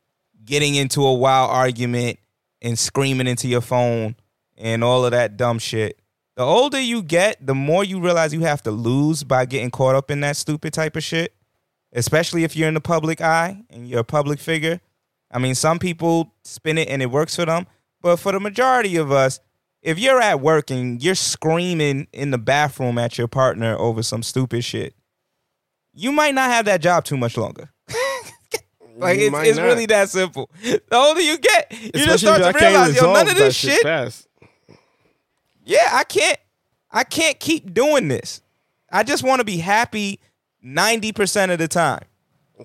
[0.43, 2.17] getting into a wild argument
[2.61, 4.15] and screaming into your phone
[4.57, 5.99] and all of that dumb shit.
[6.35, 9.95] The older you get, the more you realize you have to lose by getting caught
[9.95, 11.33] up in that stupid type of shit.
[11.93, 14.81] Especially if you're in the public eye and you're a public figure.
[15.31, 17.67] I mean, some people spin it and it works for them,
[18.01, 19.39] but for the majority of us,
[19.81, 24.23] if you're at work and you're screaming in the bathroom at your partner over some
[24.23, 24.95] stupid shit,
[25.93, 27.69] you might not have that job too much longer.
[28.97, 30.49] like You it's, it's really that simple.
[30.61, 33.81] The older you get, you just Especially start to realize, yo, none of this shit
[33.81, 34.27] fast.
[35.65, 36.37] yeah, I can't
[36.91, 38.41] I can't keep doing this.
[38.91, 40.19] I just want to be happy
[40.67, 42.01] 90% of the time.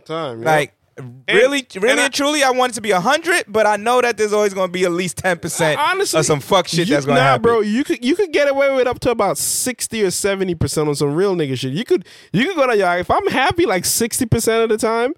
[0.04, 0.46] Time, yeah.
[0.46, 3.76] Like really really and and, I- truly I want it to be 100, but I
[3.76, 6.88] know that there's always going to be at least 10% honestly of some fuck shit
[6.88, 7.42] you- that's going to happen.
[7.42, 7.60] nah, happen.
[7.60, 7.60] bro.
[7.60, 10.94] You could you could get away with up to about sixty or seventy percent on
[10.94, 11.72] some real nigga shit.
[11.72, 14.78] You could you could go to your if I'm happy like sixty percent of the
[14.78, 15.14] time,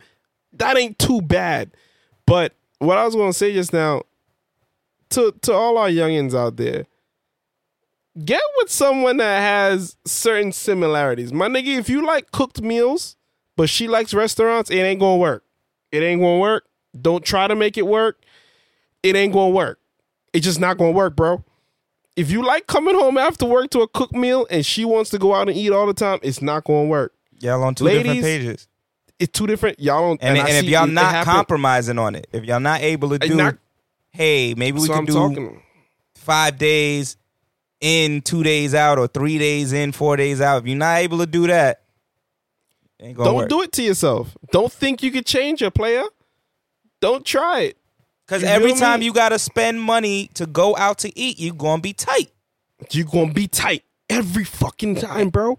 [0.52, 1.70] that ain't too bad.
[2.26, 4.02] But what I was gonna say just now,
[5.10, 6.86] to to all our youngins out there,
[8.22, 11.32] get with someone that has certain similarities.
[11.32, 13.16] My nigga, if you like cooked meals,
[13.56, 15.44] but she likes restaurants, it ain't gonna work.
[15.90, 16.64] It ain't gonna work.
[17.00, 18.20] Don't try to make it work.
[19.02, 19.80] It ain't gonna work.
[20.32, 21.44] It's just not gonna work, bro.
[22.16, 25.18] If you like coming home after work to a cooked meal and she wants to
[25.18, 27.12] go out and eat all the time, it's not gonna work.
[27.40, 28.68] Y'all on two different Ladies, pages.
[29.18, 29.80] It's two different.
[29.80, 30.22] Y'all don't.
[30.22, 33.34] And, I and if y'all not compromising on it, if y'all not able to do
[33.34, 33.58] not-
[34.10, 35.62] hey, maybe we so can I'm do talking.
[36.14, 37.16] five days
[37.84, 40.62] in, two days out, or three days in, four days out.
[40.62, 41.82] If you're not able to do that,
[42.98, 43.48] Don't work.
[43.50, 44.36] do it to yourself.
[44.50, 46.04] Don't think you could change a player.
[47.00, 47.76] Don't try it.
[48.26, 49.06] Because every time me?
[49.06, 52.30] you gotta spend money to go out to eat, you're gonna be tight.
[52.90, 55.58] You're gonna be tight every fucking time, bro.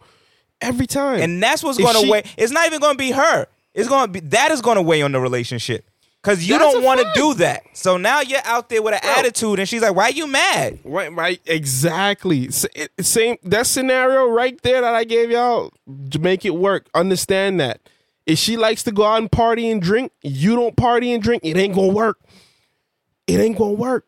[0.61, 1.19] Every time.
[1.21, 2.23] And that's what's If gonna she- weigh.
[2.37, 3.45] It's not even gonna be her.
[3.75, 5.87] It's gonna be that is gonna weigh on the relationship.
[6.25, 7.63] Cause you That's don't want to do that.
[7.73, 9.11] So now you're out there with an Bro.
[9.11, 12.47] attitude, and she's like, "Why you mad?" Right, right, exactly.
[12.47, 15.71] S- it- Same that scenario right there that I gave y'all
[16.11, 16.89] to make it work.
[16.95, 17.79] Understand that
[18.25, 21.43] if she likes to go out and party and drink, you don't party and drink.
[21.45, 22.17] It ain't gonna work.
[23.27, 24.05] It ain't gonna work.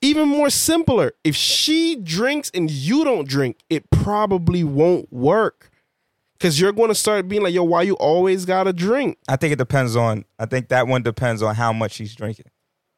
[0.00, 5.67] Even more simpler, if she drinks and you don't drink, it probably won't work.
[6.40, 9.18] Cause you're gonna start being like, yo, why you always gotta drink?
[9.26, 10.24] I think it depends on.
[10.38, 12.46] I think that one depends on how much she's drinking.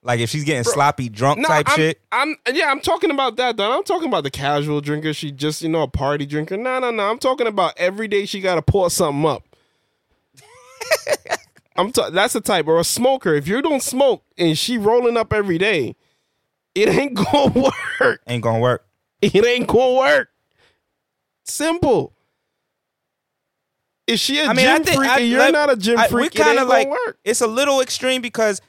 [0.02, 2.00] Like if she's getting sloppy drunk type I'm, shit.
[2.10, 3.56] I'm yeah, I'm talking about that.
[3.56, 3.76] Though.
[3.76, 5.12] I'm talking about the casual drinker.
[5.12, 6.56] She just you know a party drinker.
[6.56, 7.10] No, no, no.
[7.10, 9.42] I'm talking about every day she got to pour something up.
[11.76, 13.34] I'm ta- that's the type or a smoker.
[13.34, 15.96] If you don't smoke and she rolling up every day,
[16.74, 17.70] it ain't gonna
[18.00, 18.22] work.
[18.26, 18.86] Ain't gonna work.
[19.20, 20.28] It ain't gonna work.
[21.44, 22.14] Simple.
[24.10, 25.76] If she a I mean, gym I think freak I, and you're like, not a
[25.76, 27.18] gym freak, we kinda gonna like work.
[27.24, 28.60] it's a little extreme because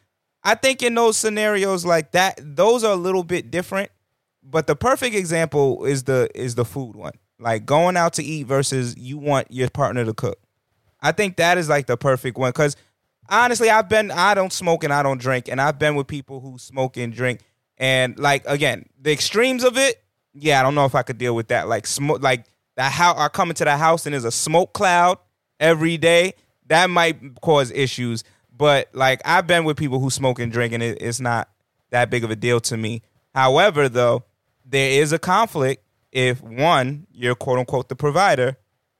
[0.43, 3.91] I think in those scenarios like that, those are a little bit different.
[4.43, 8.47] But the perfect example is the is the food one, like going out to eat
[8.47, 10.39] versus you want your partner to cook.
[10.99, 12.75] I think that is like the perfect one because
[13.29, 16.39] honestly, I've been I don't smoke and I don't drink, and I've been with people
[16.39, 17.41] who smoke and drink,
[17.77, 20.03] and like again, the extremes of it.
[20.33, 21.67] Yeah, I don't know if I could deal with that.
[21.67, 22.45] Like smoke, like
[22.77, 22.91] that.
[22.91, 25.17] How I come into the house and there's a smoke cloud
[25.61, 26.33] every day.
[26.67, 28.25] That might cause issues.
[28.55, 31.49] But like I've been with people who smoke and drink, and it, it's not
[31.91, 33.01] that big of a deal to me.
[33.33, 34.25] However, though,
[34.65, 38.57] there is a conflict if one, you're quote unquote the provider,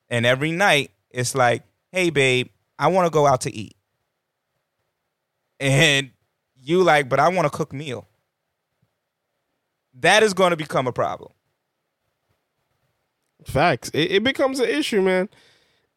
[0.09, 2.47] and every night it's like, hey babe,
[2.79, 3.75] I want to go out to eat.
[5.59, 6.11] And
[6.59, 8.07] you like, but I want to cook meal.
[9.99, 11.31] That is going to become a problem.
[13.45, 13.89] Facts.
[13.93, 15.29] It, it becomes an issue, man.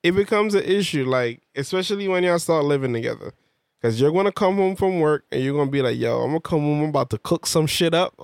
[0.05, 3.33] It becomes an issue, like especially when y'all start living together,
[3.81, 6.41] because you're gonna come home from work and you're gonna be like, "Yo, I'm gonna
[6.41, 6.83] come home.
[6.83, 8.13] I'm about to cook some shit up.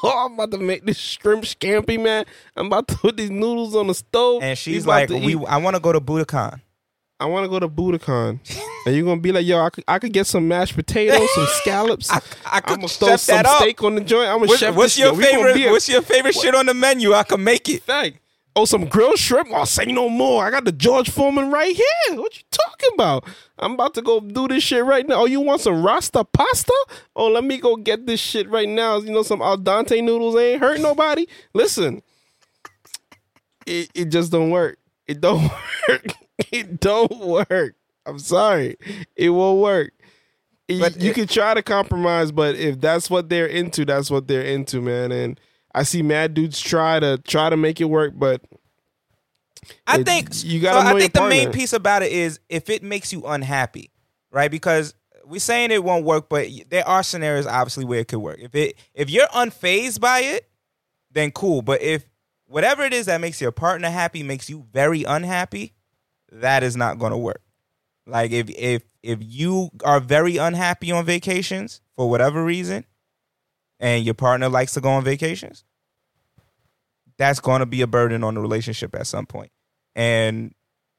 [0.00, 2.24] Oh, I'm about to make this shrimp scampi, man.
[2.56, 5.40] I'm about to put these noodles on the stove." And she's like, we eat.
[5.46, 6.62] I want to go to Buddakan.
[7.20, 8.38] I want to go to Buddakan,
[8.86, 11.46] and you're gonna be like, "Yo, I could, I could get some mashed potatoes, some
[11.60, 12.10] scallops.
[12.12, 13.56] I, I could I'm gonna throw some up.
[13.60, 14.28] steak on the joint.
[14.28, 15.54] I'm gonna What's, chef what's this your yo, favorite?
[15.54, 17.12] be a- What's your favorite shit on the menu?
[17.12, 17.82] I can make it.
[17.82, 18.18] Fact.
[18.58, 19.50] Oh, some grilled shrimp?
[19.52, 20.44] Oh, say no more.
[20.44, 22.16] I got the George Foreman right here.
[22.20, 23.24] What you talking about?
[23.56, 25.20] I'm about to go do this shit right now.
[25.20, 26.72] Oh, you want some Rasta pasta?
[27.14, 28.96] Oh, let me go get this shit right now.
[28.98, 31.26] You know, some al dente noodles ain't hurt nobody.
[31.54, 32.02] Listen,
[33.64, 34.78] it, it just don't work.
[35.06, 35.48] It don't
[35.88, 36.06] work.
[36.50, 37.76] It don't work.
[38.06, 38.76] I'm sorry.
[39.14, 39.92] It won't work.
[40.66, 44.10] You- But you it- can try to compromise, but if that's what they're into, that's
[44.10, 45.12] what they're into, man.
[45.12, 45.38] And
[45.78, 48.42] I see mad dudes try to try to make it work, but
[49.86, 52.68] I It- think you gotta so I think the main piece about it is if
[52.68, 53.90] it makes you unhappy,
[54.30, 54.50] right?
[54.50, 58.38] Because we're saying it won't work, but there are scenarios obviously where it could work.
[58.40, 60.48] If it if you're unfazed by it,
[61.12, 61.62] then cool.
[61.62, 62.04] But if
[62.46, 65.74] whatever it is that makes your partner happy makes you very unhappy,
[66.32, 67.42] that is not going to work.
[68.06, 72.84] Like if if if you are very unhappy on vacations for whatever reason,
[73.78, 75.64] and your partner likes to go on vacations,
[77.18, 79.50] that's going to be a burden on the relationship at some point.
[79.94, 80.54] And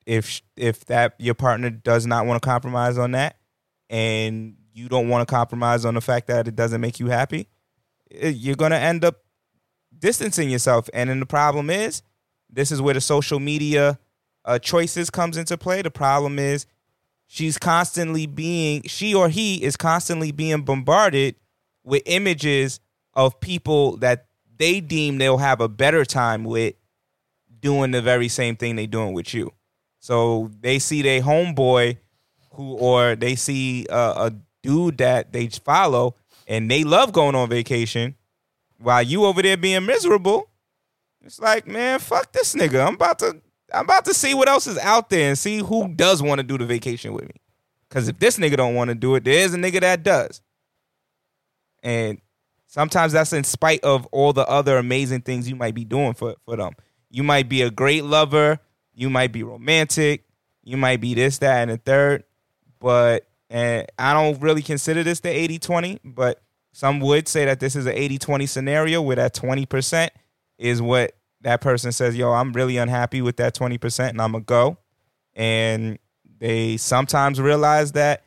[0.06, 3.38] if if that your partner does not want to compromise on that,
[3.90, 7.48] and you don't want to compromise on the fact that it doesn't make you happy,
[8.12, 9.24] eh, you're going to end up
[9.98, 10.90] distancing yourself.
[10.94, 12.02] And then the problem is,
[12.50, 14.00] this is where the social media
[14.46, 15.82] uh, choices comes into play.
[15.82, 16.66] The problem is,
[17.28, 21.36] she's constantly being she or he is constantly being bombarded
[21.84, 22.80] with images
[23.14, 24.29] of people that
[24.60, 26.76] they deem they'll have a better time with
[27.62, 29.52] doing the very same thing they doing with you.
[30.00, 31.98] So they see their homeboy
[32.54, 36.16] who or they see a, a dude that they follow
[36.48, 38.16] and they love going on vacation
[38.80, 40.50] while you over there being miserable.
[41.24, 42.86] It's like, man, fuck this nigga.
[42.86, 43.42] I'm about to
[43.74, 46.44] I'm about to see what else is out there and see who does want to
[46.44, 47.36] do the vacation with me.
[47.90, 50.42] Cause if this nigga don't want to do it, there is a nigga that does.
[51.82, 52.22] And
[52.70, 56.36] sometimes that's in spite of all the other amazing things you might be doing for,
[56.46, 56.74] for them.
[57.10, 58.60] You might be a great lover,
[58.94, 60.24] you might be romantic,
[60.64, 62.24] you might be this, that, and the third.
[62.80, 66.42] But and I don't really consider this the 80-20, but
[66.72, 70.10] some would say that this is an 80-20 scenario where that 20%
[70.60, 74.44] is what that person says, yo, I'm really unhappy with that 20% and I'm going
[74.44, 74.78] to go.
[75.34, 75.98] And
[76.38, 78.24] they sometimes realize that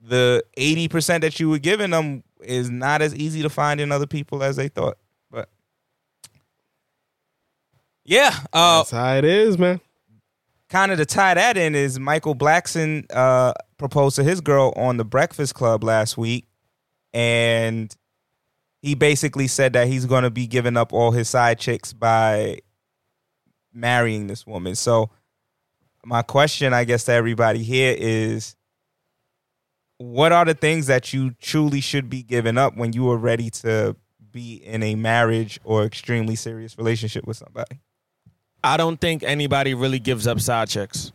[0.00, 4.06] the 80% that you were giving them is not as easy to find in other
[4.06, 4.98] people as they thought.
[5.30, 5.48] But
[8.04, 9.80] yeah, uh, That's how it is, man.
[10.68, 14.96] kind of to tie that in is Michael Blackson uh, proposed to his girl on
[14.96, 16.46] the Breakfast Club last week,
[17.14, 17.94] and
[18.80, 22.58] he basically said that he's going to be giving up all his side chicks by
[23.72, 24.74] marrying this woman.
[24.74, 25.10] So,
[26.04, 28.56] my question, I guess, to everybody here is.
[30.02, 33.50] What are the things that you truly should be giving up when you are ready
[33.50, 33.94] to
[34.32, 37.78] be in a marriage or extremely serious relationship with somebody?
[38.64, 41.12] I don't think anybody really gives up side chicks.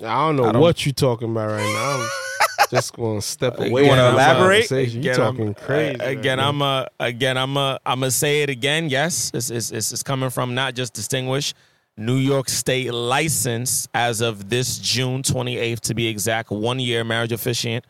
[0.00, 2.06] I don't know I don't- what you're talking about right now.
[2.60, 3.82] I'm just going to step away.
[3.82, 4.70] You wanna elaborate?
[4.70, 6.00] You Again, talking I'm- crazy.
[6.00, 8.88] uh, again, right I'm a again, I'm a I'm gonna say it again.
[8.88, 11.56] Yes, it's, it's it's it's coming from not just distinguished
[11.96, 17.32] New York State license as of this June 28th to be exact, one year marriage
[17.32, 17.84] officiant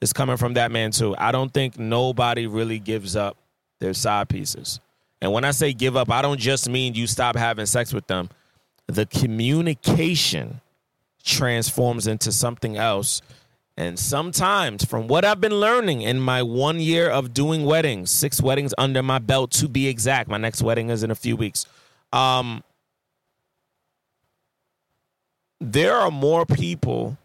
[0.00, 1.14] is coming from that man too.
[1.16, 3.36] I don't think nobody really gives up
[3.80, 4.80] their side pieces.
[5.20, 8.06] And when I say give up, I don't just mean you stop having sex with
[8.06, 8.28] them.
[8.86, 10.60] The communication
[11.24, 13.22] transforms into something else.
[13.78, 18.40] And sometimes, from what I've been learning in my one year of doing weddings, six
[18.40, 21.66] weddings under my belt to be exact, my next wedding is in a few weeks.
[22.12, 22.62] Um,
[25.60, 27.16] there are more people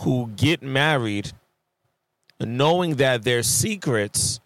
[0.00, 1.32] who get married
[2.40, 4.40] knowing that their secrets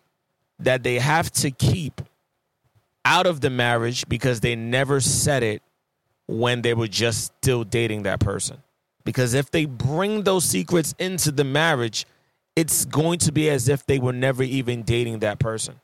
[0.58, 2.00] that they have to keep
[3.04, 5.62] out of the marriage because they never said it
[6.26, 8.62] when they were just still dating that person.
[9.04, 12.06] Because if they bring those secrets into the marriage,
[12.56, 15.80] it's going to be as if they were never even dating that person.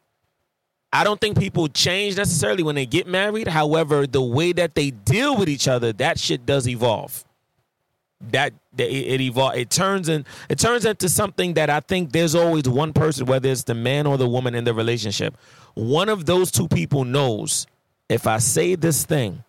[0.92, 3.48] I don't think people change necessarily when they get married.
[3.48, 7.24] However, the way that they deal with each other, that shit does evolve.
[8.32, 9.56] That, that it, it evolve.
[9.56, 10.26] It turns in.
[10.48, 14.06] It turns into something that I think there's always one person, whether it's the man
[14.06, 15.36] or the woman in the relationship.
[15.74, 17.66] One of those two people knows
[18.08, 19.44] if I say this thing,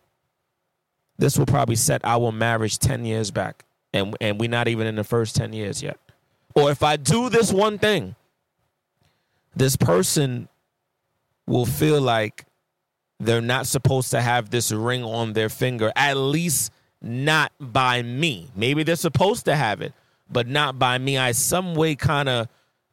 [1.17, 3.63] this will probably set our marriage 10 years back
[3.93, 5.97] and and we're not even in the first 10 years yet
[6.55, 8.15] or if i do this one thing
[9.55, 10.47] this person
[11.47, 12.45] will feel like
[13.19, 16.71] they're not supposed to have this ring on their finger at least
[17.03, 18.49] not by me.
[18.55, 19.93] Maybe they're supposed to have it
[20.31, 21.17] but not by me.
[21.17, 22.47] I some way kind of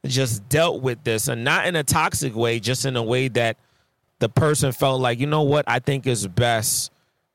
[0.05, 3.57] just dealt with this and not in a toxic way just in a way that
[4.19, 5.65] the person felt like you know what?
[5.67, 6.91] I think is best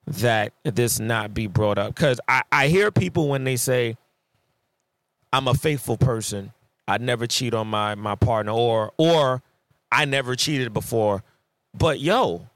[0.07, 1.95] that this not be brought up.
[1.95, 3.97] Because I, I hear people when they say
[5.33, 6.53] i'm a faithful person.
[6.87, 9.43] I never cheat on my my partner or or
[9.91, 11.23] i never cheated before
[11.73, 12.47] but yo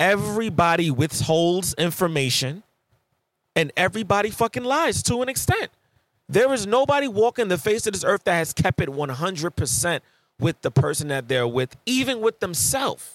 [0.00, 2.62] everybody withholds information
[3.56, 5.70] and everybody fucking lies to an extent
[6.28, 10.00] there is nobody walking the face of this earth that has kept it 100%
[10.38, 13.14] with the person that they're with even with themselves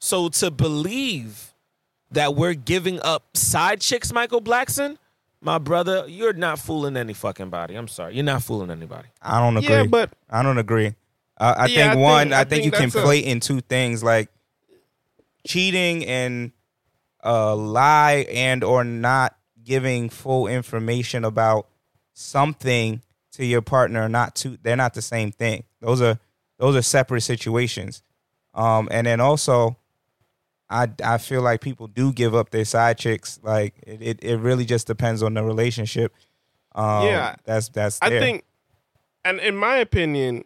[0.00, 1.54] so to believe
[2.10, 4.96] that we're giving up side chicks, Michael Blackson,
[5.40, 7.74] my brother, you're not fooling any fucking body.
[7.74, 9.08] I'm sorry, you're not fooling anybody.
[9.20, 9.68] I don't agree.
[9.68, 10.94] Yeah, but I don't agree.
[11.40, 13.40] Uh, I Yeah, think I one, think- I I think, think you a- conflate in
[13.40, 14.28] two things like
[15.46, 16.52] cheating and
[17.20, 21.68] a lie and or not giving full information about
[22.12, 24.08] something to your partner.
[24.08, 25.64] Not to, they're not the same thing.
[25.80, 26.18] Those are
[26.58, 28.02] those are separate situations.
[28.54, 29.76] Um, and then also,
[30.68, 33.38] I I feel like people do give up their side chicks.
[33.42, 36.12] Like it, it, it really just depends on the relationship.
[36.74, 37.36] Um, Yeah.
[37.44, 37.98] that's that's.
[38.02, 38.44] I think,
[39.24, 40.44] and in my opinion,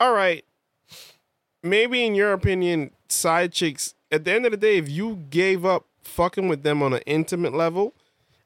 [0.00, 0.44] all right,
[1.62, 5.64] maybe in your opinion, side chicks, at the end of the day, if you gave
[5.64, 7.94] up fucking with them on an intimate level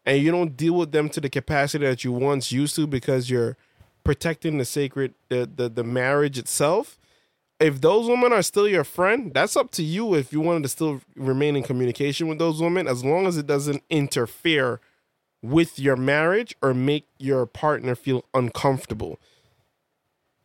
[0.07, 3.29] and you don't deal with them to the capacity that you once used to because
[3.29, 3.57] you're
[4.05, 6.99] protecting the sacred, the, the, the marriage itself,
[7.59, 10.69] if those women are still your friend, that's up to you if you wanted to
[10.69, 14.81] still remain in communication with those women, as long as it doesn't interfere
[15.43, 19.19] with your marriage or make your partner feel uncomfortable.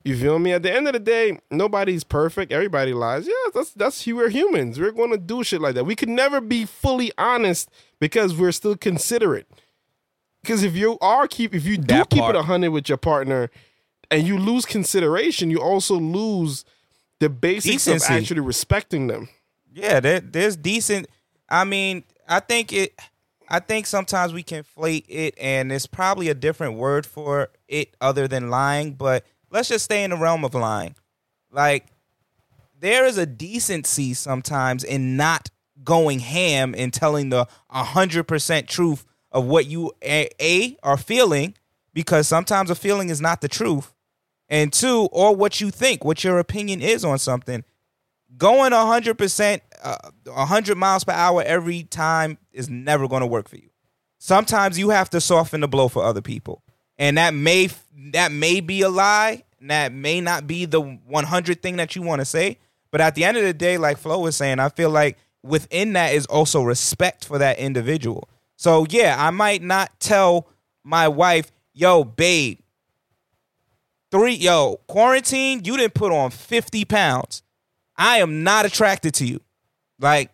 [0.06, 0.53] You feel me?
[0.53, 2.51] At the end of the day, nobody's perfect.
[2.51, 3.26] Everybody lies.
[3.28, 4.80] Yeah, that's that's we're humans.
[4.80, 5.86] We're gonna do shit like that.
[5.86, 9.47] We could never be fully honest because we're still considerate.
[10.43, 12.36] Because if you are keep if you do That keep part.
[12.36, 13.49] it a hundred with your partner
[14.12, 16.66] and you lose consideration, you also lose
[17.20, 18.14] the basics Decency.
[18.14, 19.28] of actually respecting them.
[19.74, 21.08] Yeah, there, there's decent.
[21.49, 22.93] I mean, I think it.
[23.49, 28.28] I think sometimes we conflate it, and it's probably a different word for it other
[28.28, 28.93] than lying.
[28.93, 29.26] But
[29.56, 30.95] let's just stay in the realm of lying.
[31.51, 31.88] Like
[32.80, 35.49] there is a decency sometimes in not
[35.84, 41.56] going ham and telling the hundred percent truth of what you a, a are feeling,
[41.93, 43.93] because sometimes a feeling is not the truth,
[44.49, 47.64] and two, or what you think, what your opinion is on something.
[48.38, 49.97] Going hundred percent, uh,
[50.30, 53.70] hundred miles per hour every time is never going to work for you.
[54.18, 56.62] Sometimes you have to soften the blow for other people,
[56.97, 57.70] and that may
[58.12, 59.44] that may be a lie.
[59.68, 62.59] That may not be the one hundred thing that you want to say,
[62.91, 65.93] but at the end of the day, like Flo was saying, I feel like within
[65.93, 68.30] that is also respect for that individual.
[68.55, 70.47] So yeah, I might not tell
[70.84, 72.59] my wife, "Yo, babe,
[74.11, 77.41] three, yo, quarantine, you didn't put on fifty pounds."
[77.97, 79.39] I am not attracted to you.
[79.99, 80.30] Like,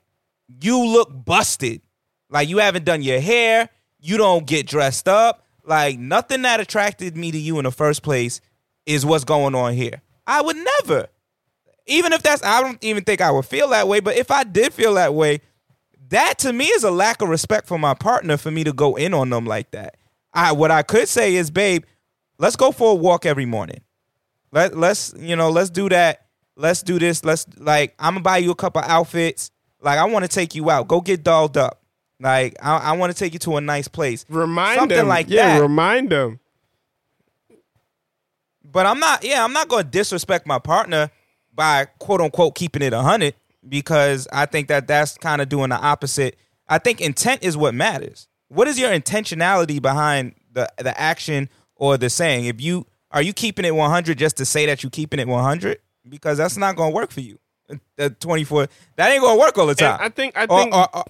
[0.48, 1.82] you look busted.
[2.30, 3.70] Like, you haven't done your hair.
[4.00, 5.46] You don't get dressed up.
[5.64, 8.42] Like, nothing that attracted me to you in the first place
[8.86, 10.02] is what's going on here.
[10.28, 11.08] I would never.
[11.88, 14.00] Even if that's, I don't even think I would feel that way.
[14.00, 15.42] But if I did feel that way,
[16.10, 18.96] that to me is a lack of respect for my partner for me to go
[18.96, 19.98] in on them like that.
[20.34, 21.84] I, what I could say is, babe,
[22.38, 23.82] let's go for a walk every morning.
[24.52, 26.26] Let, let's, you know, let's do that
[26.56, 27.24] let's do this.
[27.26, 29.52] Let's like I'm gonna buy you a couple outfits.
[29.82, 30.88] Like I want to take you out.
[30.88, 31.82] Go get dolled up.
[32.20, 34.26] Like I, I want to take you to a nice place.
[34.30, 35.62] Remind Something them, like yeah, that.
[35.62, 36.40] remind them.
[38.72, 39.24] But I'm not.
[39.24, 41.10] Yeah, I'm not gonna disrespect my partner
[41.54, 43.34] by quote unquote keeping it a hundred
[43.68, 46.38] because I think that that's kind of doing the opposite.
[46.68, 48.28] I think intent is what matters.
[48.48, 52.46] What is your intentionality behind the the action or the saying?
[52.46, 55.80] If you are you keeping it 100 just to say that you're keeping it 100?
[56.10, 57.38] because that's not going to work for you.
[57.98, 59.94] At 24, that ain't going to work all the time.
[59.96, 61.06] And I think I think or- or-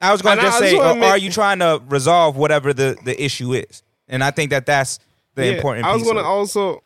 [0.00, 3.22] I was going to just say, or, are you trying to resolve whatever the, the
[3.22, 3.82] issue is?
[4.08, 4.98] And I think that that's
[5.34, 6.82] the yeah, important I was gonna also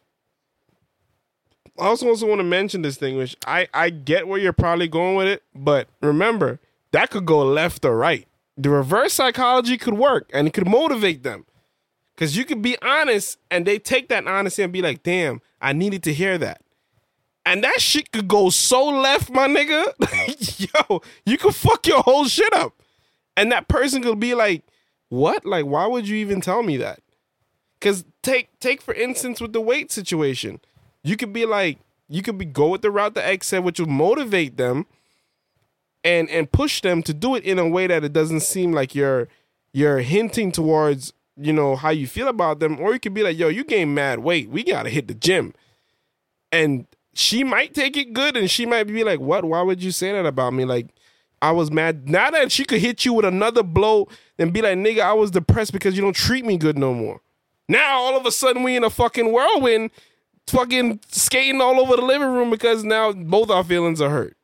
[1.79, 4.89] I also also want to mention this thing, which I I get where you're probably
[4.89, 6.61] going with it, but remember
[6.93, 8.29] that could go left or right.
[8.57, 11.45] The reverse psychology could work and it could motivate them.
[12.17, 15.73] Cause you could be honest and they take that honesty and be like, damn, I
[15.73, 16.61] needed to hear that.
[17.47, 19.85] And that shit could go so left, my nigga.
[20.89, 22.73] Yo, you could fuck your whole shit up.
[23.37, 24.63] And that person could be like,
[25.09, 25.45] what?
[25.45, 27.01] Like, why would you even tell me that?
[27.85, 30.59] Cause take take for instance with the weight situation.
[31.03, 31.79] You could be like,
[32.09, 34.87] you could be go with the route the X said, which will motivate them
[36.03, 38.95] and and push them to do it in a way that it doesn't seem like
[38.95, 39.29] you're
[39.75, 42.81] you're hinting towards, you know, how you feel about them.
[42.81, 44.49] Or you could be like, yo, you gained mad weight.
[44.49, 45.53] We gotta hit the gym.
[46.51, 49.45] And she might take it good and she might be like, What?
[49.45, 50.65] Why would you say that about me?
[50.65, 50.89] Like,
[51.43, 52.09] I was mad.
[52.09, 54.09] Now that she could hit you with another blow
[54.39, 57.21] and be like, nigga, I was depressed because you don't treat me good no more.
[57.69, 59.91] Now all of a sudden we in a fucking whirlwind,
[60.47, 64.37] fucking skating all over the living room because now both our feelings are hurt.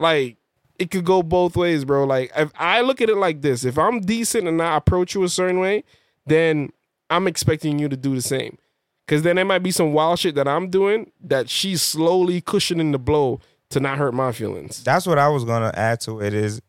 [0.00, 0.36] Like
[0.78, 2.04] it could go both ways, bro.
[2.04, 5.22] Like if I look at it like this, if I'm decent and I approach you
[5.24, 5.84] a certain way,
[6.26, 6.70] then
[7.10, 8.58] I'm expecting you to do the same.
[9.06, 12.92] Cause then there might be some wild shit that I'm doing that she's slowly cushioning
[12.92, 14.84] the blow to not hurt my feelings.
[14.84, 16.60] That's what I was to add to it is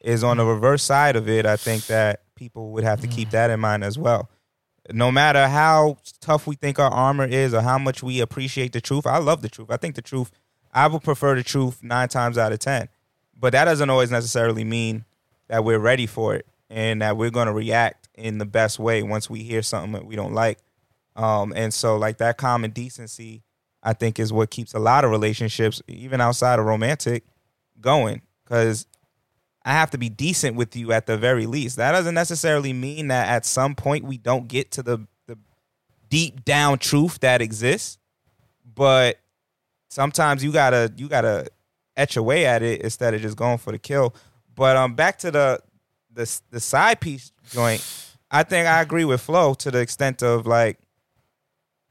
[0.00, 3.30] is on the reverse side of it, I think that people would have to keep
[3.30, 4.30] that in mind as well.
[4.90, 8.80] No matter how tough we think our armor is or how much we appreciate the
[8.80, 9.70] truth, I love the truth.
[9.70, 10.30] I think the truth,
[10.72, 12.88] I would prefer the truth nine times out of 10.
[13.38, 15.04] But that doesn't always necessarily mean
[15.48, 19.02] that we're ready for it and that we're going to react in the best way
[19.02, 20.58] once we hear something that we don't like.
[21.16, 23.42] Um, and so, like, that common decency,
[23.82, 27.24] I think, is what keeps a lot of relationships, even outside of romantic,
[27.80, 28.22] going.
[28.44, 28.86] Because
[29.64, 31.76] I have to be decent with you at the very least.
[31.76, 35.36] That doesn't necessarily mean that at some point we don't get to the the
[36.08, 37.98] deep down truth that exists,
[38.74, 39.18] but
[39.88, 41.48] sometimes you gotta you gotta
[41.96, 44.14] etch away at it instead of just going for the kill.
[44.54, 45.60] But um, back to the
[46.12, 47.84] the the side piece joint.
[48.30, 50.78] I think I agree with Flo to the extent of like,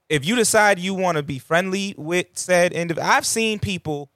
[0.07, 4.11] if you decide you want to be friendly with said individual, I've seen people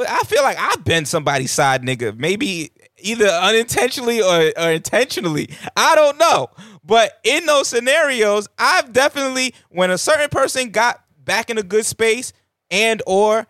[0.00, 5.50] Look, I feel like I've been somebody's side nigga, maybe either unintentionally or, or intentionally.
[5.76, 6.48] I don't know.
[6.82, 11.84] But in those scenarios, I've definitely when a certain person got back in a good
[11.84, 12.32] space
[12.70, 13.46] and or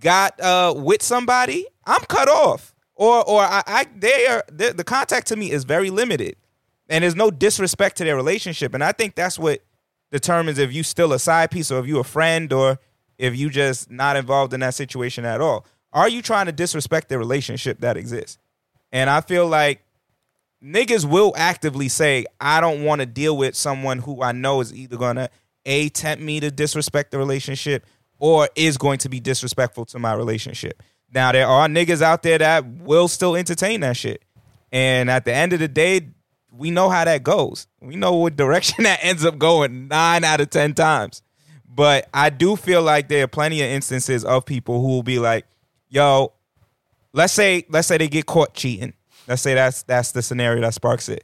[0.00, 2.74] got uh with somebody, I'm cut off.
[2.96, 6.34] Or or I, I they are the, the contact to me is very limited.
[6.88, 8.74] And there's no disrespect to their relationship.
[8.74, 9.60] And I think that's what
[10.10, 12.80] determines if you still a side piece or if you a friend or
[13.18, 15.64] if you just not involved in that situation at all.
[15.92, 18.38] Are you trying to disrespect the relationship that exists?
[18.92, 19.82] And I feel like
[20.62, 24.74] niggas will actively say, I don't want to deal with someone who I know is
[24.74, 25.30] either gonna
[25.66, 27.84] A tempt me to disrespect the relationship
[28.18, 30.82] or is going to be disrespectful to my relationship.
[31.12, 34.24] Now there are niggas out there that will still entertain that shit.
[34.70, 36.08] And at the end of the day,
[36.50, 37.66] we know how that goes.
[37.80, 41.22] We know what direction that ends up going nine out of ten times.
[41.66, 45.18] But I do feel like there are plenty of instances of people who will be
[45.18, 45.46] like,
[45.92, 46.32] yo,
[47.12, 48.94] let's say let's say they get caught cheating.
[49.28, 51.22] Let's say that's that's the scenario that sparks it.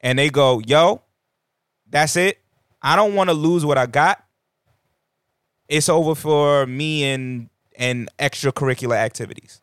[0.00, 1.02] And they go, yo,
[1.88, 2.38] that's it.
[2.82, 4.22] I don't want to lose what I got.
[5.68, 9.62] It's over for me and and extracurricular activities.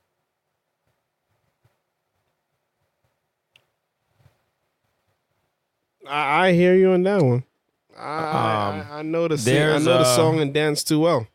[6.07, 7.43] I, I hear you on that one.
[7.97, 10.99] I, I, Um, I, I know the sing, I know the song and dance too
[10.99, 11.27] well.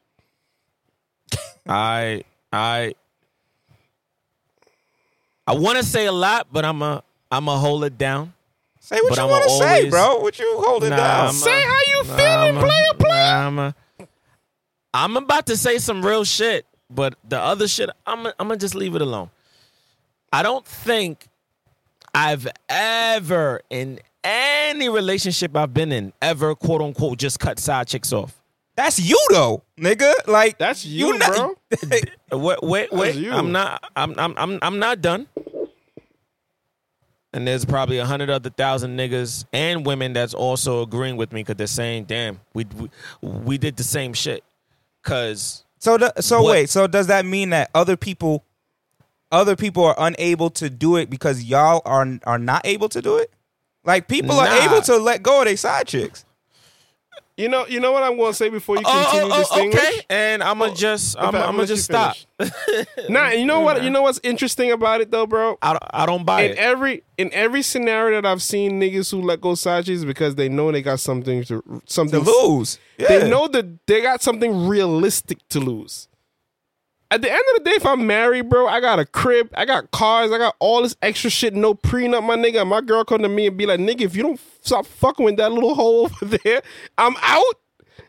[1.68, 2.94] I I
[5.46, 8.32] I want to say a lot, but I'm a I'm a hold it down.
[8.80, 10.18] Say what But you want to say, bro.
[10.18, 11.20] What you holding Nah, down?
[11.28, 13.12] I'm a- Say how you nah, feeling, I'm a- player, player.
[13.12, 13.74] nah, I'm, a-
[14.94, 18.74] I'm about to say some real shit, but the other shit, I'm I'm gonna just
[18.74, 19.30] leave it alone.
[20.32, 21.26] I don't think
[22.14, 28.12] I've ever in any relationship I've been in ever quote unquote just cut side chicks
[28.12, 28.41] off.
[28.74, 30.12] That's you though, nigga.
[30.26, 31.54] Like That's you, not- bro.
[32.32, 33.14] Uh, wait, wait, wait.
[33.16, 33.30] you.
[33.30, 33.84] I'm not.
[33.94, 34.18] I'm.
[34.18, 34.34] I'm.
[34.38, 34.58] I'm.
[34.62, 35.26] I'm not done.
[37.34, 41.40] And there's probably a hundred other thousand niggas and women that's also agreeing with me
[41.40, 42.90] because they're saying, "Damn, we, we
[43.22, 44.44] we did the same shit."
[45.02, 48.44] Cause So the, so What- wait, so does that mean that other people
[49.30, 53.16] other people are unable to do it because y'all are are not able to do
[53.16, 53.30] it?
[53.84, 56.24] Like people are able to let go of their side chicks.
[57.36, 59.38] You know, you know what I'm going to say before you oh, oh continue oh,
[59.38, 59.74] this oh, thing.
[59.74, 60.00] okay.
[60.10, 61.16] And I'm gonna oh, just.
[61.18, 62.16] I'm, I'm gonna just stop.
[63.08, 63.82] Nah, you know what?
[63.82, 65.56] You know what's interesting about it though, bro?
[65.62, 66.58] I don't, I don't buy In it.
[66.58, 70.70] every in every scenario that I've seen niggas who let go chicks because they know
[70.72, 72.78] they got something to To something lose.
[72.98, 73.08] Yeah.
[73.08, 76.08] They know that they got something realistic to lose.
[77.12, 79.66] At the end of the day, if I'm married, bro, I got a crib, I
[79.66, 82.66] got cars, I got all this extra shit, no prenup, my nigga.
[82.66, 85.36] My girl come to me and be like, nigga, if you don't stop fucking with
[85.36, 86.62] that little hole over there,
[86.96, 87.54] I'm out.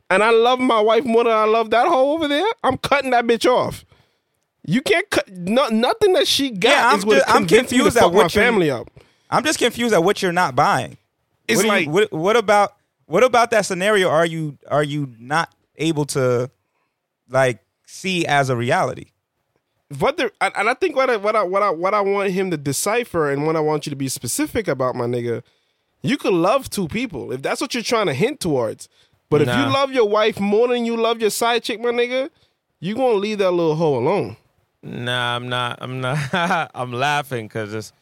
[0.10, 2.48] And I love my wife more than I love that hole over there.
[2.64, 3.84] I'm cutting that bitch off.
[4.66, 7.48] You can't cut no, nothing that she got Yeah, I'm is what ju- I'm me
[7.50, 8.90] to confused at my what you're- family up.
[9.30, 10.96] I'm just confused at what you're not buying.
[11.50, 12.76] It's what, do you- like- what, what about
[13.06, 16.50] what about that scenario are you are you not able to
[17.30, 17.60] like
[17.94, 19.08] see as a reality?
[20.00, 22.52] what the and I think what I what I what I what I want him
[22.52, 25.44] to decipher and what I want you to be specific about, my nigga,
[26.02, 28.90] you could love two people if that's what you're trying to hint towards.
[29.30, 32.30] But if you love your wife more than you love your side chick, my nigga,
[32.80, 34.38] you gonna leave that little hoe alone.
[34.84, 35.80] Nah, I'm not.
[35.82, 36.72] I'm not.
[36.76, 37.94] I'm laughing because it's.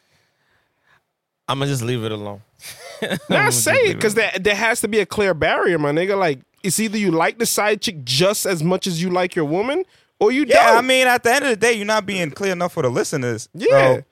[1.48, 2.42] I'm gonna just leave it alone.
[3.28, 6.16] Nah, say it because there there has to be a clear barrier, my nigga.
[6.16, 9.44] Like it's either you like the side chick just as much as you like your
[9.44, 9.84] woman,
[10.20, 10.78] or you Yeah, don't.
[10.78, 12.88] I mean, at the end of the day, you're not being clear enough for the
[12.90, 13.48] listeners.
[13.54, 13.68] yeah.
[13.96, 14.04] So,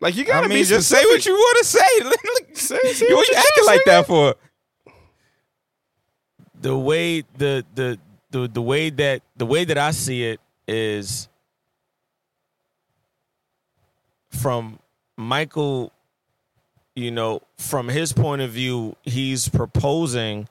[0.00, 1.78] like you gotta I mean, be just say what you want to say.
[2.54, 3.84] Say- say you what you you acting like nigga.
[3.86, 4.34] that for?
[6.60, 7.98] the way the the
[8.30, 11.28] the the way that the way that I see it is
[14.30, 14.78] from
[15.16, 15.92] Michael
[16.94, 20.48] you know from his point of view he's proposing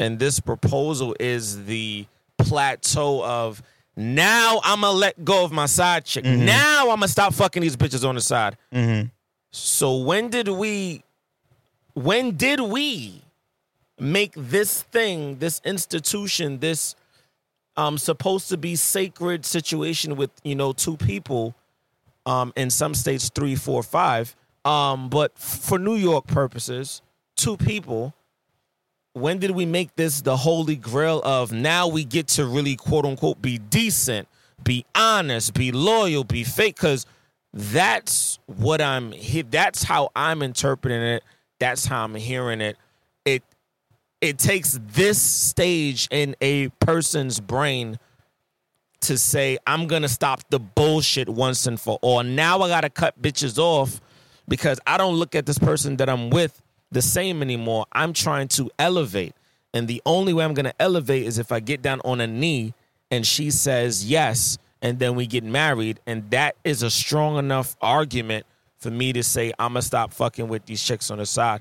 [0.00, 2.06] and this proposal is the
[2.38, 3.62] plateau of
[3.96, 6.24] now I'm gonna let go of my side chick.
[6.24, 8.56] Now I'm gonna stop fucking these bitches on the side.
[8.72, 9.08] Mm-hmm.
[9.50, 11.04] So when did we
[11.92, 13.22] when did we
[13.98, 16.96] make this thing, this institution, this
[17.76, 21.54] um supposed to be sacred situation with, you know, two people,
[22.24, 24.34] um, in some states three, four, five.
[24.64, 27.02] Um, but for New York purposes,
[27.36, 28.14] two people.
[29.12, 33.04] When did we make this the holy grail of now we get to really quote
[33.04, 34.28] unquote be decent,
[34.62, 36.76] be honest, be loyal, be fake?
[36.76, 37.06] Because
[37.52, 39.12] that's what I'm
[39.50, 41.24] that's how I'm interpreting it.
[41.58, 42.76] That's how I'm hearing it.
[43.24, 43.42] It
[44.20, 47.98] it takes this stage in a person's brain
[49.00, 52.22] to say, I'm gonna stop the bullshit once and for all.
[52.22, 54.00] Now I gotta cut bitches off
[54.46, 56.60] because I don't look at this person that I'm with
[56.92, 57.86] the same anymore.
[57.92, 59.34] I'm trying to elevate.
[59.72, 62.74] And the only way I'm gonna elevate is if I get down on a knee
[63.10, 66.00] and she says yes, and then we get married.
[66.06, 68.46] And that is a strong enough argument
[68.78, 71.60] for me to say, I'm gonna stop fucking with these chicks on the side.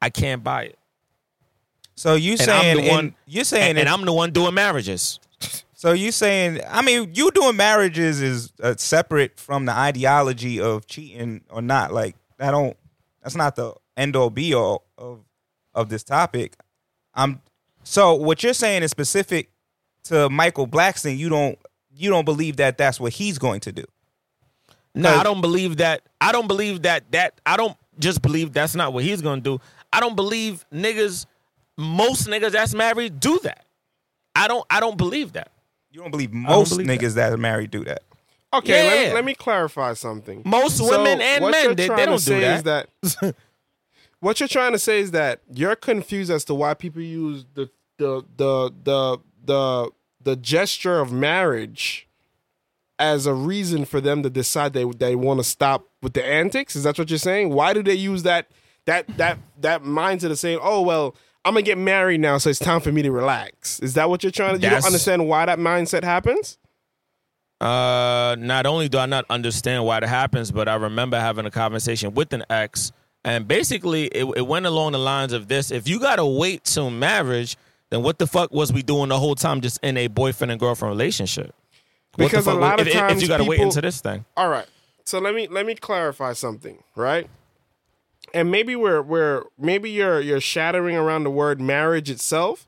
[0.00, 0.78] I can't buy it.
[1.96, 4.30] So you And I'm saying the in- one- you're saying And, and I'm the one
[4.30, 5.18] doing marriages.
[5.74, 6.60] So you saying?
[6.66, 11.92] I mean, you doing marriages is uh, separate from the ideology of cheating or not.
[11.92, 12.76] Like that don't.
[13.22, 15.20] That's not the end all be all of
[15.74, 16.56] of this topic.
[17.14, 17.40] I'm.
[17.82, 19.50] So what you're saying is specific
[20.04, 21.16] to Michael Blackson.
[21.18, 21.58] You don't.
[21.96, 23.84] You don't believe that that's what he's going to do.
[24.96, 26.02] No, I don't believe that.
[26.20, 27.10] I don't believe that.
[27.12, 29.60] That I don't just believe that's not what he's gonna do.
[29.92, 31.26] I don't believe niggas.
[31.76, 33.64] Most niggas that's married do that.
[34.36, 34.64] I don't.
[34.70, 35.50] I don't believe that.
[35.90, 37.32] You don't believe most believe niggas that.
[37.32, 38.02] are married do that.
[38.52, 39.08] Okay, let, Yeah.
[39.08, 40.42] me, let me clarify something.
[40.44, 42.88] Most women and men, you're they- they don't do say is that.
[43.02, 43.34] that
[44.24, 47.68] what you're trying to say is that you're confused as to why people use the
[47.98, 49.90] the the the the
[50.22, 52.08] the gesture of marriage
[52.98, 56.74] as a reason for them to decide they they want to stop with the antics.
[56.74, 57.50] Is that what you're saying?
[57.50, 58.48] Why do they use that
[58.86, 61.14] that that that mindset of saying, "Oh well,
[61.44, 63.78] I'm gonna get married now, so it's time for me to relax"?
[63.80, 64.64] Is that what you're trying to?
[64.64, 66.56] You don't understand why that mindset happens?
[67.60, 71.50] Uh, not only do I not understand why that happens, but I remember having a
[71.50, 72.90] conversation with an ex,
[73.24, 76.90] and basically it, it went along the lines of this: If you gotta wait till
[76.90, 77.56] marriage,
[77.90, 80.60] then what the fuck was we doing the whole time just in a boyfriend and
[80.60, 81.54] girlfriend relationship?
[82.16, 84.48] What Because a lot of if, if times you gotta wait into this thing, all
[84.48, 84.66] right.
[85.04, 87.28] So let me let me clarify something right?
[88.32, 92.66] And maybe we're we're maybe you're you're shattering around the word marriage itself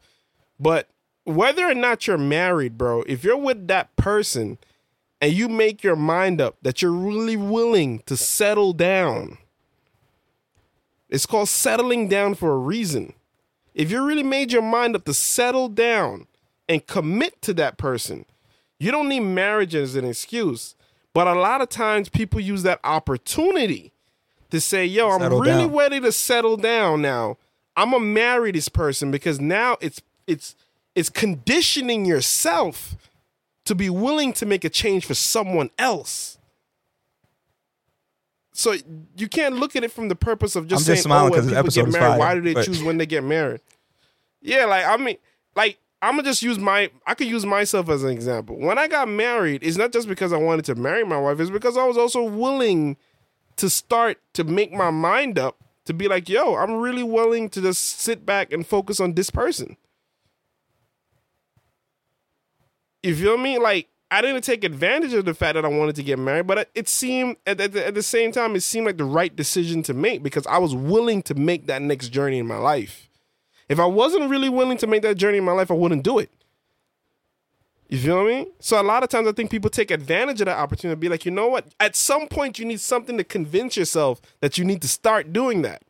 [0.58, 0.88] but
[1.24, 4.58] whether or not you're married bro if you're with that person
[5.20, 9.38] and you make your mind up that you're really willing to settle down
[11.08, 13.12] it's called settling down for a reason
[13.74, 16.26] if you really made your mind up to settle down
[16.68, 18.24] and commit to that person
[18.78, 20.74] you don't need marriage as an excuse.
[21.14, 23.92] But a lot of times people use that opportunity
[24.50, 25.74] to say, yo, I'm Settle really down.
[25.76, 27.38] ready to settle down now.
[27.74, 30.54] I'm gonna marry this person because now it's it's
[30.94, 32.96] it's conditioning yourself
[33.64, 36.35] to be willing to make a change for someone else.
[38.56, 38.74] So
[39.18, 41.36] you can't look at it from the purpose of just I'm saying, just smiling oh,
[41.36, 43.60] when people get married, fire, why do they but- choose when they get married?
[44.40, 45.18] Yeah, like I mean,
[45.54, 48.58] like I'm gonna just use my I could use myself as an example.
[48.58, 51.50] When I got married, it's not just because I wanted to marry my wife, it's
[51.50, 52.96] because I was also willing
[53.56, 57.60] to start to make my mind up to be like, yo, I'm really willing to
[57.60, 59.76] just sit back and focus on this person.
[63.02, 63.58] You feel me?
[63.58, 66.70] Like I didn't take advantage of the fact that I wanted to get married, but
[66.74, 69.82] it- seemed at, at, the, at the same time it seemed like the right decision
[69.84, 73.08] to make because I was willing to make that next journey in my life.
[73.68, 76.20] If I wasn't really willing to make that journey in my life, I wouldn't do
[76.20, 76.30] it.
[77.88, 78.48] You feel me?
[78.60, 81.08] So a lot of times I think people take advantage of that opportunity to be
[81.08, 81.66] like, you know what?
[81.78, 85.62] At some point you need something to convince yourself that you need to start doing
[85.62, 85.82] that.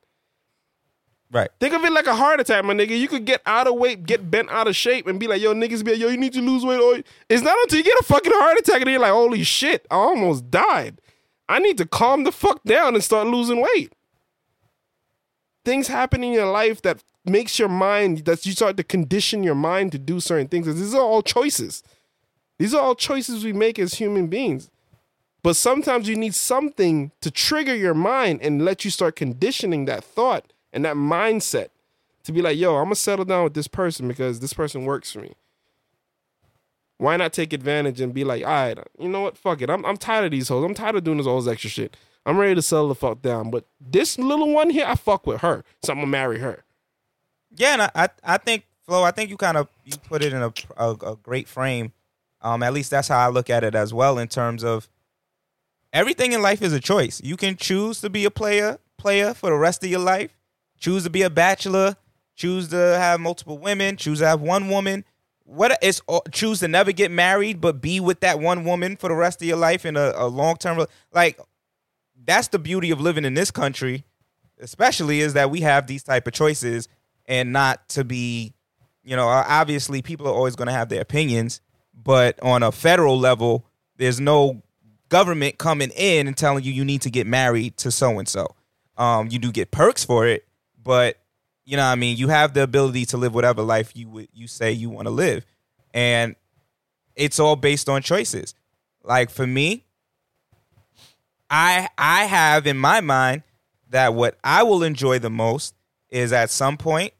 [1.31, 1.51] Right.
[1.59, 2.99] Think of it like a heart attack, my nigga.
[2.99, 5.55] You could get out of weight, get bent out of shape, and be like, yo,
[5.55, 6.81] niggas be like, yo, you need to lose weight.
[6.81, 9.87] Or it's not until you get a fucking heart attack and you're like, holy shit,
[9.91, 11.01] I almost died.
[11.49, 13.93] I need to calm the fuck down and start losing weight.
[15.65, 19.55] Things happen in your life that makes your mind that you start to condition your
[19.57, 20.67] mind to do certain things.
[20.67, 21.83] These are all choices.
[22.59, 24.71] These are all choices we make as human beings.
[25.43, 30.05] But sometimes you need something to trigger your mind and let you start conditioning that
[30.05, 31.71] thought and that mindset
[32.25, 35.11] to be like, yo, I'm gonna settle down with this person because this person works
[35.11, 35.35] for me.
[36.99, 39.39] Why not take advantage and be like, all right, you know what?
[39.39, 39.71] Fuck it.
[39.71, 40.65] I'm, I'm tired of these hoes.
[40.65, 41.97] I'm tired of doing this all this extra shit.
[42.27, 43.51] I'm ready to settle the fuck down.
[43.51, 45.65] But this little one here, I fuck with her.
[45.83, 46.63] So I'm gonna marry her.
[47.57, 50.35] Yeah, and I, I, I think Flo, I think you kind of you put it
[50.35, 51.93] in a, a, a great frame.
[52.43, 54.19] Um, at least that's how I look at it as well.
[54.19, 54.91] In terms of
[55.93, 57.23] everything in life is a choice.
[57.25, 60.36] You can choose to be a player, player for the rest of your life.
[60.79, 61.97] Choose to be a bachelor.
[62.35, 63.97] Choose to have multiple women.
[63.97, 65.05] Choose to have one woman.
[65.45, 66.01] What it's
[66.33, 69.47] choose to never get married, but be with that one woman for the rest of
[69.47, 70.85] your life in a, a long term.
[71.13, 71.39] Like
[72.25, 74.05] that's the beauty of living in this country,
[74.59, 76.89] especially is that we have these type of choices
[77.27, 78.55] and not to be,
[79.05, 81.61] you know, obviously people are always going to have their opinions,
[81.95, 83.65] but on a federal level,
[83.97, 84.63] there's no
[85.09, 88.55] government coming in and telling you you need to get married to so and so.
[88.97, 90.46] Um, you do get perks for it,
[90.87, 91.19] but
[91.65, 94.47] you know, what I mean, you have the ability to live whatever life you you
[94.47, 95.45] say you want to live,
[95.93, 96.37] and
[97.17, 98.55] it's all based on choices.
[99.03, 99.85] Like for me,
[101.51, 103.43] I I have in my mind
[103.91, 105.75] that what I will enjoy the most
[106.09, 107.13] is at some point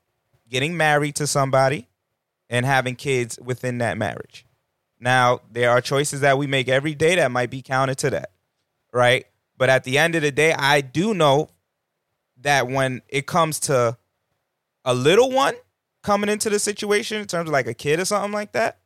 [0.49, 1.89] getting married to somebody
[2.49, 4.47] and having kids within that marriage.
[5.01, 8.31] Now, there are choices that we make every day that might be counted to that,
[8.93, 9.27] right?
[9.59, 11.51] But at the end of the day, I do know
[12.43, 13.97] that when it comes to
[14.85, 15.55] a little one
[16.03, 18.79] coming into the situation in terms of like a kid or something like that,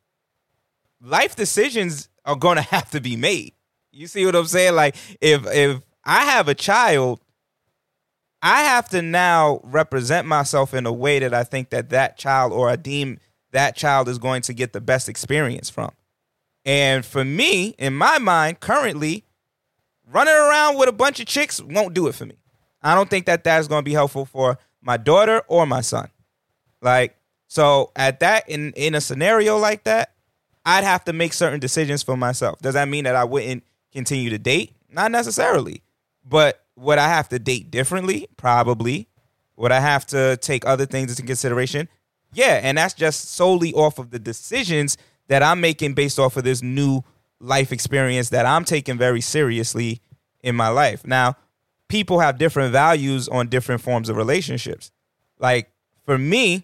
[1.01, 3.53] life decisions are going to have to be made.
[3.91, 4.75] You see what I'm saying?
[4.75, 7.19] Like if if I have a child,
[8.41, 12.53] I have to now represent myself in a way that I think that that child
[12.53, 13.19] or I deem
[13.51, 15.91] that child is going to get the best experience from.
[16.65, 19.25] And for me, in my mind, currently,
[20.11, 22.35] running around with a bunch of chicks won't do it for me.
[22.81, 26.09] I don't think that that's going to be helpful for my daughter or my son.
[26.81, 27.15] Like,
[27.47, 30.13] so at that, in in a scenario like that,
[30.65, 32.59] I'd have to make certain decisions for myself.
[32.59, 34.73] Does that mean that I wouldn't continue to date?
[34.89, 35.83] Not necessarily.
[36.23, 38.27] But would I have to date differently?
[38.37, 39.07] Probably.
[39.57, 41.87] Would I have to take other things into consideration?
[42.33, 44.97] Yeah, and that's just solely off of the decisions
[45.27, 47.03] that I'm making based off of this new
[47.39, 50.01] life experience that I'm taking very seriously
[50.41, 51.05] in my life.
[51.05, 51.35] Now,
[51.91, 54.91] people have different values on different forms of relationships.
[55.39, 55.69] Like
[56.05, 56.63] for me,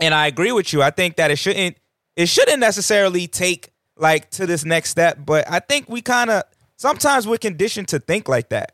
[0.00, 1.76] and I agree with you, I think that it shouldn't
[2.14, 6.44] it shouldn't necessarily take like to this next step, but I think we kind of
[6.76, 8.72] sometimes we're conditioned to think like that.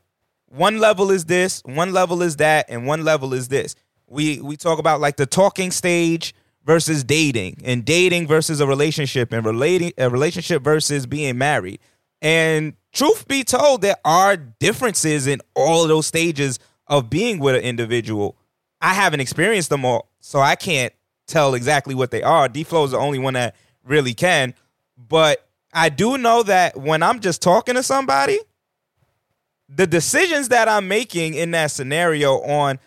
[0.49, 3.75] One level is this, one level is that, and one level is this.
[4.07, 6.35] We we talk about like the talking stage
[6.67, 11.81] versus dating, and dating versus a relationship, and relating a relationship versus being married.
[12.21, 17.63] And truth be told, there are differences in all those stages of being with an
[17.63, 18.37] individual.
[18.81, 20.93] I haven't experienced them all, so I can't
[21.27, 22.49] tell exactly what they are.
[22.49, 23.55] D Flow is the only one that
[23.85, 24.55] really can.
[24.97, 28.39] But I do know that when I'm just talking to somebody,
[29.69, 32.79] the decisions that I'm making in that scenario on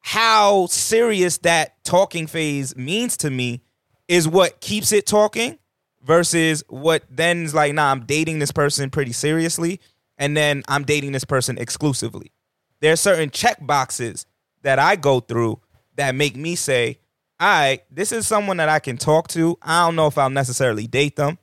[0.00, 3.60] how serious that talking phase means to me
[4.08, 5.58] is what keeps it talking
[6.06, 9.80] versus what then is like, nah, I'm dating this person pretty seriously,
[10.16, 12.32] and then I'm dating this person exclusively.
[12.80, 14.24] There are certain check boxes
[14.62, 15.60] that I go through
[15.96, 16.98] that make me say,
[17.40, 19.58] all right, this is someone that I can talk to.
[19.60, 21.38] I don't know if I'll necessarily date them.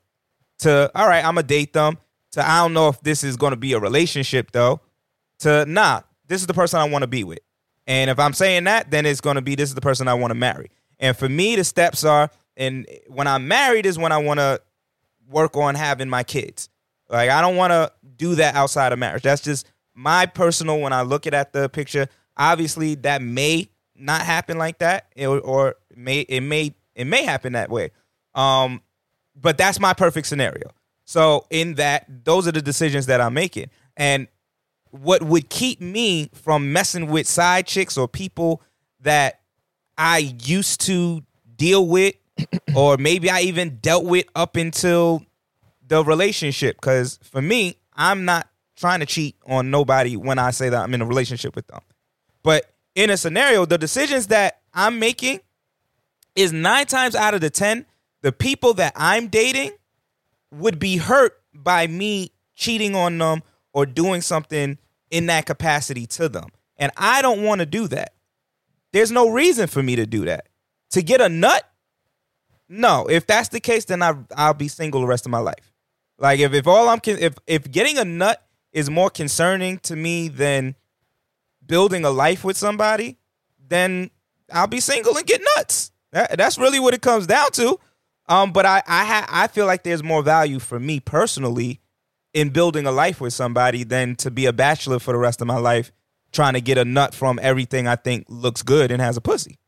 [0.60, 1.98] To, all right, I'm going to date them.
[2.31, 4.80] To, I don't know if this is going to be a relationship though.
[5.40, 7.40] To, nah, this is the person I want to be with.
[7.85, 10.14] And if I'm saying that, then it's going to be this is the person I
[10.14, 10.72] want to marry.
[10.99, 14.61] And for me, the steps are, and when I'm married is when I want to
[15.30, 16.69] work on having my kids.
[17.09, 19.23] Like I don't want to do that outside of marriage.
[19.23, 20.80] That's just my personal.
[20.80, 22.07] When I look at, the picture,
[22.38, 27.53] obviously that may not happen like that, it, or may it may it may happen
[27.53, 27.91] that way.
[28.35, 28.81] Um,
[29.39, 30.71] but that's my perfect scenario.
[31.05, 34.27] So in that, those are the decisions that I'm making, and
[34.91, 38.61] what would keep me from messing with side chicks or people
[39.01, 39.41] that
[39.97, 41.23] I used to
[41.55, 42.15] deal with,
[42.76, 45.23] or maybe I even dealt with up until
[45.88, 46.77] the relationship.
[46.77, 50.93] Because for me, I'm not trying to cheat on nobody when I say that I'm
[50.93, 51.81] in a relationship with them.
[52.43, 55.39] But in a scenario, the decisions that I'm making
[56.35, 57.85] is nine times out of the 10,
[58.22, 59.72] the people that I'm dating
[60.51, 63.43] would be hurt by me cheating on them
[63.73, 64.77] or doing something
[65.10, 66.49] in that capacity to them.
[66.77, 68.14] And I don't want to do that.
[68.91, 70.47] There's no reason for me to do that.
[70.91, 71.68] To get a nut?
[72.74, 73.08] No.
[73.08, 75.72] If that's the case, then I, I'll be single the rest of my life.
[76.18, 80.28] Like if, if all I'm if if getting a nut is more concerning to me
[80.28, 80.76] than
[81.66, 83.18] building a life with somebody,
[83.68, 84.10] then
[84.52, 85.91] I'll be single and get nuts.
[86.12, 87.80] That, that's really what it comes down to.
[88.28, 91.82] Um, but I I ha- I feel like there's more value for me personally
[92.34, 95.48] in building a life with somebody than to be a bachelor for the rest of
[95.48, 95.91] my life
[96.32, 99.60] trying to get a nut from everything I think looks good and has a pussy.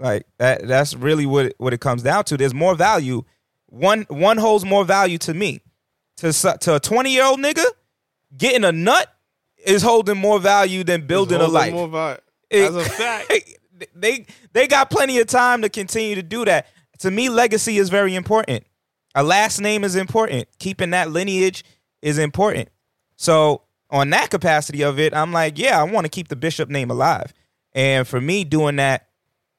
[0.00, 2.36] Like that that's really what it, what it comes down to.
[2.36, 3.22] There's more value.
[3.66, 5.60] One one holds more value to me.
[6.18, 7.64] To to a 20 year old nigga,
[8.36, 9.12] getting a nut
[9.64, 11.72] is holding more value than building a life.
[11.72, 11.88] More
[12.50, 13.32] It- As a fact,
[13.94, 16.66] they they got plenty of time to continue to do that.
[17.00, 18.64] To me, legacy is very important.
[19.14, 20.46] A last name is important.
[20.58, 21.64] Keeping that lineage
[22.02, 22.68] is important.
[23.16, 26.68] So on that capacity of it, I'm like, yeah, I want to keep the bishop
[26.68, 27.32] name alive.
[27.72, 29.08] And for me, doing that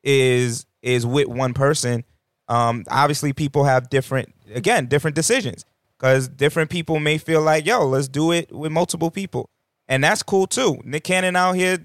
[0.04, 2.04] is is with one person.
[2.48, 5.66] Um, obviously, people have different again different decisions
[5.98, 9.50] because different people may feel like, yo, let's do it with multiple people,
[9.88, 10.80] and that's cool too.
[10.84, 11.80] Nick Cannon out here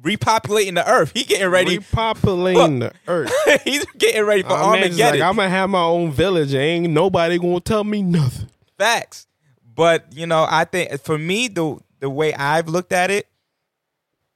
[0.00, 1.12] repopulating the earth.
[1.14, 1.78] He getting ready.
[1.78, 3.32] repopulating the earth.
[3.64, 5.20] He's getting ready for Armageddon.
[5.20, 6.54] like, I'm gonna have my own village.
[6.54, 8.48] Ain't nobody gonna tell me nothing.
[8.78, 9.26] Facts.
[9.74, 13.26] But you know, I think for me, the the way I've looked at it,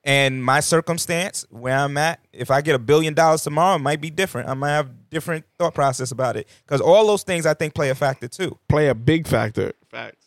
[0.04, 4.00] and my circumstance where I'm at, if I get a billion dollars tomorrow, it might
[4.00, 4.48] be different.
[4.48, 7.90] I might have different thought process about it because all those things I think play
[7.90, 8.58] a factor too.
[8.68, 9.72] Play a big factor.
[9.90, 10.26] Facts.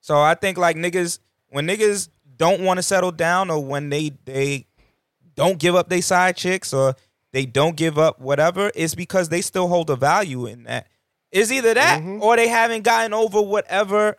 [0.00, 1.18] So I think like niggas
[1.48, 4.66] when niggas don't want to settle down or when they they
[5.34, 6.94] don't give up their side chicks or
[7.32, 10.86] they don't give up whatever, it's because they still hold a value in that.
[11.32, 12.20] It's either that Mhm.
[12.20, 14.16] or they haven't gotten over whatever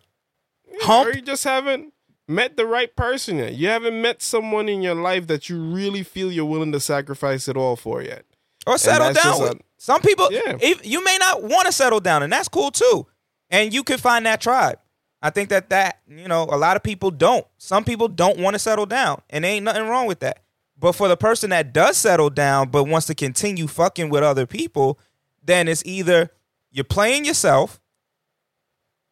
[0.81, 1.07] hump.
[1.09, 1.93] Or you just haven't
[2.27, 3.53] met the right person yet.
[3.53, 7.48] You haven't met someone in your life that you really feel you're willing to sacrifice
[7.48, 8.26] it all for yet.
[8.68, 9.53] or settle down with.
[9.53, 10.56] a- Some people, Yeah.
[10.61, 13.07] if, you may not want to settle down, and that's cool too.
[13.49, 14.77] And you can find that tribe.
[15.23, 17.45] I think that that you know a lot of people don't.
[17.57, 20.43] Some people don't want to settle down, and ain't nothing wrong with that.
[20.77, 24.45] But for the person that does settle down but wants to continue fucking with other
[24.45, 24.99] people,
[25.43, 26.30] then it's either
[26.72, 27.80] you're playing yourself,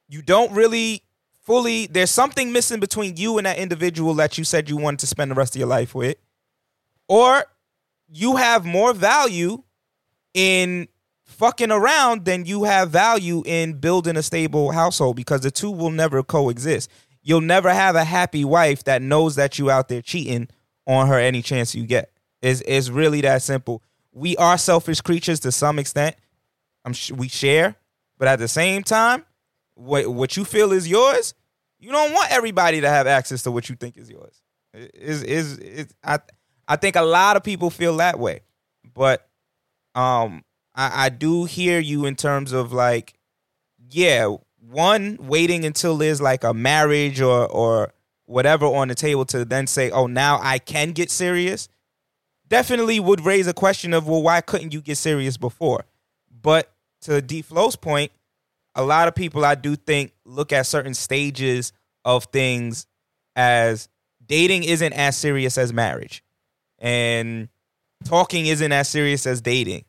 [0.08, 1.04] you don't really
[1.50, 1.88] fully.
[1.88, 5.32] There's something missing between you and that individual that you said you wanted to spend
[5.32, 6.16] the rest of your life with,
[7.08, 7.44] or
[8.08, 9.64] you have more value
[10.36, 10.88] in
[11.26, 15.90] fucking around than you have value in building a stable household because the two will
[15.90, 16.88] never coexist.
[17.24, 20.50] You'll never have a happy wife that knows that you out there cheating
[20.86, 22.12] on her any chance you get.
[22.44, 23.82] Is is really that simple.
[24.12, 26.16] We are selfish creatures to some extent.
[26.86, 27.76] I'm sh- we share,
[28.20, 29.26] but at the same time,
[29.74, 31.34] what what you feel is yours,
[31.80, 34.42] you don't want everybody to have access to what you think is yours.
[34.74, 36.20] Is is I
[36.68, 38.42] I think a lot of people feel that way,
[38.94, 39.28] but
[39.96, 40.44] um,
[40.76, 43.16] I, I do hear you in terms of like,
[43.90, 47.94] yeah, one waiting until there's like a marriage or or
[48.26, 51.68] whatever on the table to then say, oh, now I can get serious.
[52.48, 55.86] Definitely would raise a question of, well, why couldn't you get serious before?
[56.42, 58.12] But to D Flow's point,
[58.76, 61.74] a lot of people I do think look at certain stages
[62.06, 62.88] of things
[63.36, 63.90] as
[64.26, 66.24] dating isn't as serious as marriage
[66.78, 67.50] and
[68.06, 69.86] talking isn't as serious as dating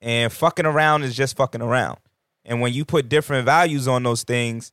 [0.00, 1.98] and fucking around is just fucking around
[2.44, 4.72] and when you put different values on those things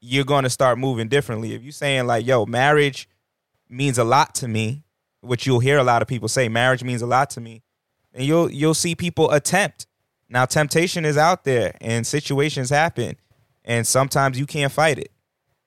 [0.00, 1.54] you're going to start moving differently.
[1.54, 3.08] If you're saying like yo marriage
[3.68, 4.82] means a lot to me
[5.20, 7.62] which you'll hear a lot of people say marriage means a lot to me
[8.12, 9.86] and you'll you'll see people attempt
[10.28, 13.16] now temptation is out there and situations happen
[13.64, 15.10] and sometimes you can't fight it.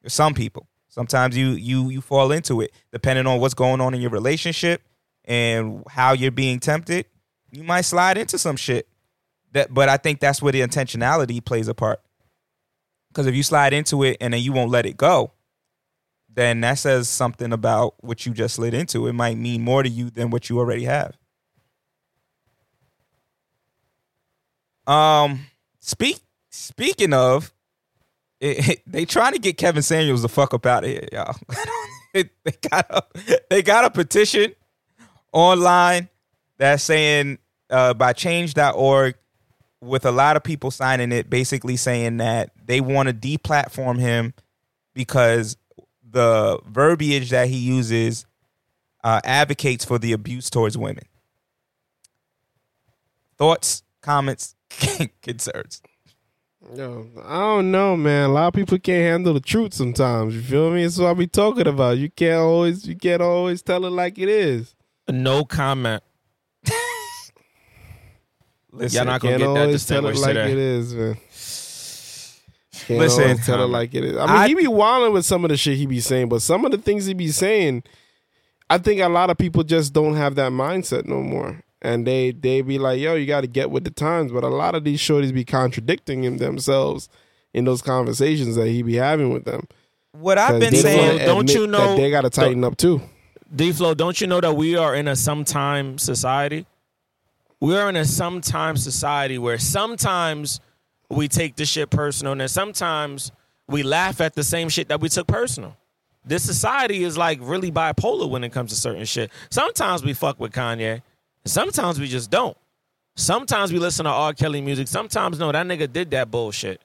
[0.08, 0.68] Some people.
[0.88, 2.72] Sometimes you you you fall into it.
[2.92, 4.82] Depending on what's going on in your relationship
[5.26, 7.06] and how you're being tempted
[7.52, 8.88] you might slide into some shit.
[9.54, 12.02] That but i think that's where the intentionality plays a part.
[13.10, 15.32] Because if you slide into it and then you won't let it go
[16.30, 19.08] then that says something about what you just slid into.
[19.08, 21.18] It might mean more to you than what you already have
[24.88, 25.42] um
[25.80, 26.20] speak
[26.50, 27.54] speaking of
[28.40, 31.36] it, it- they trying to get Kevin Samuels the fuck up out of here, y'all.
[32.14, 32.30] They
[32.72, 33.04] got a
[33.52, 34.56] they got a petition
[35.32, 36.10] online
[36.58, 37.38] that's saying
[37.70, 39.16] uh, by change.org
[39.82, 44.34] with a lot of people signing it, basically saying that they want to deplatform him
[44.96, 45.58] because
[46.10, 48.26] the verbiage that he uses
[49.04, 51.04] uh, advocates for the abuse towards women.
[53.38, 54.56] Thoughts, comments,
[55.22, 55.82] concerns.
[56.74, 58.30] Yo, I don't know, man.
[58.30, 60.34] A lot of people can't handle the truth sometimes.
[60.34, 60.84] You feel me?
[60.84, 61.98] That's what I be talking about.
[61.98, 64.76] You can't always, you can't always tell it like it is.
[65.10, 66.04] No comment.
[68.72, 70.52] Listen, Y'all not gonna Can't get that always tell it like today.
[70.52, 71.18] it is, man.
[72.88, 74.16] Can't Listen, tell it um, like it is.
[74.18, 76.42] I mean, I- he be wilding with some of the shit he be saying, but
[76.42, 77.84] some of the things he be saying,
[78.70, 81.62] I think a lot of people just don't have that mindset no more.
[81.88, 84.32] And they they be like, yo, you got to get with the times.
[84.34, 87.08] But a lot of these shorties be contradicting him themselves
[87.54, 89.68] in those conversations that he be having with them.
[90.12, 93.02] what I've been saying- don't you know- they got to tighten up too?
[93.56, 96.66] D Flow, don't you know that we are in a sometime society?
[97.62, 100.60] We are in a sometime society where sometimes
[101.10, 103.32] we take the shit personal, and sometimes
[103.68, 105.78] we laugh at the same shit that we took personal.
[106.26, 109.32] This society is like really bipolar when it comes to certain shit.
[109.50, 111.02] Sometimes we fuck with Kanye, and
[111.50, 112.58] sometimes we just don't.
[113.16, 114.34] Sometimes we listen to R.
[114.34, 114.88] Kelly music.
[114.88, 116.82] Sometimes no, that nigga did that bullshit.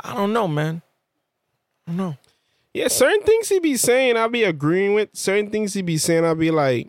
[0.00, 0.82] I don't know, man.
[1.86, 2.16] I don't know.
[2.74, 5.10] Yeah, certain things he be saying, I'll be agreeing with.
[5.14, 6.88] Certain things he be saying, I'll be like,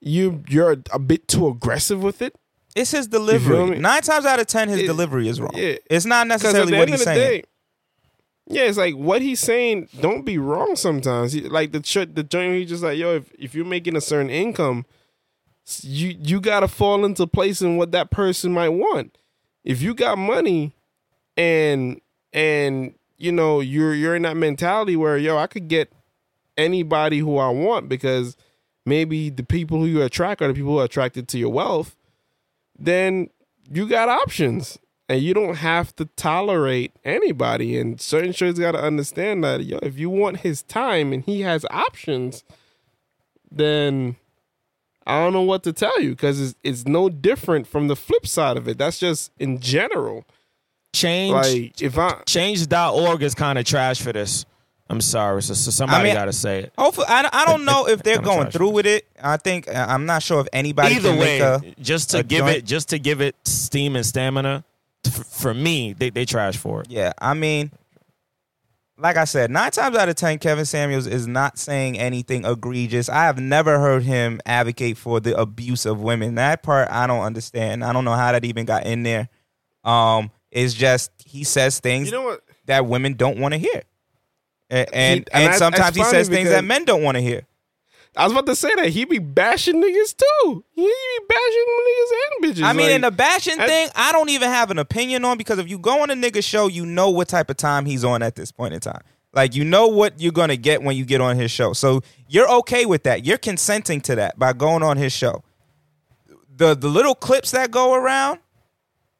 [0.00, 2.34] you you're a bit too aggressive with it.
[2.74, 3.66] it's his feel delivery.
[3.70, 3.78] me?
[3.78, 5.52] Nine times out of ten, his It- delivery is wrong.
[5.54, 5.76] yeah.
[5.88, 7.18] It's not Because necessarily what he's saying.
[7.18, 7.42] day,
[8.48, 9.88] yeah, it's like what he's saying.
[10.00, 10.76] Don't be wrong.
[10.76, 13.96] Sometimes, he, like the ch- the joint, he's just like, yo, if if you're making
[13.96, 14.95] a certain income, s-
[15.82, 19.18] you you gotta fall into place in what that person might want.
[19.64, 20.72] If you got money,
[21.36, 22.00] and
[22.32, 25.92] and you know you're you're in that mentality where yo, I could get
[26.56, 28.36] anybody who I want because
[28.84, 31.96] maybe the people who you attract are the people who are attracted to your wealth,
[32.78, 33.28] then
[33.70, 34.78] you got options.
[35.08, 37.78] And you don't have to tolerate anybody.
[37.78, 41.42] And certain shirts got to understand that yo, if you want his time and he
[41.42, 42.42] has options,
[43.48, 44.16] then
[45.06, 48.26] I don't know what to tell you because it's, it's no different from the flip
[48.26, 48.76] side of it.
[48.78, 50.24] That's just in general.
[50.92, 54.46] change Like if I change.org is kind of trash for this.
[54.88, 56.72] I'm sorry, so, so somebody I mean, got to say it.
[56.78, 59.04] Hopefully, I, I don't know if they're going through with it.
[59.20, 61.80] I think uh, I'm not sure if anybody Either can way, make a.
[61.80, 64.64] just to a give joint- it, just to give it steam and stamina.
[65.04, 66.86] For me, they they trash for it.
[66.90, 67.72] Yeah, I mean,
[68.98, 73.08] like I said, nine times out of ten, Kevin Samuels is not saying anything egregious.
[73.08, 76.36] I have never heard him advocate for the abuse of women.
[76.36, 77.84] That part I don't understand.
[77.84, 79.28] I don't know how that even got in there.
[79.84, 83.82] Um, it's just he says things you know what that women don't want to hear,
[84.70, 87.42] and and, and and that's- sometimes he says things that men don't want to hear.
[88.16, 90.64] I was about to say that he be bashing niggas too.
[90.74, 92.62] He be bashing niggas and bitches.
[92.62, 95.36] I mean, like, in the bashing I- thing, I don't even have an opinion on
[95.36, 98.04] because if you go on a nigga show, you know what type of time he's
[98.04, 99.02] on at this point in time.
[99.32, 101.74] Like you know what you're gonna get when you get on his show.
[101.74, 103.26] So you're okay with that.
[103.26, 105.44] You're consenting to that by going on his show.
[106.56, 108.38] The the little clips that go around,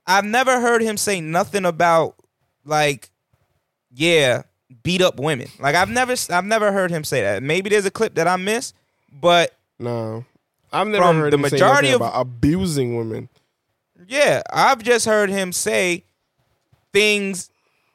[0.06, 2.14] I've never heard him say nothing about
[2.64, 3.10] like,
[3.93, 4.44] yeah,
[4.82, 5.48] beat up women.
[5.60, 7.43] Like I've never I've never heard him say that.
[7.43, 8.74] Maybe there's a clip that I missed,
[9.12, 10.24] but no,
[10.73, 13.28] I've never heard the majority of- about abusing women.
[14.07, 16.05] Yeah, I've just heard him say
[16.93, 17.51] things.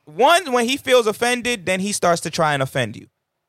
[0.05, 3.07] One, when he feels offended, then he starts to try and offend you,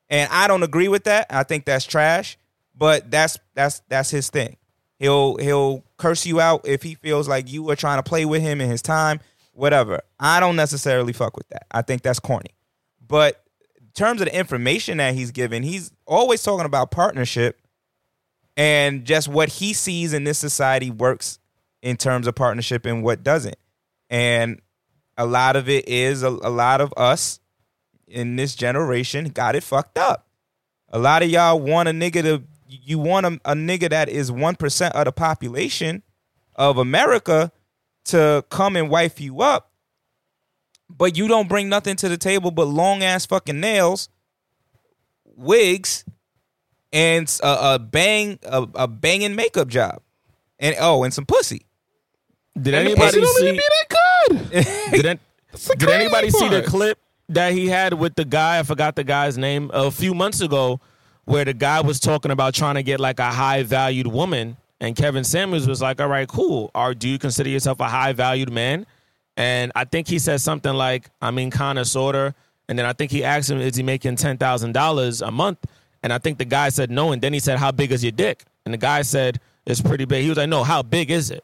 [0.09, 1.27] and I don't agree with that.
[1.29, 2.37] I think that's trash.
[2.75, 4.57] But that's that's that's his thing.
[4.97, 8.41] He'll he'll curse you out if he feels like you are trying to play with
[8.41, 9.19] him in his time,
[9.53, 10.01] whatever.
[10.19, 11.67] I don't necessarily fuck with that.
[11.71, 12.49] I think that's corny.
[13.05, 13.42] But
[13.93, 17.59] terms of the information that he's given, he's always talking about partnership
[18.55, 21.39] and just what he sees in this society works
[21.81, 23.57] in terms of partnership and what doesn't.
[24.09, 24.61] And
[25.17, 27.39] a lot of it is a, a lot of us
[28.07, 30.27] in this generation got it fucked up.
[30.89, 34.31] A lot of y'all want a nigga to you want a, a nigga that is
[34.31, 36.01] 1% of the population
[36.55, 37.51] of America
[38.05, 39.71] to come and wife you up,
[40.97, 44.09] but you don't bring nothing to the table but long ass fucking nails,
[45.35, 46.05] wigs,
[46.91, 50.01] and a, a bang a, a banging makeup job,
[50.59, 51.65] and oh, and some pussy.
[52.55, 53.43] Did mean, anybody Pussy don't see?
[53.49, 54.91] even be that good.
[54.91, 55.19] Did, an-
[55.51, 56.99] the did anybody crazy see the clip
[57.29, 58.59] that he had with the guy?
[58.59, 60.79] I forgot the guy's name a few months ago,
[61.25, 64.95] where the guy was talking about trying to get like a high valued woman, and
[64.95, 66.69] Kevin Samuels was like, "All right, cool.
[66.75, 68.85] Or do you consider yourself a high valued man?"
[69.35, 72.35] And I think he said something like, "I mean, kind of, sorta."
[72.69, 75.59] And then I think he asked him, "Is he making ten thousand dollars a month?"
[76.03, 77.11] And I think the guy said no.
[77.11, 80.05] And then he said, "How big is your dick?" And the guy said, "It's pretty
[80.05, 81.43] big." He was like, "No, how big is it?"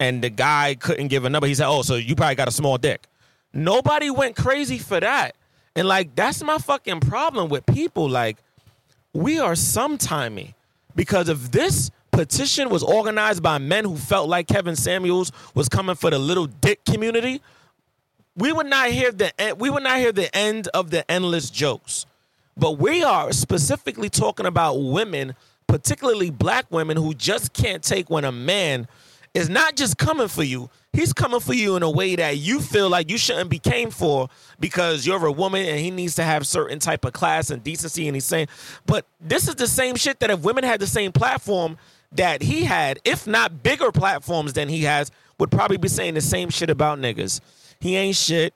[0.00, 1.46] and the guy couldn't give a number.
[1.46, 3.06] He said, "Oh, so you probably got a small dick."
[3.52, 5.36] Nobody went crazy for that,
[5.76, 8.08] and like that's my fucking problem with people.
[8.08, 8.36] Like
[9.12, 10.54] we are sometimey
[10.94, 15.96] because if this petition was organized by men who felt like Kevin Samuels was coming
[15.96, 17.42] for the little dick community,
[18.36, 22.06] we would not hear the we would not hear the end of the endless jokes.
[22.56, 25.34] But we are specifically talking about women,
[25.66, 28.86] particularly black women, who just can't take when a man
[29.34, 30.70] is not just coming for you.
[30.92, 33.90] He's coming for you in a way that you feel like you shouldn't be came
[33.90, 34.28] for
[34.60, 38.06] because you're a woman and he needs to have certain type of class and decency.
[38.06, 38.46] And he's saying,
[38.86, 41.76] but this is the same shit that if women had the same platform
[42.14, 46.20] that he had, if not bigger platforms than he has, would probably be saying the
[46.20, 47.40] same shit about niggas.
[47.80, 48.54] He ain't shit.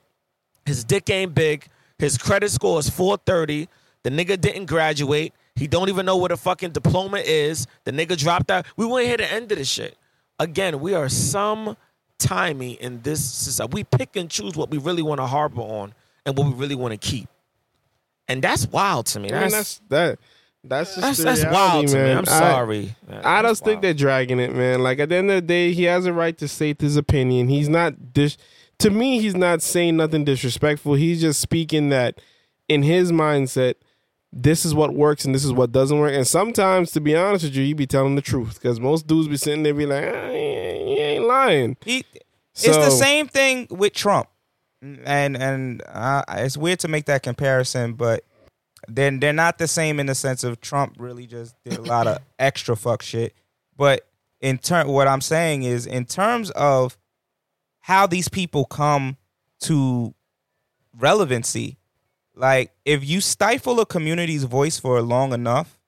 [0.65, 1.67] His dick ain't big.
[1.97, 3.67] His credit score is 430.
[4.03, 5.33] The nigga didn't graduate.
[5.55, 7.67] He don't even know what a fucking diploma is.
[7.83, 8.65] The nigga dropped out.
[8.77, 9.97] We won't hear the end of this shit.
[10.39, 11.75] Again, we are some
[12.17, 13.71] timey in this society.
[13.73, 15.93] We pick and choose what we really want to harbor on
[16.25, 17.27] and what we really want to keep.
[18.29, 19.29] And that's wild to me.
[19.29, 20.19] I mean, That's that's that.
[20.63, 22.01] That's just that's, the that's reality, wild to me.
[22.03, 22.17] man.
[22.17, 22.95] I'm I- sorry.
[23.09, 24.83] I That's just think they're dragging it, man.
[24.83, 27.47] Like at the end of the day, he has a right to state his opinion.
[27.47, 28.37] He's not dis.
[28.79, 30.93] To me, he's not saying nothing disrespectful.
[30.93, 32.19] He's just speaking that
[32.67, 33.75] in his mindset,
[34.31, 36.13] this is what works and this is what doesn't work.
[36.13, 39.27] And sometimes, to be honest with you, he be telling the truth because most dudes
[39.27, 41.77] be sitting there be like, ah, he, ain't, lying.
[41.83, 42.05] He,
[42.55, 44.27] it's the same thing with Trump,
[44.81, 48.23] and and uh, it's weird to make that comparison, but
[48.87, 52.07] then they're not the same in the sense of Trump really just did a lot
[52.07, 53.33] of extra fuck shit.
[53.75, 54.07] But
[54.41, 56.97] in turn, what I'm saying is in terms of
[57.81, 59.17] how these people come
[59.61, 60.13] to
[60.97, 61.77] relevancy,
[62.35, 65.79] like if you stifle a community's voice for long enough,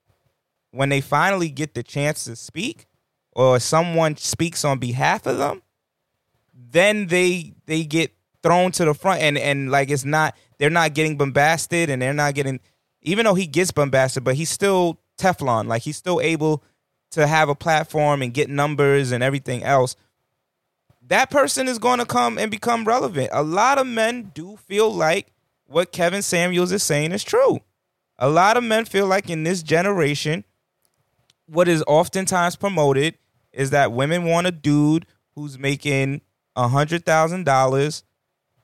[0.72, 2.88] when they finally get the chance to speak,
[3.34, 5.62] or someone speaks on behalf of them,
[6.54, 8.14] then they they get
[8.44, 12.14] thrown to the front and and like it's not they're not getting bombasted and they're
[12.14, 12.60] not getting
[13.02, 16.64] even though he gets bombasted but he's still teflon like he's still able
[17.10, 19.96] to have a platform and get numbers and everything else
[21.12, 23.30] that person is going to come and become relevant.
[23.34, 25.28] A lot of men do feel like
[25.66, 27.60] what Kevin Samuels is saying is true.
[28.18, 30.46] A lot of men feel like in this generation,
[31.48, 33.16] what is oftentimes promoted
[33.52, 35.06] is that women want a dude
[35.36, 36.22] who's making
[36.56, 38.04] a hundred thousand dollars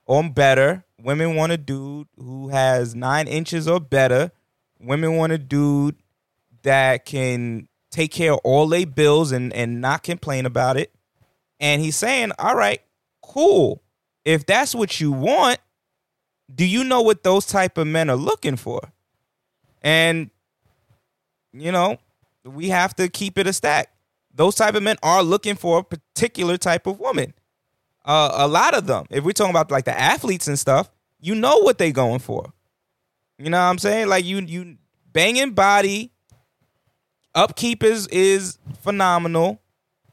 [0.06, 0.86] or better.
[1.02, 4.32] Women want a dude who has nine inches or better.
[4.80, 5.96] Women want a dude
[6.64, 10.92] that can take care of all their bills and, and not complain about it.
[11.60, 12.82] And he's saying, All right,
[13.22, 13.82] cool.
[14.26, 15.60] If that's what you want,
[16.54, 18.92] do you know what those type of men are looking for?
[19.82, 20.32] And
[21.54, 21.98] you know,
[22.44, 23.92] we have to keep it a stack.
[24.34, 27.34] Those type of men are looking for a particular type of woman.
[28.08, 30.90] Uh, a lot of them, if we're talking about like the athletes and stuff,
[31.20, 32.54] you know what they going for.
[33.38, 34.08] You know what I'm saying?
[34.08, 34.78] Like you you
[35.12, 36.12] banging body,
[37.36, 39.62] upkeep is is phenomenal,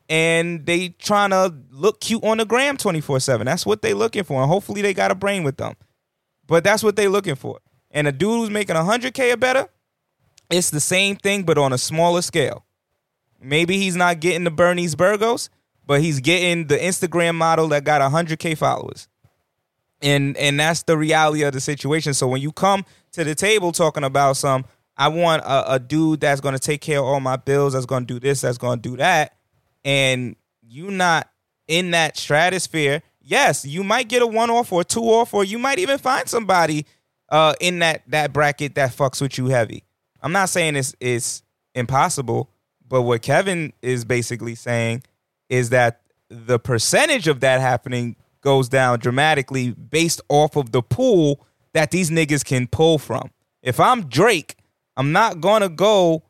[0.08, 3.46] and they trying to look cute on the gram 24 seven.
[3.46, 5.74] That's what they looking for, and hopefully they got a brain with them.
[6.48, 7.60] But that's what they looking for.
[7.92, 9.68] And a dude who's making 100k or better,
[10.50, 12.64] it's the same thing but on a smaller scale.
[13.40, 15.48] Maybe he's not getting the Bernice Burgos,
[15.86, 19.08] but he's getting the Instagram model that got 100k followers.
[20.02, 22.14] And and that's the reality of the situation.
[22.14, 24.64] So when you come to the table talking about some
[24.96, 27.86] I want a, a dude that's going to take care of all my bills, that's
[27.86, 29.36] going to do this, that's going to do that,
[29.84, 31.28] and you're not
[31.66, 35.58] in that stratosphere, yes, you might get a one off or two off, or you
[35.58, 36.86] might even find somebody
[37.30, 39.84] uh, in that that bracket that fucks with you heavy.
[40.22, 41.42] I'm not saying it's it's
[41.74, 42.50] impossible,
[42.86, 45.02] but what Kevin is basically saying
[45.48, 51.46] is that the percentage of that happening goes down dramatically based off of the pool
[51.72, 53.30] that these niggas can pull from.
[53.62, 54.56] If I'm Drake,
[54.96, 56.22] I'm not gonna go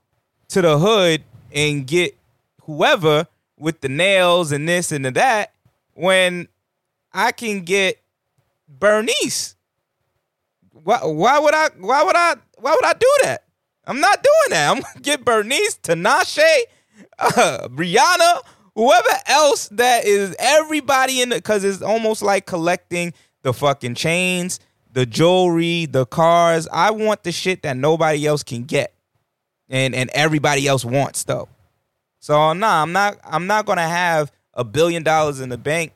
[0.49, 1.23] to the hood
[1.53, 2.17] and get
[2.63, 3.27] whoever
[3.59, 5.53] with the nails and this and the that
[5.95, 6.49] when
[7.13, 8.01] I can get
[8.69, 9.55] Bernice.
[10.73, 11.69] Why, why would I?
[11.79, 12.35] Why would I?
[12.59, 13.45] Why would I do that?
[13.87, 14.71] I'm not doing that.
[14.71, 16.43] I'm gonna get Bernice, Tinashe,
[17.19, 18.41] uh, Rihanna,
[18.75, 24.61] whoever else that is everybody in the because it's almost like collecting the fucking chains,
[24.93, 26.67] the jewelry, the cars.
[26.73, 28.95] I want the shit that nobody else can get,
[29.69, 31.49] and and everybody else wants though.
[32.21, 33.19] So nah, I'm not.
[33.25, 35.93] I'm not gonna have a billion dollars in the bank,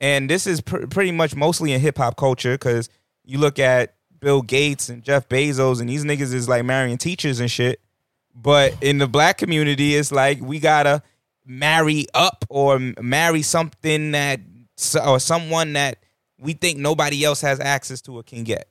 [0.00, 2.88] and this is pr- pretty much mostly in hip hop culture because
[3.24, 7.40] you look at Bill Gates and Jeff Bezos, and these niggas is like marrying teachers
[7.40, 7.80] and shit.
[8.34, 11.02] But in the black community, it's like we gotta
[11.46, 14.40] marry up or marry something that
[15.04, 15.98] or someone that
[16.38, 18.68] we think nobody else has access to or can get.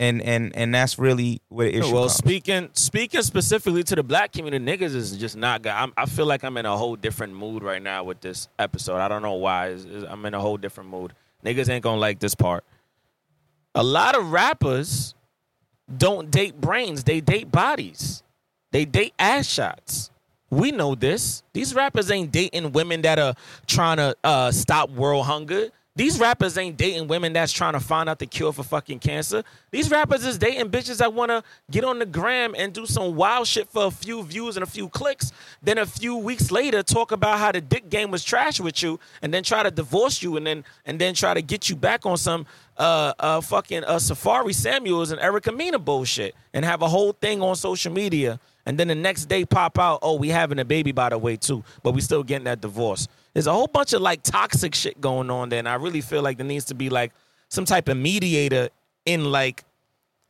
[0.00, 2.14] And and and that's really what the oh, issue well, comes.
[2.14, 5.72] speaking speaking specifically to the black community, niggas is just not good.
[5.72, 8.98] I'm, I feel like I'm in a whole different mood right now with this episode.
[8.98, 9.70] I don't know why.
[9.70, 11.14] It's- it's- I'm in a whole different mood.
[11.44, 12.62] Niggas ain't gonna like this part.
[13.74, 15.14] A lot of rappers
[15.96, 18.22] don't date brains; they date bodies.
[18.70, 20.10] They date ass shots.
[20.50, 21.42] We know this.
[21.52, 23.34] These rappers ain't dating women that are
[23.66, 25.68] trying to uh, stop world hunger.
[25.98, 29.42] These rappers ain't dating women that's trying to find out the cure for fucking cancer.
[29.72, 31.42] These rappers is dating bitches that want to
[31.72, 34.66] get on the gram and do some wild shit for a few views and a
[34.66, 35.32] few clicks.
[35.60, 39.00] Then a few weeks later, talk about how the dick game was trash with you,
[39.22, 42.06] and then try to divorce you, and then and then try to get you back
[42.06, 42.46] on some
[42.76, 47.42] uh uh fucking uh Safaree Samuels and Erica Mena bullshit, and have a whole thing
[47.42, 48.38] on social media.
[48.68, 51.38] And then the next day pop out, oh, we having a baby by the way
[51.38, 53.08] too, but we still getting that divorce.
[53.32, 56.20] There's a whole bunch of like toxic shit going on there, and I really feel
[56.20, 57.12] like there needs to be like
[57.48, 58.68] some type of mediator
[59.06, 59.64] in like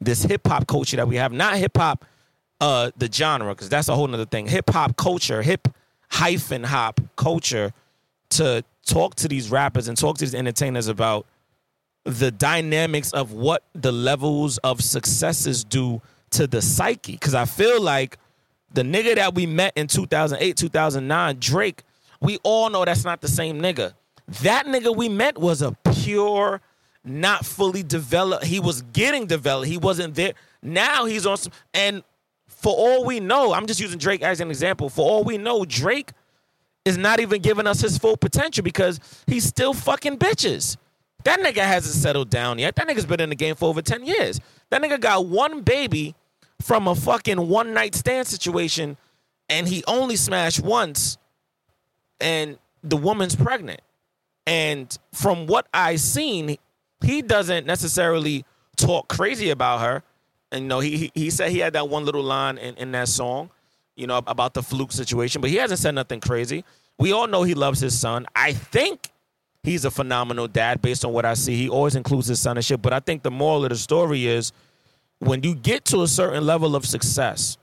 [0.00, 1.32] this hip hop culture that we have.
[1.32, 2.04] Not hip hop,
[2.60, 4.46] uh, the genre, because that's a whole nother thing.
[4.46, 5.66] Hip hop culture, hip
[6.08, 7.72] hyphen hop culture,
[8.30, 11.26] to talk to these rappers and talk to these entertainers about
[12.04, 16.00] the dynamics of what the levels of successes do
[16.30, 17.12] to the psyche.
[17.12, 18.16] Because I feel like
[18.72, 21.82] the nigga that we met in 2008, 2009, Drake,
[22.20, 23.94] we all know that's not the same nigga.
[24.42, 26.60] That nigga we met was a pure,
[27.04, 28.44] not fully developed.
[28.44, 29.68] He was getting developed.
[29.68, 30.34] He wasn't there.
[30.62, 32.02] Now he's on some, and
[32.46, 34.88] for all we know, I'm just using Drake as an example.
[34.88, 36.12] For all we know, Drake
[36.84, 40.76] is not even giving us his full potential because he's still fucking bitches.
[41.24, 42.76] That nigga hasn't settled down yet.
[42.76, 44.40] That nigga's been in the game for over 10 years.
[44.70, 46.14] That nigga got one baby
[46.60, 48.96] from a fucking one night stand situation
[49.48, 51.18] and he only smashed once
[52.20, 53.80] and the woman's pregnant.
[54.46, 56.56] And from what I seen,
[57.02, 58.44] he doesn't necessarily
[58.76, 60.02] talk crazy about her.
[60.50, 62.92] And you know, he he, he said he had that one little line in, in
[62.92, 63.50] that song,
[63.96, 66.64] you know, about the fluke situation, but he hasn't said nothing crazy.
[66.98, 68.26] We all know he loves his son.
[68.34, 69.10] I think
[69.62, 71.56] He's a phenomenal dad based on what I see.
[71.56, 72.80] He always includes his son and shit.
[72.80, 74.52] But I think the moral of the story is
[75.20, 77.58] when you get to a certain level of success,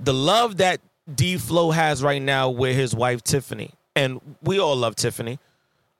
[0.00, 0.80] the love that
[1.12, 5.38] D Flow has right now with his wife Tiffany, and we all love Tiffany.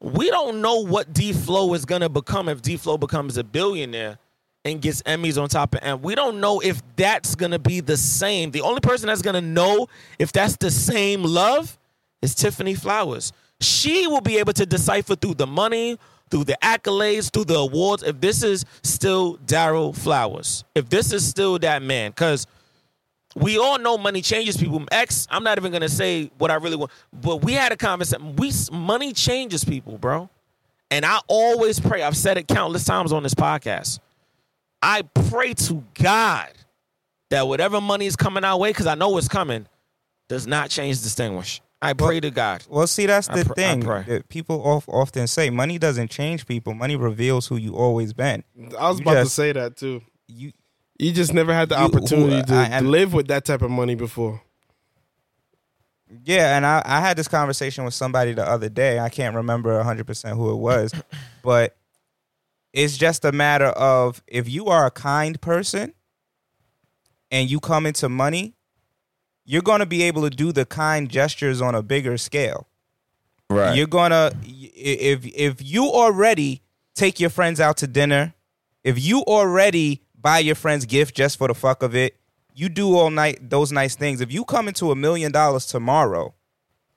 [0.00, 4.18] We don't know what D Flow is gonna become if D Flow becomes a billionaire
[4.64, 7.96] and gets Emmys on top of and we don't know if that's gonna be the
[7.96, 8.50] same.
[8.50, 9.88] The only person that's gonna know
[10.18, 11.78] if that's the same love
[12.20, 13.32] is Tiffany Flowers.
[13.60, 15.98] She will be able to decipher through the money,
[16.32, 21.28] through the accolades, through the awards, if this is still Daryl Flowers, if this is
[21.28, 22.46] still that man, because
[23.36, 24.82] we all know money changes people.
[24.90, 28.34] X, I'm not even gonna say what I really want, but we had a conversation.
[28.36, 30.30] We money changes people, bro.
[30.90, 32.02] And I always pray.
[32.02, 34.00] I've said it countless times on this podcast.
[34.80, 36.48] I pray to God
[37.28, 39.66] that whatever money is coming our way, because I know it's coming,
[40.30, 41.60] does not change distinguish.
[41.82, 42.64] I pray to God.
[42.68, 45.50] Well, see, that's the pr- thing that people of- often say.
[45.50, 46.74] Money doesn't change people.
[46.74, 48.44] Money reveals who you always been.
[48.78, 50.00] I was You about to say that too.
[50.28, 50.52] You
[50.98, 53.62] You just never had the You- who- opportunity to, I- to live with that type
[53.62, 54.40] of money before.
[56.24, 58.98] Yeah, and I, I had this conversation with somebody the other day.
[58.98, 60.92] I can't remember 100% who it was,
[61.42, 61.76] but
[62.72, 65.94] it's just a matter of if you are a kind person
[67.30, 68.54] and you come into money,
[69.44, 72.69] you're going to be able to do the kind gestures on a bigger scale.
[73.51, 73.77] Right.
[73.77, 76.62] You're going to if if you already
[76.94, 78.35] take your friends out to dinner,
[78.82, 82.16] if you already buy your friends gift just for the fuck of it,
[82.55, 84.20] you do all night those nice things.
[84.20, 86.35] If you come into a million dollars tomorrow,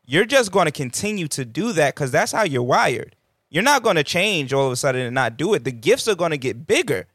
[0.06, 3.16] you're just going to continue to do that cuz that's how you're wired.
[3.50, 5.64] You're not going to change all of a sudden and not do it.
[5.64, 7.08] The gifts are going to get bigger.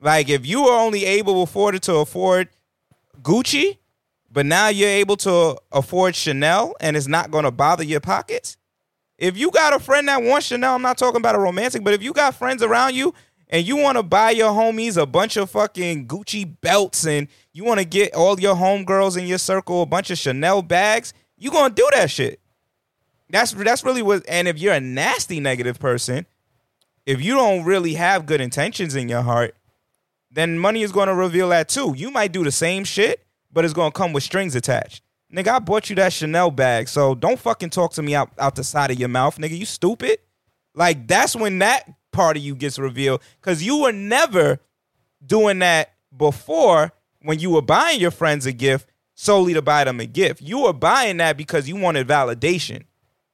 [0.00, 2.48] Like if you are only able afforded to afford
[3.22, 3.78] Gucci,
[4.36, 8.58] but now you're able to afford Chanel and it's not going to bother your pockets.
[9.16, 11.94] If you got a friend that wants Chanel, I'm not talking about a romantic, but
[11.94, 13.14] if you got friends around you
[13.48, 17.64] and you want to buy your homies a bunch of fucking Gucci belts and you
[17.64, 21.50] want to get all your homegirls in your circle a bunch of Chanel bags, you
[21.50, 22.38] going to do that shit.
[23.30, 26.26] That's that's really what and if you're a nasty negative person,
[27.06, 29.56] if you don't really have good intentions in your heart,
[30.30, 31.94] then money is going to reveal that too.
[31.96, 33.25] You might do the same shit,
[33.56, 35.02] but it's to come with strings attached.
[35.34, 38.54] Nigga, I bought you that Chanel bag, so don't fucking talk to me out, out
[38.54, 39.56] the side of your mouth, nigga.
[39.56, 40.18] You stupid.
[40.74, 43.22] Like, that's when that part of you gets revealed.
[43.40, 44.60] Because you were never
[45.24, 46.92] doing that before
[47.22, 50.42] when you were buying your friends a gift solely to buy them a gift.
[50.42, 52.82] You were buying that because you wanted validation.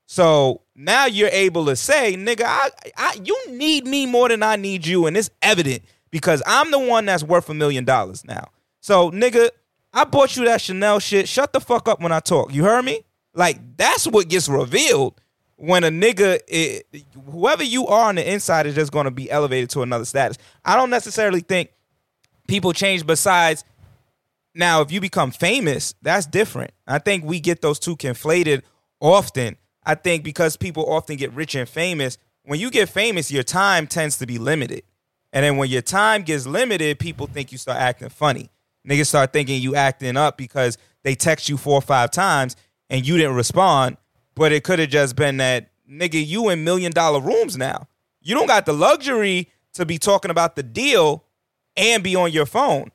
[0.07, 4.55] So now you're able to say, nigga, I, I, you need me more than I
[4.55, 5.83] need you, and it's evident
[6.13, 8.51] because I'm the one that's worth a million dollars now.
[8.81, 9.51] So, nigga,
[9.93, 11.29] I bought you that Chanel shit.
[11.29, 12.53] Shut the fuck up when I talk.
[12.53, 13.05] You heard me?
[13.35, 15.21] Like that's what gets revealed
[15.63, 16.83] when a nigga, i
[17.31, 20.37] whoever you are on the inside, is just going to be elevated to another status.
[20.65, 21.71] I don't necessarily think
[22.49, 23.07] people change.
[23.07, 23.65] Besides,
[24.57, 26.73] now if you become famous, that's different.
[26.87, 28.63] I think we get those two conflated
[29.01, 29.57] often.
[29.85, 33.87] I think because people often get rich and famous, when you get famous, your time
[33.87, 34.83] tends to be limited.
[35.33, 38.51] And then when your time gets limited, people think you start acting funny.
[38.89, 42.57] Niggas start thinking you acting up because they text you four or five times
[42.91, 43.97] and you didn't respond.
[44.35, 47.87] But it could have just been that nigga, you in million dollar rooms now.
[48.23, 51.25] You don't got the luxury to be talking about the deal
[51.77, 52.91] and be on your phone.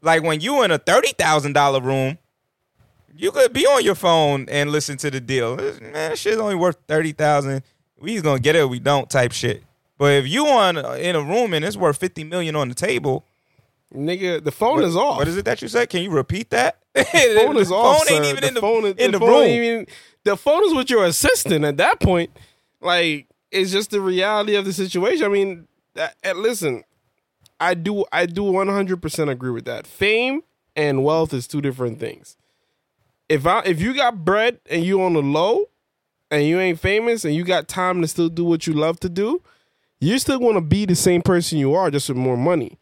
[0.00, 2.18] Like when you in a thirty thousand dollar room,
[3.14, 5.56] you could be on your phone and listen to the deal.
[5.56, 7.62] Man, shit's only worth thirty thousand.
[7.98, 9.62] We gonna get it we don't type shit.
[9.98, 13.24] But if you on in a room and it's worth fifty million on the table,
[13.94, 15.18] Nigga, the phone what- is off.
[15.18, 15.88] What is it that you said?
[15.90, 16.78] Can you repeat that?
[16.94, 18.06] The phone is the off.
[18.06, 19.48] Phone ain't even in the, phone is- in the, phone room.
[19.48, 19.86] even-
[20.24, 22.30] the phone is with your assistant at that point.
[22.80, 25.24] Like it's just the reality of the situation.
[25.24, 26.84] I mean, that, listen,
[27.60, 29.86] I do I do one hundred percent agree with that.
[29.86, 30.42] Fame
[30.76, 32.36] and wealth is two different things.
[33.28, 35.66] If I if you got bread and you on the low,
[36.30, 39.08] and you ain't famous and you got time to still do what you love to
[39.08, 39.42] do,
[40.00, 42.78] you're still going to be the same person you are, just with more money.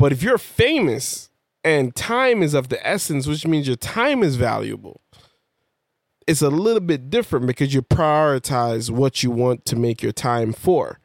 [0.00, 1.28] But if you're famous
[1.62, 5.02] and time is of the essence, which means your time is valuable,
[6.26, 10.54] it's a little bit different because you prioritize what you want to make your time
[10.54, 11.00] for.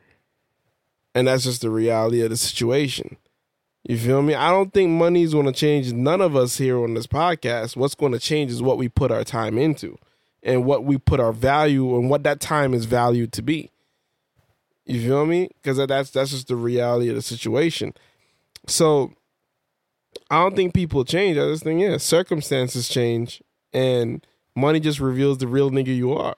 [1.13, 3.17] And that's just the reality of the situation.
[3.83, 4.33] You feel me?
[4.33, 7.75] I don't think money is going to change none of us here on this podcast.
[7.75, 9.97] What's going to change is what we put our time into
[10.41, 13.71] and what we put our value and what that time is valued to be.
[14.85, 15.49] You feel me?
[15.61, 17.93] Because that's that's just the reality of the situation.
[18.67, 19.13] So
[20.29, 21.37] I don't think people change.
[21.37, 23.41] I just think yeah, circumstances change,
[23.73, 24.25] and
[24.55, 26.35] money just reveals the real nigga you are.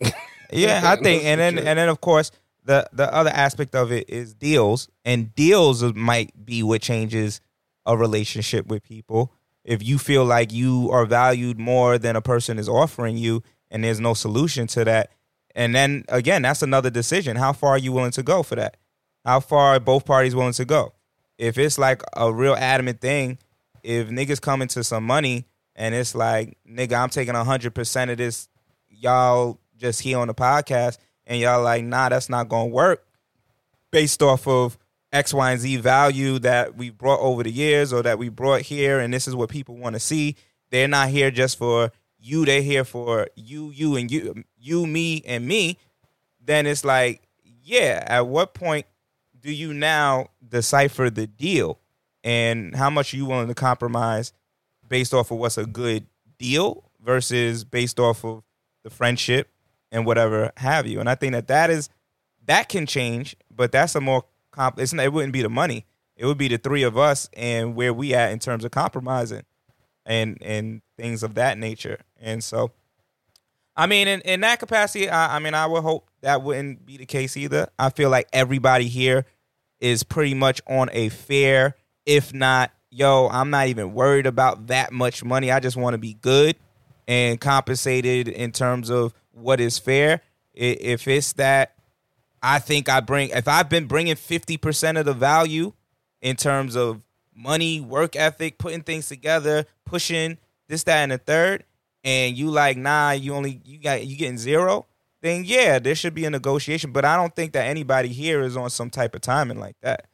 [0.52, 2.30] Yeah, I think, and then and then of course
[2.64, 7.40] the the other aspect of it is deals, and deals might be what changes
[7.86, 9.32] a relationship with people.
[9.64, 13.82] If you feel like you are valued more than a person is offering you, and
[13.82, 15.10] there's no solution to that,
[15.54, 17.36] and then again, that's another decision.
[17.36, 18.76] How far are you willing to go for that?
[19.24, 20.92] How far are both parties willing to go?
[21.38, 23.38] If it's like a real adamant thing,
[23.82, 25.46] if niggas come into some money
[25.76, 28.48] and it's like, nigga, I'm taking hundred percent of this,
[28.88, 33.06] y'all just here on the podcast, and y'all like, nah, that's not gonna work,
[33.90, 34.78] based off of
[35.12, 38.62] X, Y, and Z value that we brought over the years or that we brought
[38.62, 40.36] here, and this is what people want to see.
[40.70, 45.22] They're not here just for you; they're here for you, you, and you, you, me,
[45.26, 45.78] and me.
[46.44, 47.22] Then it's like,
[47.62, 48.86] yeah, at what point
[49.44, 51.78] do you now decipher the deal,
[52.24, 54.32] and how much are you willing to compromise
[54.88, 56.06] based off of what's a good
[56.38, 58.42] deal versus based off of
[58.82, 59.48] the friendship
[59.92, 60.98] and whatever have you.
[60.98, 61.88] And I think that that is
[62.46, 64.78] that can change, but that's a more comp.
[64.78, 65.86] It's not, it wouldn't be the money.
[66.16, 69.44] It would be the three of us and where we at in terms of compromising
[70.06, 72.00] and and things of that nature.
[72.20, 72.72] And so,
[73.76, 76.96] I mean, in, in that capacity, I, I mean, I would hope that wouldn't be
[76.96, 77.68] the case either.
[77.78, 79.26] I feel like everybody here
[79.80, 81.76] is pretty much on a fair,
[82.06, 85.50] if not, yo, I'm not even worried about that much money.
[85.50, 86.56] I just want to be good
[87.08, 90.20] and compensated in terms of what is fair.
[90.54, 91.74] If it's that,
[92.42, 95.72] I think I bring, if I've been bringing 50% of the value
[96.22, 97.02] in terms of
[97.34, 100.38] money, work ethic, putting things together, pushing
[100.68, 101.64] this, that, and the third,
[102.04, 104.86] and you like, nah, you only, you got, you getting zero,
[105.24, 106.92] then yeah, there should be a negotiation.
[106.92, 110.06] But I don't think that anybody here is on some type of timing like that.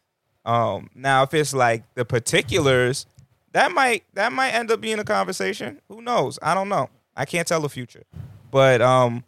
[0.44, 3.06] Um, now, if it's like the particulars,
[3.52, 5.80] that might that might end up being a conversation.
[5.88, 6.38] Who knows?
[6.40, 6.88] I don't know.
[7.16, 8.04] I can't tell the future,
[8.52, 9.24] but um,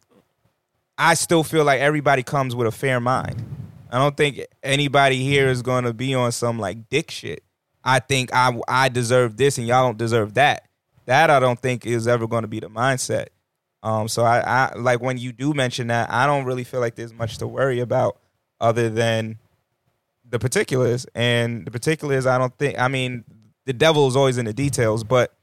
[0.96, 3.44] I still feel like everybody comes with a fair mind.
[3.90, 7.42] I don't think anybody here is going to be on some like dick shit.
[7.82, 10.68] I think I I deserve this and y'all don't deserve that.
[11.06, 13.26] That I don't think is ever going to be the mindset.
[13.82, 16.94] Um, so I, I like when you do mention that, I don't really feel like
[16.94, 18.18] there's much to worry about
[18.60, 19.38] other than
[20.28, 21.06] the particulars.
[21.14, 22.78] And the particulars, I don't think.
[22.78, 23.24] I mean,
[23.64, 25.34] the devil is always in the details, but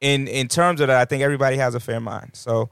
[0.00, 2.30] in in terms of that, I think everybody has a fair mind.
[2.34, 2.70] So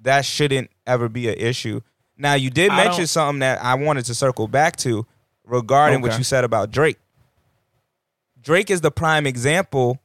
[0.00, 1.80] that shouldn't ever be an issue.
[2.16, 5.06] Now, you did mention something that I wanted to circle back to
[5.44, 6.98] regarding what you said about Drake.
[8.40, 9.98] Drake is the prime example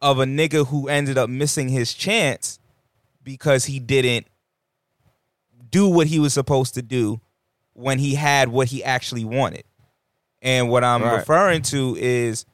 [0.00, 2.59] of a nigga who ended up missing his chance
[3.22, 4.26] because he didn't
[5.70, 7.20] do what he was supposed to do
[7.74, 9.64] when he had what he actually wanted.
[10.42, 11.16] And what I'm Right.
[11.16, 12.44] referring to is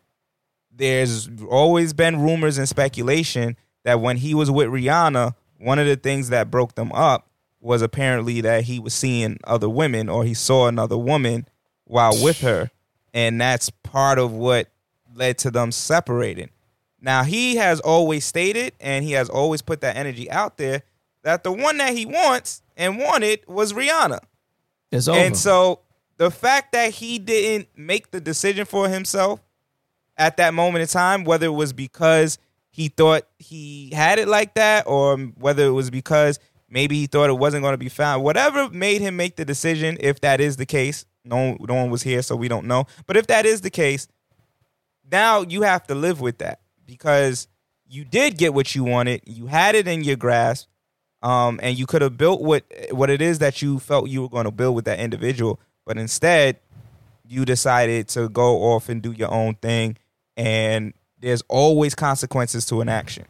[0.75, 5.97] there's always been rumors and speculation that when he was with Rihanna, one of the
[5.97, 7.29] things that broke them up
[7.61, 11.47] was apparently that he was seeing other women or he saw another woman
[11.85, 12.71] while with her.
[13.15, 14.69] And that's part of what
[15.15, 16.51] led to them separating.
[17.01, 20.83] Now, he has always stated and he has always put that energy out there
[21.23, 24.21] that the one that he wants and wanted was Rihanna.
[24.91, 25.19] It's over.
[25.19, 25.81] And so
[26.17, 29.41] the fact that he didn't make the decision for himself
[30.17, 32.39] at that moment in time, whether it was because
[32.71, 37.31] he thought he had it like that, or whether it was because maybe he thought
[37.31, 40.57] it wasn't going to be found, whatever made him make the decision, if that is
[40.57, 42.87] the case, no, no one was here, so we don't know.
[43.07, 44.09] But if that is the case,
[45.11, 47.49] now you have to live with that because
[47.89, 50.69] you did get what you wanted, you had it in your grasp,
[51.23, 54.29] um, and you could have built what what it is that you felt you were
[54.29, 56.59] going to build with that individual, but instead
[57.29, 59.97] you decided to go off and do your own thing,
[60.37, 63.25] and there's always consequences to an action,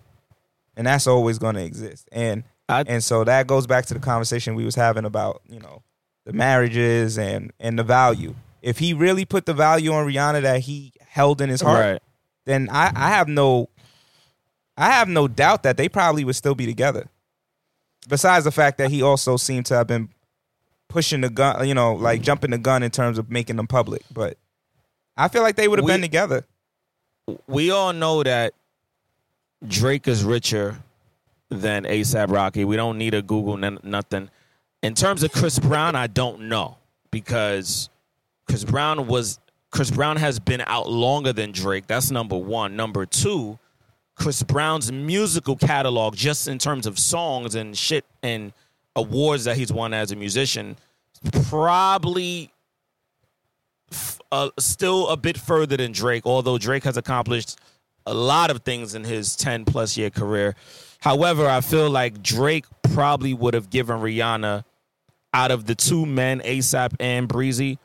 [0.76, 4.00] and that's always going to exist, and I- and so that goes back to the
[4.00, 5.82] conversation we was having about you know
[6.24, 8.34] the marriages and and the value.
[8.60, 12.02] If he really put the value on Rihanna that he held in his heart, right.
[12.46, 13.68] Then I, I have no
[14.78, 17.08] I have no doubt that they probably would still be together.
[18.08, 20.10] Besides the fact that he also seemed to have been
[20.88, 24.02] pushing the gun, you know, like jumping the gun in terms of making them public.
[24.12, 24.38] But
[25.16, 26.44] I feel like they would have been together.
[27.46, 28.54] we all know that
[29.66, 30.76] Drake is richer
[31.48, 32.64] than ASAP Rocky.
[32.64, 34.30] We don't need a Google n- nothing.
[34.82, 36.76] In terms of Chris Brown, I don't know
[37.10, 37.88] because
[38.46, 39.40] Chris Brown was
[39.76, 41.86] Chris Brown has been out longer than Drake.
[41.86, 42.76] That's number one.
[42.76, 43.58] Number two,
[44.14, 48.54] Chris Brown's musical catalog, just in terms of songs and shit and
[48.96, 50.78] awards that he's won as a musician,
[51.50, 52.50] probably
[54.32, 57.58] uh, still a bit further than Drake, although Drake has accomplished
[58.06, 60.56] a lot of things in his 10 plus year career.
[61.00, 64.64] However, I feel like Drake probably would have given Rihanna
[65.34, 67.78] out of the two men, ASAP and Breezy,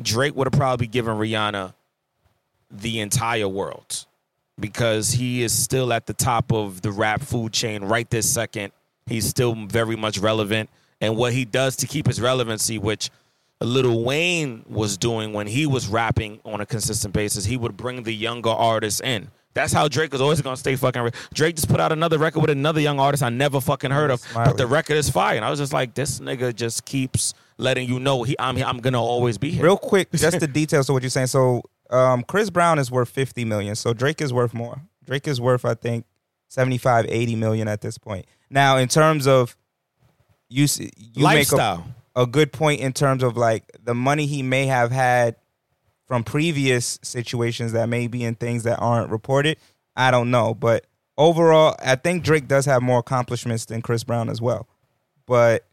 [0.00, 1.74] Drake would have probably given Rihanna
[2.70, 4.06] the entire world
[4.58, 8.72] because he is still at the top of the rap food chain right this second.
[9.06, 10.70] He's still very much relevant.
[11.00, 13.10] And what he does to keep his relevancy, which
[13.60, 18.02] Lil Wayne was doing when he was rapping on a consistent basis, he would bring
[18.02, 19.30] the younger artists in.
[19.54, 21.00] That's how Drake is always gonna stay fucking.
[21.02, 24.10] Re- Drake just put out another record with another young artist I never fucking heard
[24.10, 24.50] of, Smiley.
[24.50, 25.36] but the record is fire.
[25.36, 28.78] And I was just like, this nigga just keeps letting you know he I'm I'm
[28.78, 29.62] gonna always be here.
[29.64, 31.28] Real quick, just the details of what you're saying.
[31.28, 33.76] So, um, Chris Brown is worth 50 million.
[33.76, 34.80] So Drake is worth more.
[35.06, 36.04] Drake is worth, I think,
[36.48, 38.26] 75, 80 million at this point.
[38.50, 39.56] Now, in terms of
[40.48, 41.76] you, you Lifestyle.
[41.78, 41.86] make
[42.16, 45.36] a, a good point in terms of like the money he may have had
[46.06, 49.56] from previous situations that may be in things that aren't reported.
[49.96, 50.86] I don't know, but
[51.16, 54.68] overall, I think Drake does have more accomplishments than Chris Brown as well.
[55.26, 55.64] But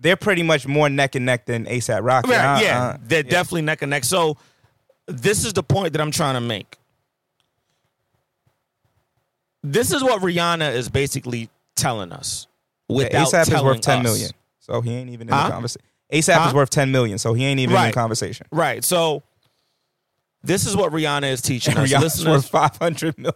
[0.00, 2.30] they're pretty much more neck and neck than ASAP Rocky.
[2.30, 3.30] Right, Uh, yeah, uh, they're yeah.
[3.30, 4.04] definitely neck and neck.
[4.04, 4.36] So
[5.06, 6.76] this is the point that I'm trying to make.
[9.62, 12.46] This is what Rihanna is basically telling us.
[12.88, 14.02] Without ASAP is worth ten us.
[14.04, 15.46] million, so he ain't even in Huh?
[15.46, 15.86] the conversation.
[16.12, 16.48] ASAP Huh?
[16.48, 18.46] is worth ten million, so he ain't even in the conversation.
[18.50, 18.82] Right.
[18.82, 19.22] So
[20.42, 21.90] this is what Rihanna is teaching us.
[21.90, 23.34] Rihanna's Listeners, worth five hundred million.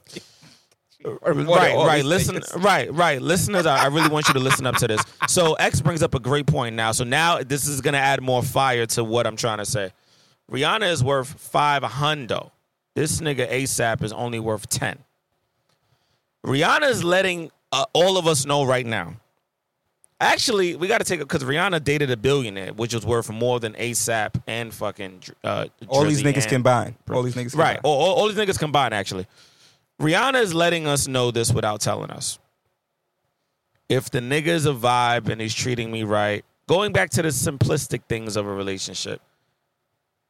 [1.24, 2.04] right, right.
[2.04, 3.20] Listen, right, right.
[3.20, 5.02] Listeners, I I really want you to listen up to this.
[5.28, 6.92] So X brings up a great point now.
[6.92, 9.92] So now this is going to add more fire to what I'm trying to say.
[10.50, 12.50] Rihanna is worth five hundo.
[12.94, 14.98] This nigga ASAP is only worth ten.
[16.46, 19.14] Rihanna is letting uh, all of us know right now.
[20.23, 23.59] Actually, we got to take it because Rihanna dated a billionaire, which was worth more
[23.59, 26.94] than ASAP and fucking uh, All these niggas combined.
[27.11, 27.81] All these niggas Right.
[27.82, 29.27] All, all, all these niggas combined, actually.
[30.01, 32.39] Rihanna is letting us know this without telling us.
[33.89, 37.28] If the nigga is a vibe and he's treating me right, going back to the
[37.31, 39.20] simplistic things of a relationship,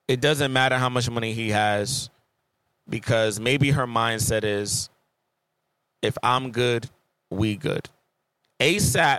[0.09, 2.09] it doesn't matter how much money he has
[2.89, 4.89] because maybe her mindset is
[6.01, 6.89] if I'm good,
[7.29, 7.91] we good.
[8.59, 9.19] ASAP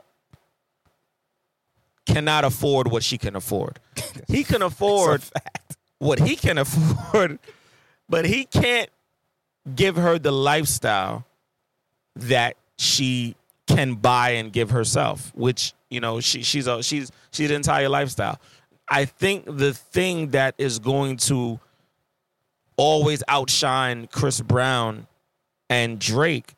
[2.06, 3.80] cannot afford what she can afford.
[4.28, 5.24] He can afford
[6.00, 7.40] what he can afford,
[8.10, 8.90] but he can't
[9.76, 11.26] give her the lifestyle
[12.16, 13.36] that she
[13.68, 17.90] can buy and give herself, which you know she she's a she's she's the entire
[17.90, 18.40] lifestyle.
[18.88, 21.60] I think the thing that is going to
[22.76, 25.08] always outshine Chris Brown
[25.70, 26.54] and Drake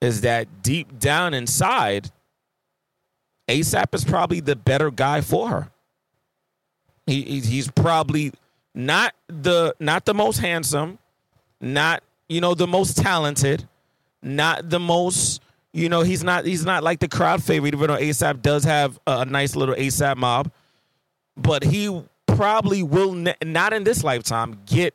[0.00, 2.10] is that deep down inside,
[3.48, 5.70] ASAP is probably the better guy for her.
[7.06, 8.32] He, he- he's probably
[8.74, 10.98] not the not the most handsome,
[11.60, 13.66] not you know the most talented,
[14.22, 15.40] not the most
[15.72, 17.74] you know he's not he's not like the crowd favorite.
[17.74, 20.50] Even though ASAP does have a, a nice little ASAP mob,
[21.36, 24.94] but he probably will ne- not in this lifetime get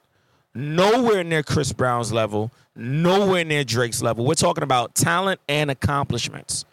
[0.53, 4.23] nowhere near Chris Brown's level, nowhere near Drake's level.
[4.23, 6.65] We're talking about talent and accomplishments.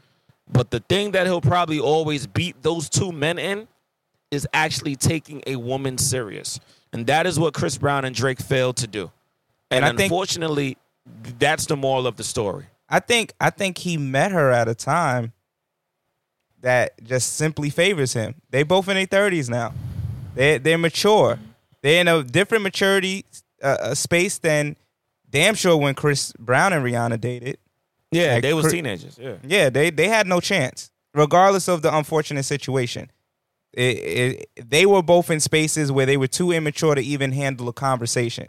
[0.52, 3.68] But the thing that he'll probably always beat those two men in
[4.30, 6.60] is actually taking a woman serious.
[6.92, 9.10] And that is what Chris Brown and Drake failed to do.
[9.70, 10.76] And, And I think- unfortunately,
[11.38, 12.66] that's the moral of the story.
[12.88, 15.32] I think I think he met her at a time
[16.60, 18.34] that just simply favors him.
[18.50, 19.72] They both in their thirties now.
[20.34, 21.38] They they're mature.
[21.82, 23.24] They're in a different maturity
[23.62, 24.76] uh, uh, space than
[25.30, 27.58] damn sure when Chris Brown and Rihanna dated.
[28.10, 29.18] Yeah, Like, they was teenagers.
[29.20, 29.34] Yeah.
[29.44, 33.10] Yeah, they they had no chance, regardless of the unfortunate situation.
[33.72, 33.98] It,
[34.56, 37.72] it, they were both in spaces where they were too immature to even handle a
[37.72, 38.48] conversation.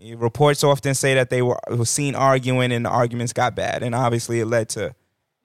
[0.00, 3.94] Reports often say that they were, were seen arguing and the arguments got bad, and
[3.94, 4.94] obviously it led to,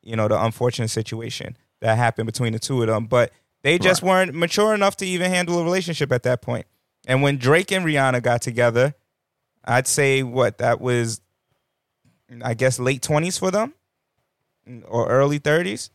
[0.01, 3.05] you know, the unfortunate situation that happened between the two of them.
[3.05, 3.31] But
[3.63, 6.65] they just weren't mature enough to even handle a relationship at that point.
[7.05, 8.93] And when Drake and Rihanna got together,
[9.65, 11.21] I'd say what that was,
[12.43, 13.73] I guess late twenties for them,
[14.87, 15.89] or early thirties,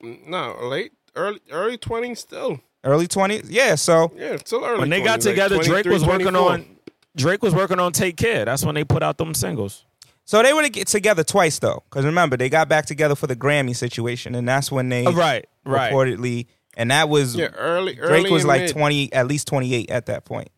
[0.00, 2.60] No, late, early, early twenties still.
[2.84, 3.50] early twenties.
[3.50, 4.80] Yeah, so Yeah, still early.
[4.80, 6.52] When they got 20s, like together, Drake was working 24.
[6.52, 6.76] on
[7.16, 8.44] Drake was working on Take Care.
[8.44, 9.84] That's when they put out them singles.
[10.24, 13.26] so they were to get together twice though, because remember they got back together for
[13.26, 15.92] the Grammy situation, and that's when they Uh, right, right.
[15.92, 16.46] reportedly,
[16.76, 17.94] and that was Yeah, early.
[17.94, 18.70] Drake was like mid.
[18.72, 20.48] twenty, at least twenty eight at that point.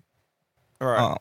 [0.80, 0.98] right.
[1.12, 1.18] Um,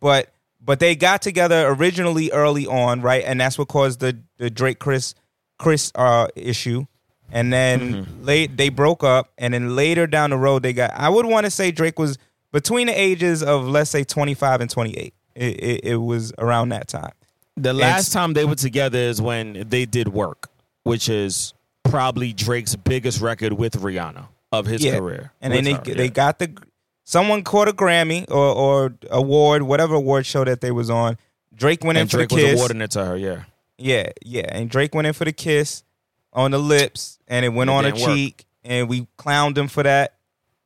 [0.00, 0.32] but
[0.62, 3.24] but they got together originally early on, right?
[3.24, 5.14] And that's what caused the the Drake Chris
[5.58, 6.86] Chris uh issue.
[7.32, 8.24] And then Mm-hmm.
[8.24, 10.90] late they broke up, and then later down the road they got.
[10.94, 12.18] I would want to say Drake was
[12.52, 15.14] between the ages of let's say twenty five and twenty eight.
[15.36, 17.12] It, it, it was around that time.
[17.56, 20.48] The last time they were together is when they did work,
[20.82, 21.54] which is
[21.84, 24.98] probably Drake's biggest record with Rihanna of his Yeah.
[24.98, 25.32] career.
[25.40, 26.10] and then they her, they yeah.
[26.10, 26.52] got the
[27.10, 31.18] someone caught a Grammy or or award, whatever award show that they was on.
[31.54, 32.58] Drake went in for Drake the was kiss.
[32.60, 33.16] awarding it to her.
[33.16, 33.42] Yeah,
[33.76, 35.82] Yeah, yeah, and Drake went in for the kiss
[36.32, 38.14] on the lips, and it went It on didn't work.
[38.14, 40.14] cheek, and we clowned him for that.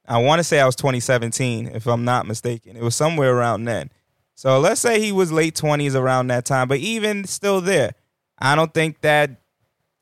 [0.07, 2.77] I want to say I was 2017, if I'm not mistaken.
[2.77, 3.91] It was somewhere around then.
[4.35, 7.93] So let's say he was late 20s around that time, but even still there,
[8.39, 9.31] I don't think that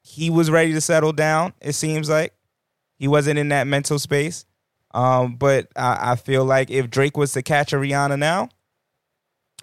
[0.02, 1.52] he was ready to settle down.
[1.60, 2.34] It seems like
[2.98, 4.44] he wasn't in that mental space.
[4.94, 8.48] Um, but I, I feel like if Drake was to catch a Rihanna now,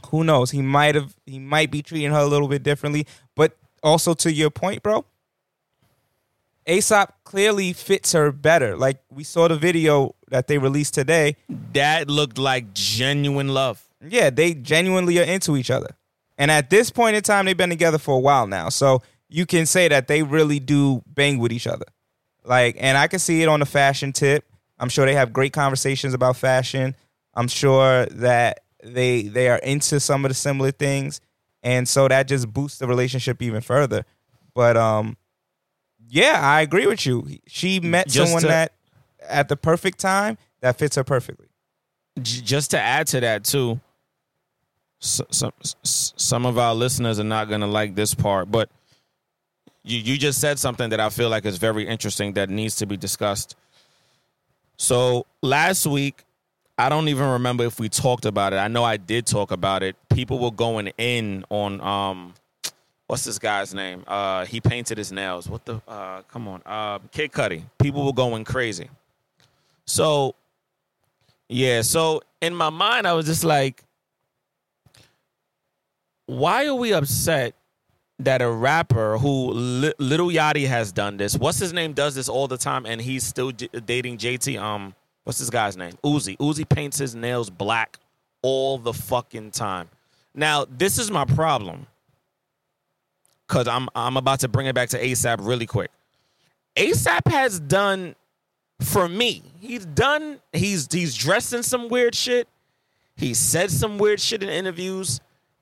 [0.07, 0.51] who knows?
[0.51, 3.05] He might have he might be treating her a little bit differently.
[3.35, 5.05] But also to your point, bro,
[6.65, 8.77] ASAP clearly fits her better.
[8.77, 11.35] Like we saw the video that they released today.
[11.73, 13.83] that looked like genuine love.
[14.05, 15.95] Yeah, they genuinely are into each other.
[16.37, 18.69] And at this point in time, they've been together for a while now.
[18.69, 21.85] So you can say that they really do bang with each other.
[22.45, 24.45] Like, and I can see it on the fashion tip.
[24.79, 26.95] I'm sure they have great conversations about fashion.
[27.33, 31.21] I'm sure that they they are into some of the similar things.
[31.61, 34.05] And so that just boosts the relationship even further.
[34.55, 35.17] But um
[36.07, 37.27] yeah, I agree with you.
[37.45, 38.71] She met Just someone to- that
[39.27, 41.47] at the perfect time that fits her perfectly.
[42.21, 43.79] Just to add to that too
[45.01, 45.51] some
[45.83, 48.69] some of our listeners are not going to like this part but
[49.83, 52.85] you you just said something that I feel like is very interesting that needs to
[52.85, 53.55] be discussed
[54.79, 56.23] so last week
[56.77, 58.55] I don't even remember if we talked about it.
[58.55, 59.97] I know I did talk about it.
[60.09, 62.33] People were going in on um
[63.07, 64.05] what's this guy's name?
[64.07, 65.49] Uh he painted his nails.
[65.49, 66.61] What the uh come on.
[66.65, 67.63] Uh Kid Cudi.
[67.79, 68.89] People were going crazy.
[69.85, 70.35] So
[71.49, 73.83] yeah, so in my mind, I was just like,
[76.27, 77.55] why are we upset
[78.19, 81.35] that a rapper who Li- Lil Yachty has done this?
[81.37, 81.93] What's his name?
[81.93, 84.59] Does this all the time, and he's still dating JT.
[84.61, 84.93] Um,
[85.23, 85.93] what's this guy's name?
[86.03, 86.37] Uzi.
[86.37, 87.97] Uzi paints his nails black
[88.41, 89.89] all the fucking time.
[90.33, 91.87] Now, this is my problem
[93.47, 95.91] because I'm I'm about to bring it back to ASAP really quick.
[96.75, 98.15] ASAP has done
[98.79, 99.41] for me.
[99.59, 100.39] He's done.
[100.53, 102.47] He's he's dressed in some weird shit.
[103.15, 105.19] He said some weird shit in interviews,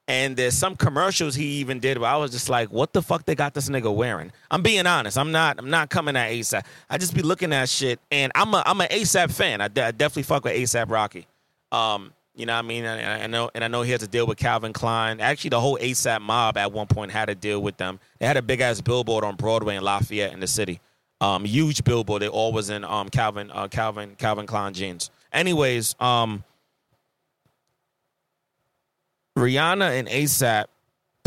[0.07, 3.25] and there's some commercials he even did where I was just like, "What the fuck
[3.25, 5.17] they got this nigga wearing?" I'm being honest.
[5.17, 5.59] I'm not.
[5.59, 6.63] I'm not coming at ASAP.
[6.89, 9.61] I just be looking at shit, and I'm a I'm an ASAP fan.
[9.61, 11.27] I, de- I definitely fuck with ASAP Rocky.
[11.71, 12.85] Um, you know what I mean?
[12.85, 15.19] And I, know, and I know he has to deal with Calvin Klein.
[15.19, 17.99] Actually, the whole ASAP mob at one point had to deal with them.
[18.19, 20.79] They had a big ass billboard on Broadway in Lafayette in the city
[21.21, 22.21] um, huge billboard.
[22.21, 25.09] They all was in um, Calvin, uh, Calvin, Calvin Klein jeans.
[25.31, 26.43] Anyways, um,
[29.37, 30.65] Rihanna and ASAP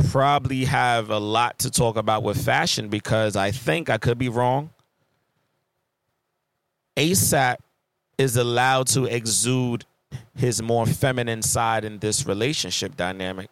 [0.09, 4.29] probably have a lot to talk about with fashion because I think I could be
[4.29, 4.71] wrong.
[6.97, 7.59] ASAP
[8.19, 9.85] is allowed to exude
[10.37, 13.49] his more feminine side in this relationship dynamic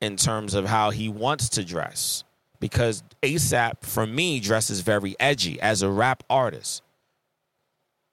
[0.00, 2.22] in terms of how he wants to dress
[2.60, 6.82] because ASAP for me dresses very edgy as a rap artist.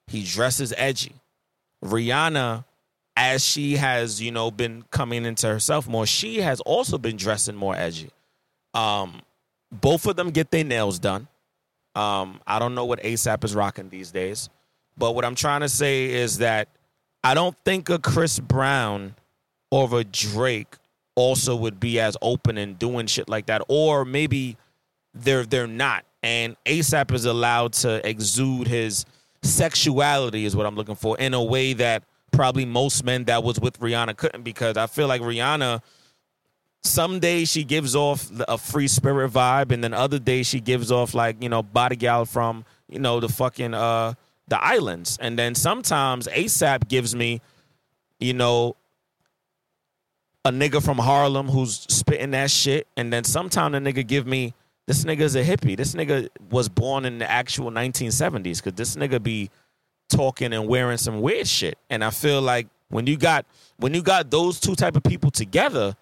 [0.08, 1.14] He dresses edgy.
[1.84, 2.64] Rihanna
[3.16, 7.56] as she has, you know, been coming into herself more, she has also been dressing
[7.56, 8.10] more edgy.
[8.74, 9.22] Um
[9.72, 11.28] both of them get their nails done.
[11.94, 14.48] Um I don't know what ASAP is rocking these days,
[14.96, 16.68] but what I'm trying to say is that
[17.24, 19.14] I don't think a Chris Brown
[19.70, 20.76] or a Drake
[21.16, 24.56] also would be as open and doing shit like that or maybe
[25.14, 29.06] they're they're not and ASAP is allowed to exude his
[29.42, 32.02] sexuality is what I'm looking for in a way that
[32.36, 35.82] probably most men that was with Rihanna couldn't because I feel like Rihanna
[36.82, 40.92] some days she gives off a free spirit vibe and then other days she gives
[40.92, 44.14] off like you know body gal from you know the fucking uh
[44.46, 47.40] the islands and then sometimes ASAP gives me
[48.20, 48.76] you know
[50.46, 54.54] a nigga from Harlem who's spitting that shit, and then sometime the nigga give me
[54.86, 55.76] this nigga's a hippie.
[55.76, 59.50] This nigga was born in the actual 1970s because this nigga be
[60.08, 61.78] talking and wearing some weird shit.
[61.90, 63.46] And I feel like when you got
[63.78, 65.94] when you got those two type of people together,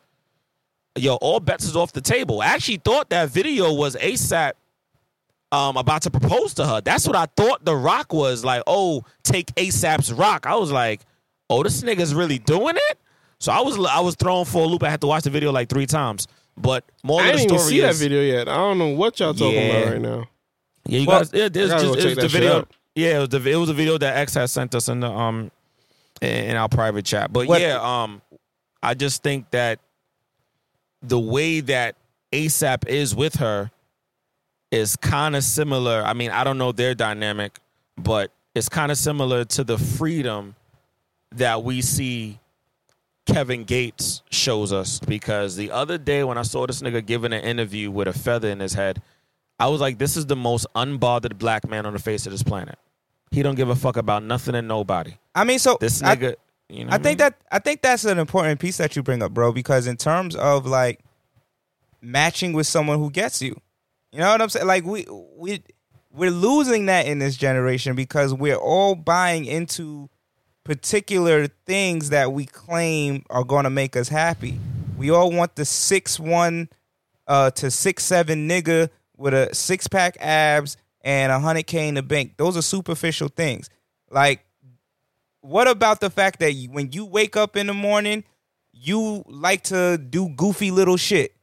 [0.96, 2.40] yo, all bets is off the table.
[2.40, 4.52] I actually thought that video was ASAP
[5.52, 6.80] um about to propose to her.
[6.80, 10.46] That's what I thought the rock was like, oh, take ASAP's rock.
[10.46, 11.00] I was like,
[11.50, 12.98] oh, this nigga's really doing it?
[13.40, 14.82] So I was I was thrown for a loop.
[14.82, 16.26] I had to watch the video like three times.
[16.56, 18.48] But more I of the didn't even story see that is, video yet.
[18.48, 19.72] I don't know what y'all talking Yeah.
[19.76, 20.24] about right now.
[20.86, 21.30] Yeah, you Well, guys.
[21.32, 22.58] Yeah, there's just go it check the video.
[22.58, 22.70] out.
[22.94, 25.10] Yeah, it was the it was a video that X had sent us in the
[25.10, 25.50] um
[26.20, 27.32] in, our private chat.
[27.32, 28.22] But What- yeah, um,
[28.82, 29.80] I just think that
[31.02, 31.96] the way that
[32.32, 33.70] ASAP is with her
[34.70, 36.02] is kind of similar.
[36.04, 37.58] I mean, I don't know their dynamic,
[37.96, 40.54] but it's kind of similar to the freedom
[41.32, 42.38] that we see
[43.26, 44.98] Kevin Gates shows us.
[45.00, 48.48] Because the other day when I saw this nigga giving an interview with a feather
[48.48, 49.02] in his head,
[49.58, 52.42] I was like, this is the most unbothered black man on the face of this
[52.42, 52.78] planet.
[53.34, 55.14] He don't give a fuck about nothing and nobody.
[55.34, 56.34] I mean, so This I- nigga,
[56.68, 57.16] you know, I think mean?
[57.18, 59.52] that I think that's an important piece that you bring up, bro.
[59.52, 61.00] Because in terms of like
[62.00, 63.60] matching with someone who gets you,
[64.12, 64.66] you know what I'm saying?
[64.66, 65.06] Like we
[65.36, 65.62] we
[66.12, 70.08] we're losing that in this generation because we're all buying into
[70.62, 74.58] particular things that we claim are going to make us happy.
[74.96, 76.68] We all want the six one
[77.26, 81.94] uh, to six seven nigga with a six pack abs and a hundred k in
[81.94, 82.34] the bank.
[82.36, 83.70] Those are superficial things.
[84.10, 84.44] Like
[85.40, 88.24] what about the fact that you- when you wake up in the morning,
[88.72, 91.36] you like to do goofy little shit?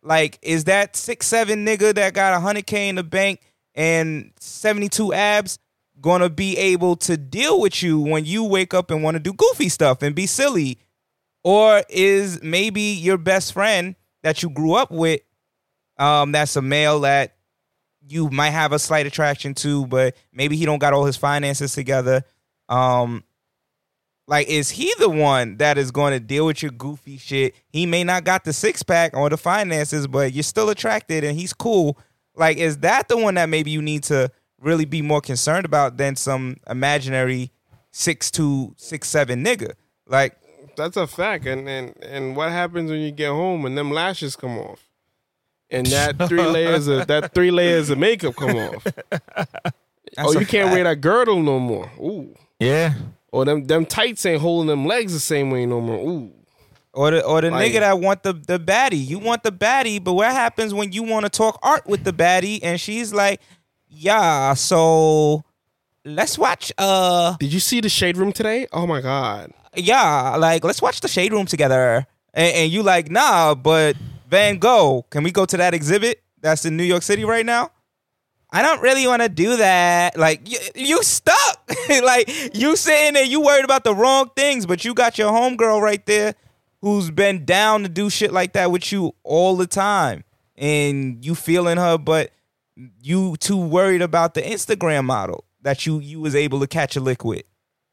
[0.00, 3.40] Like, is that six seven nigga that got a hundred k in the bank
[3.74, 5.58] and seventy two abs
[6.00, 9.32] gonna be able to deal with you when you wake up and want to do
[9.32, 10.78] goofy stuff and be silly?
[11.42, 15.20] Or is maybe your best friend that you grew up with,
[15.98, 17.37] um, that's a male that
[18.08, 21.72] you might have a slight attraction to, but maybe he don't got all his finances
[21.72, 22.24] together.
[22.68, 23.24] Um,
[24.26, 27.54] like, is he the one that is going to deal with your goofy shit?
[27.70, 31.38] He may not got the six pack or the finances, but you're still attracted and
[31.38, 31.98] he's cool.
[32.36, 34.30] Like, is that the one that maybe you need to
[34.60, 37.52] really be more concerned about than some imaginary
[37.90, 39.72] six two, six seven nigga?
[40.06, 40.36] Like,
[40.76, 41.46] That's a fact.
[41.46, 44.87] And, and and what happens when you get home and them lashes come off?
[45.70, 48.86] And that three layers of that three layers of makeup come off.
[50.18, 50.72] oh, you can't fact.
[50.72, 51.90] wear that girdle no more.
[51.98, 52.34] Ooh.
[52.58, 52.94] yeah.
[53.30, 55.98] Or them them tights ain't holding them legs the same way no more.
[55.98, 56.32] Ooh.
[56.94, 59.06] Or the or the Like- nigga that want the the baddie.
[59.06, 62.12] You want the baddie, but what happens when you want to talk art with the
[62.12, 63.40] baddie and she's like,
[63.88, 65.44] "Yeah, so
[66.04, 68.66] let's watch uh Did you see the shade room today?
[68.72, 69.52] Oh my god.
[69.76, 73.94] yeah, like let's watch the shade room together." And, and you like, "Nah, but
[74.28, 77.70] Van Gogh, can we go to that exhibit that's in New York City right now?"
[78.50, 80.16] I don't really want to do that.
[80.16, 81.36] Like you, you stuck.
[82.02, 85.80] like you sitting there, you worried about the wrong things, but you got your homegirl
[85.82, 86.34] right there
[86.80, 90.24] who's been down to do shit like that with you all the time,
[90.56, 92.30] and you feeling her, but
[93.02, 97.00] you too worried about the Instagram model that you you was able to catch a
[97.00, 97.42] lick with.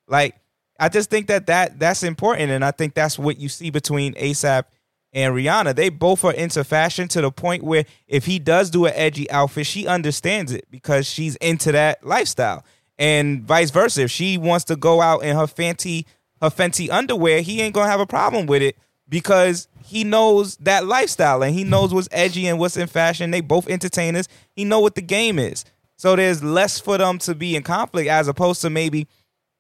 [0.08, 0.36] Like
[0.80, 4.14] I just think that that that's important, and I think that's what you see between
[4.14, 4.66] ASAP
[5.16, 5.76] and Rihanna.
[5.76, 9.32] They both are into fashion to the point where if he does do an edgy
[9.32, 12.64] outfit, she understands it because she's into that lifestyle.
[13.00, 14.04] And vice versa.
[14.04, 16.06] If she wants to go out in her fancy
[16.42, 18.78] her fancy underwear, he ain't gonna have a problem with it
[19.08, 23.32] because he knows that lifestyle and he knows what's edgy and what's in fashion.
[23.32, 24.28] They both entertainers.
[24.54, 25.64] He know what the game is.
[25.96, 29.08] So there's less for them to be in conflict as opposed to maybe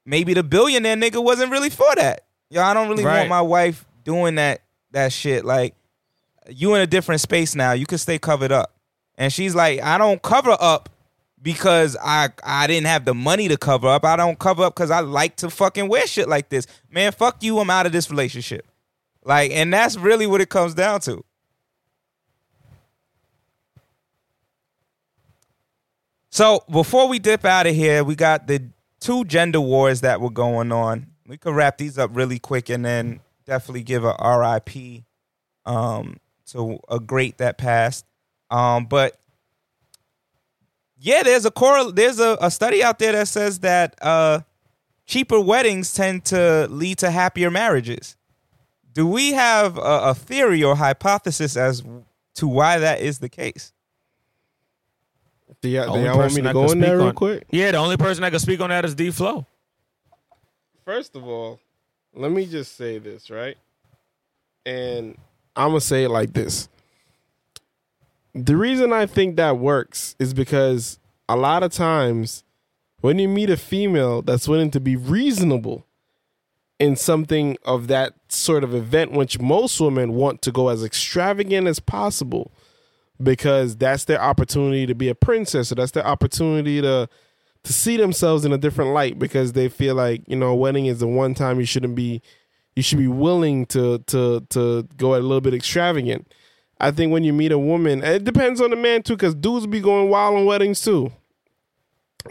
[0.05, 2.25] maybe the billionaire nigga wasn't really for that.
[2.49, 3.19] Yo, I don't really Right.
[3.19, 4.61] want my wife doing that
[4.95, 5.45] that shit.
[5.45, 5.75] Like
[6.49, 7.73] you in a different space now.
[7.73, 8.73] You can stay covered up.
[9.17, 10.89] And she's like, I don't cover up
[11.41, 14.03] because I I didn't have the money to cover up.
[14.03, 16.67] I don't cover up because I like to fucking wear shit like this.
[16.89, 17.59] Man, fuck you.
[17.59, 18.65] I'm out of this relationship.
[19.23, 21.23] Like, and that's really what it comes down to.
[26.29, 28.61] So before we dip out of here, we got the
[28.99, 31.07] two gender wars that were going on.
[31.25, 35.03] We could wrap these up really quick and then definitely give a RIP
[35.65, 36.17] um,
[36.51, 38.05] to a great that passed.
[38.51, 39.17] Um, but
[40.97, 44.41] yeah, there's a correl- there's a, a study out there that says that uh,
[45.05, 48.15] cheaper weddings tend to lead to happier marriages.
[48.93, 51.83] Do we have a, a theory or hypothesis as
[52.35, 53.73] to why that is the case?
[55.61, 57.45] Do y'all, Only y'all want me person to go in there real on- quick?
[57.49, 59.45] Yeah, the only person that can speak on that is D Flow.
[60.85, 61.59] First of all,
[62.15, 63.57] let me just say this, right?
[64.65, 65.17] And
[65.55, 66.69] I'm going to say it like this.
[68.33, 72.43] The reason I think that works is because a lot of times
[73.01, 75.85] when you meet a female that's willing to be reasonable
[76.79, 81.67] in something of that sort of event, which most women want to go as extravagant
[81.67, 82.51] as possible
[83.21, 87.07] because that's their opportunity to be a princess or that's their opportunity to
[87.65, 90.85] to see themselves in a different light because they feel like you know a wedding
[90.85, 92.21] is the one time you shouldn't be
[92.75, 96.31] you should be willing to to to go a little bit extravagant.
[96.79, 99.67] I think when you meet a woman it depends on the man too because dudes
[99.67, 101.11] be going wild on weddings too.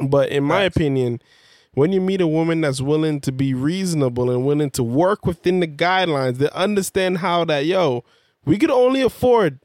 [0.09, 0.77] But in my Facts.
[0.77, 1.21] opinion
[1.75, 5.59] when you meet a woman that's willing to be reasonable and willing to work within
[5.59, 8.05] the guidelines that understand how that yo
[8.45, 9.59] we could only afford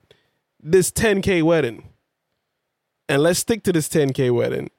[0.62, 1.90] this 10k wedding.
[3.08, 4.70] And let's stick to this 10k wedding,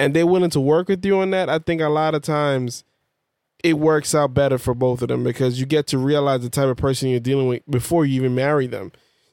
[0.00, 2.82] and they're willing to work with you on that, I think a lot of times
[3.62, 6.68] it works out better for both of them because you get to realize the type
[6.68, 8.90] of person you're dealing with before you even marry them.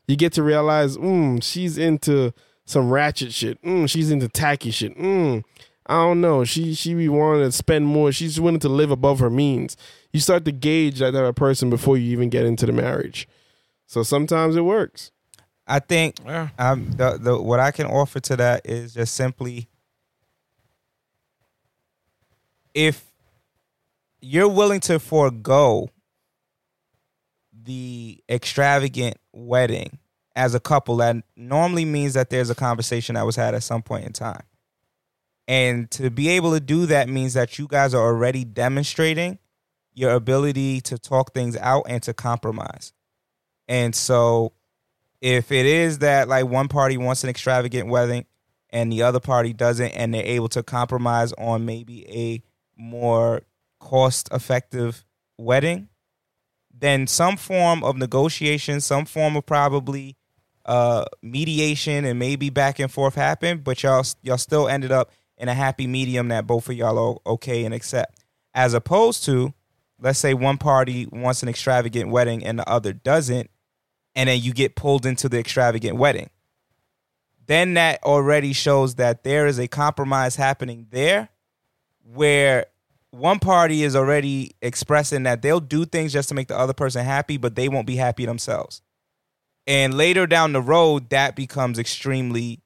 [0.08, 2.34] You get to realize, mm, she's into
[2.66, 3.62] some ratchet shit.
[3.64, 4.98] Mm, she's into tacky shit.
[4.98, 5.44] Mm,
[5.86, 6.44] I don't know.
[6.44, 8.12] She she be wanting to spend more.
[8.12, 9.78] She's willing to live above her means.
[10.12, 13.28] You start to gauge that type of person before you even get into the marriage.
[13.86, 15.12] So sometimes it works.
[15.66, 16.50] I think Yeah.
[16.60, 19.70] um, the, the what I can offer to that is just simply
[22.78, 23.04] if
[24.22, 25.90] you're willing to forego
[27.52, 29.98] the extravagant wedding
[30.36, 33.82] as a couple, that normally means that there's a conversation that was had at some
[33.82, 34.44] point in time.
[35.48, 39.40] And to be able to do that means that you guys are already demonstrating
[39.96, 42.94] your ability to talk things out and to compromise.
[43.68, 44.54] And so
[45.20, 48.28] if it is that like one party wants an extravagant wedding
[48.70, 52.44] and the other party doesn't and they're able to compromise on maybe a
[52.78, 53.42] more
[53.80, 55.06] cost effective
[55.38, 55.88] wedding
[56.74, 60.16] then some form of negotiation some form of probably
[60.66, 65.48] uh mediation and maybe back and forth happened but y'all y'all still ended up in
[65.48, 68.24] a happy medium that both of y'all are okay and accept
[68.54, 69.54] as opposed to
[70.00, 73.50] let's say one party wants an extravagant wedding and the other doesn't
[74.18, 76.32] and then you get pulled into the extravagant wedding.
[77.46, 81.30] Then that already shows that there is a compromise happening there
[82.14, 82.66] where
[83.12, 87.04] one party is already expressing that they'll do things just to make the other person
[87.04, 88.82] happy, but they won't be happy themselves.
[89.66, 92.60] And later down the road, that becomes extremely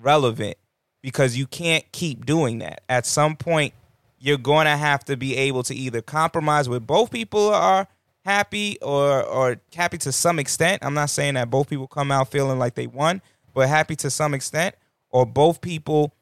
[0.00, 0.56] relevant
[1.02, 2.82] because you can't keep doing that.
[2.88, 3.74] At some point,
[4.18, 7.86] you're going to have to be able to either compromise with both people are
[8.24, 10.84] happy or or happy to some extent.
[10.84, 13.22] I'm not saying that both people come out feeling like they won,
[13.54, 14.74] but happy to some extent,
[15.08, 16.12] or both people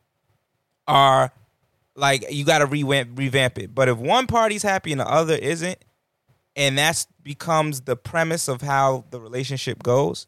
[0.86, 1.32] are
[1.98, 3.74] like you got to revamp revamp it.
[3.74, 5.84] But if one party's happy and the other isn't,
[6.56, 10.26] and that becomes the premise of how the relationship goes,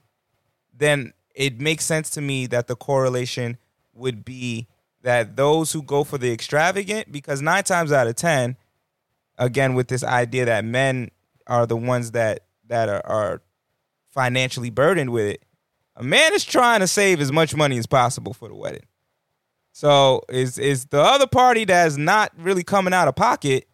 [0.77, 3.57] then it makes sense to me that the correlation
[3.95, 4.67] would be
[5.03, 8.57] that those who go for the extravagant, because nine times out of ten,
[9.39, 11.11] again with this idea that men
[11.47, 13.43] are the ones that that are, are
[14.11, 15.45] financially burdened with it.
[15.97, 18.85] A man is trying to save as much money as possible for the wedding.
[19.73, 23.67] So is is the other party that's not really coming out of pocket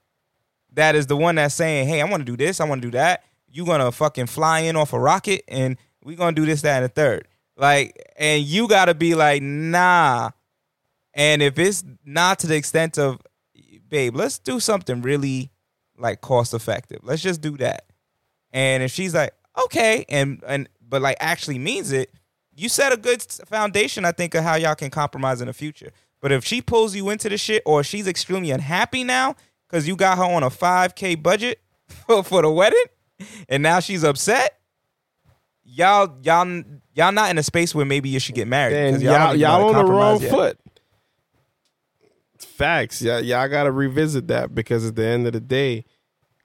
[0.76, 2.88] that is the one that's saying, "Hey, I want to do this, I want to
[2.88, 6.62] do that." You're gonna fucking fly in off a rocket, and we're gonna do this,
[6.62, 7.26] that, and the third.
[7.56, 10.30] Like, and you gotta be like, nah.
[11.14, 13.20] And if it's not to the extent of,
[13.88, 15.50] babe, let's do something really
[15.98, 17.00] like cost effective.
[17.02, 17.86] Let's just do that.
[18.52, 19.32] And if she's like,
[19.64, 22.12] okay, and and but like actually means it,
[22.56, 25.90] you set a good foundation, I think, of how y'all can compromise in the future.
[26.20, 29.36] But if she pulls you into the shit, or she's extremely unhappy now
[29.68, 31.60] because you got her on a five k budget
[32.06, 32.84] for, for the wedding,
[33.48, 34.58] and now she's upset,
[35.64, 36.62] y'all y'all
[36.94, 38.94] y'all not in a space where maybe you should get married.
[38.94, 40.30] 'cause y'all, y'all, how on the wrong yet.
[40.30, 40.58] foot.
[42.38, 43.02] Facts.
[43.02, 45.84] Yeah, y'all got to revisit that because at the end of the day,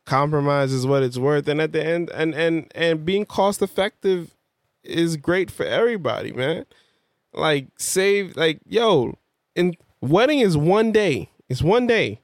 [0.06, 4.36] compromise is what it's worth, and at the end, and and and being cost effective
[4.84, 6.66] is great for everybody, man.
[7.34, 9.18] Like save, like yo,
[9.56, 11.30] and wedding is one day.
[11.50, 12.22] It's one day.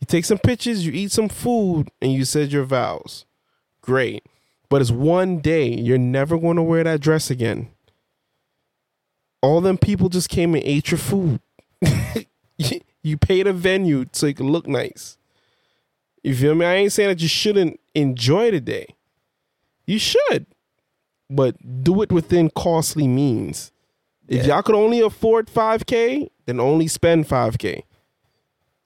[0.00, 3.24] You take some pictures, you eat some food, and you said your vows.
[3.80, 4.24] Great.
[4.68, 5.68] But it's one day.
[5.68, 7.70] You're never going to wear that dress again.
[9.42, 11.40] All them people just came and ate your food.
[13.02, 15.16] you, paid a venue so you can look nice.
[16.22, 16.66] You feel me?
[16.66, 18.94] I ain't saying that you shouldn't enjoy the day.
[19.86, 20.46] You should.
[21.28, 23.72] But do it within costly means.
[24.28, 24.54] If Yeah.
[24.54, 27.82] y'all could only afford 5K, then only spend 5K.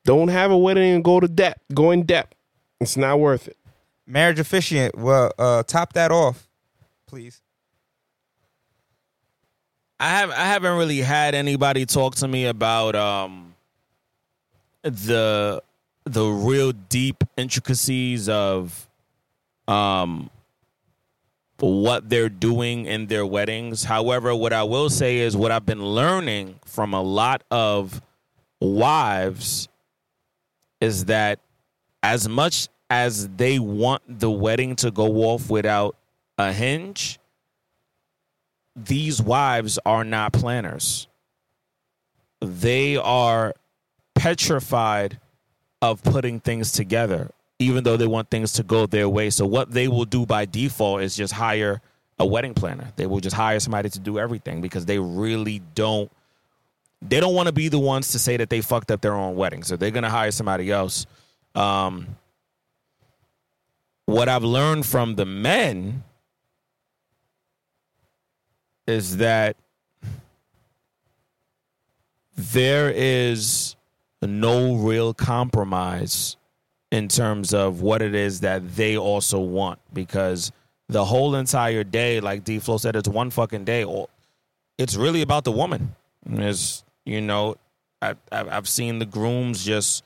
[0.05, 1.61] Don't have a wedding and go to debt.
[1.75, 2.35] Go in debt.
[2.81, 3.57] It's not worth it.
[4.07, 6.49] Marriage officiant, well, uh, top that off,
[7.07, 7.43] please.
[10.01, 13.55] I have I haven't really had anybody talk to me about um
[14.83, 15.62] the
[16.05, 18.89] the real deep intricacies of
[19.69, 20.31] um
[21.61, 23.85] what they're doing in their weddings.
[23.85, 28.01] However, what I will say is what I've been learning from a lot of
[28.61, 29.69] wives
[30.81, 31.39] is that
[32.03, 35.97] as much as they want the wedding to go off without
[36.39, 37.19] a hinge,
[38.74, 41.07] these wives are not planners.
[42.41, 43.55] They are
[44.15, 45.20] petrified
[45.82, 47.31] of putting things together,
[47.61, 49.31] even though they want things to go their way.
[49.31, 51.81] So, what they will do by default is just hire
[52.19, 52.93] a wedding planner.
[52.97, 56.11] They will just hire somebody to do everything because they really don't
[57.03, 59.37] they don't want to be the ones to say that they fucked up their own
[59.37, 61.07] wedding, so they're gonna hire somebody else.
[61.55, 62.16] Um,
[64.07, 66.03] what I've learned from the men
[68.87, 69.57] is that
[72.37, 73.77] there is
[74.23, 76.37] no real compromise
[76.91, 80.53] in terms of what it is that they also want because
[80.89, 83.87] the whole entire day, like D Flow said, it's one fucking day.
[84.77, 85.95] It's really about the woman.
[86.29, 87.57] It's you know,
[88.03, 90.05] I, I've I've seen the grooms just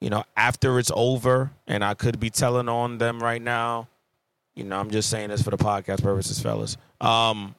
[0.00, 3.88] you know after it's over, and I could be telling on them right now.
[4.56, 6.76] You know, I'm just saying this for the podcast purposes, fellas.
[7.00, 7.54] Um,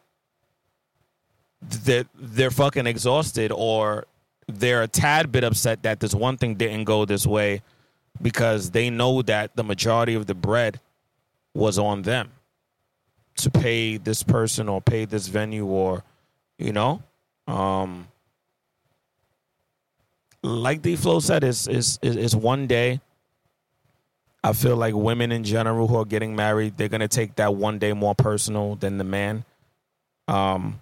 [1.85, 4.05] that they're fucking exhausted or
[4.47, 7.61] they're a tad bit upset that this one thing didn't go this way
[8.21, 10.79] because they know that the majority of the bread
[11.53, 12.31] was on them
[13.37, 16.03] to pay this person or pay this venue or
[16.57, 17.01] you know
[17.47, 18.07] um
[20.45, 23.01] like D Flow said is is is one day.
[24.43, 27.55] I feel like women in general who are getting married they're going to take that
[27.55, 29.43] one day more personal than the man.
[30.27, 30.81] Um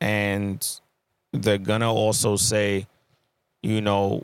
[0.00, 0.80] and
[1.32, 2.86] they're going to also say
[3.62, 4.22] you know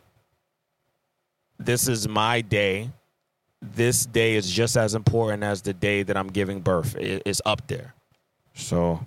[1.64, 2.90] this is my day
[3.62, 6.94] this day is just as important as the day that I'm giving birth.
[6.96, 7.94] It- It's up there.
[8.54, 9.06] So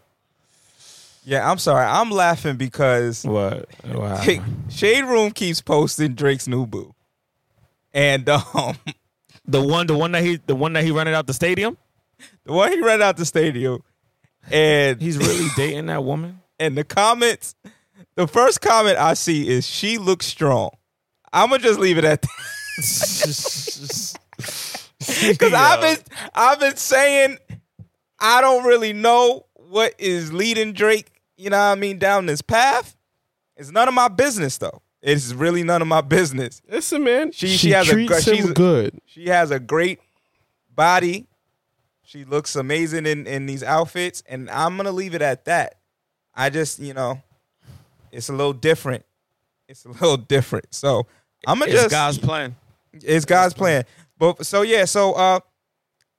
[1.24, 1.86] Yeah, I'm sorry.
[1.86, 3.68] I'm laughing because what?
[3.86, 4.42] what Hey.
[4.70, 6.96] Shade Room keeps posting Drake's new boo,
[7.94, 8.78] and um,
[9.46, 11.78] the one, the one that he, the one that he rented out the stadium.
[12.46, 13.84] the one he read out the stadium,
[14.50, 16.40] and He's really dating that woman.
[16.60, 17.54] and the comments.
[18.16, 20.72] The first comment I see is she looks strong.
[21.44, 22.30] I'm gonna just leave it at that
[25.28, 25.98] because I've been
[26.34, 27.38] I've been saying
[28.20, 31.12] I don't really know what is leading Drake.
[31.38, 32.96] You know what I mean down this path.
[33.56, 34.82] It's none of my business though.
[35.02, 36.62] It's really none of my business.
[36.68, 37.32] Listen, man.
[37.32, 39.00] She- She, she has a treats good- she's a- good.
[39.06, 40.00] She has a great
[40.74, 41.28] body.
[42.04, 45.76] She looks amazing in, in these outfits, and I'm gonna leave it at that.
[46.34, 47.22] I just, you know,
[48.12, 49.06] it's a little different.
[49.68, 50.74] It's a little different.
[50.74, 51.06] So
[51.46, 52.56] I'm gonna It's just God's plan.
[52.94, 53.84] it's God's plan.
[54.18, 55.40] But so yeah, so uh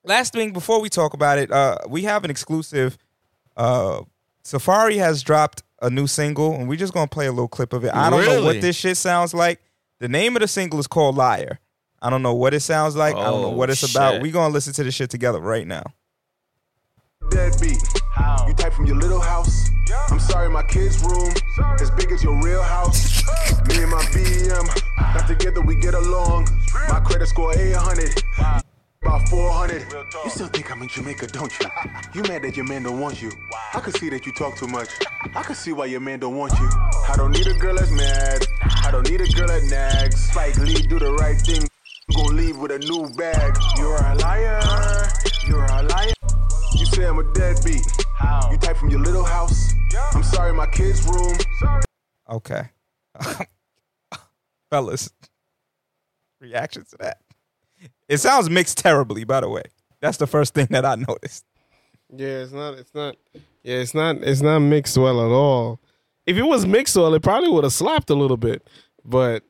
[0.04, 2.96] last thing before we talk about it, uh we have an exclusive
[3.56, 4.02] uh
[4.44, 7.84] Safaree has dropped a new single and we're just gonna play a little clip of
[7.84, 7.94] it.
[7.94, 8.44] I don't know Really?
[8.44, 9.60] what this shit sounds like.
[10.00, 11.58] The name of the single is called Liar.
[12.00, 13.16] I don't know what it sounds like.
[13.16, 14.14] I don't know Oh, what it's about.
[14.14, 14.22] shit.
[14.22, 15.82] We're gonna listen to this shit together right now.
[17.30, 17.82] deadbeat.
[18.46, 18.47] You
[18.78, 19.70] from your little house.
[20.10, 21.32] I'm sorry, my kids' room
[21.80, 23.24] as big as your real house.
[23.68, 24.66] Me and my BM,
[25.14, 26.48] not together, we get along.
[26.88, 28.22] My credit score 800,
[29.02, 29.86] about 400.
[30.24, 31.66] You still think I'm in Jamaica, don't you?
[32.14, 33.30] You mad that your man don't want you?
[33.74, 34.88] I can see that you talk too much.
[35.34, 36.68] I can see why your man don't want you.
[37.08, 38.46] I don't need a girl that's mad.
[38.62, 40.30] I don't need a girl that nags.
[40.30, 41.68] Spike Lee, do the right thing.
[42.10, 43.56] I'm gonna leave with a new bag.
[43.76, 44.60] You're a liar.
[45.46, 46.12] You're a liar.
[46.72, 47.82] You say I'm a deadbeat.
[48.50, 49.72] You type from your little house.
[50.12, 51.36] I'm sorry, my kids' room.
[51.60, 51.82] Sorry.
[52.30, 52.62] Okay.
[54.70, 55.10] Fellas.
[56.40, 57.18] Reaction to that.
[58.08, 59.62] It sounds mixed terribly, by the way.
[60.00, 61.44] That's the first thing that I noticed.
[62.14, 62.74] Yeah, it's not.
[62.74, 63.16] It's not.
[63.62, 64.16] Yeah, it's not.
[64.22, 65.80] It's not mixed well at all.
[66.26, 68.66] If it was mixed well, it probably would have slapped a little bit.
[69.04, 69.42] But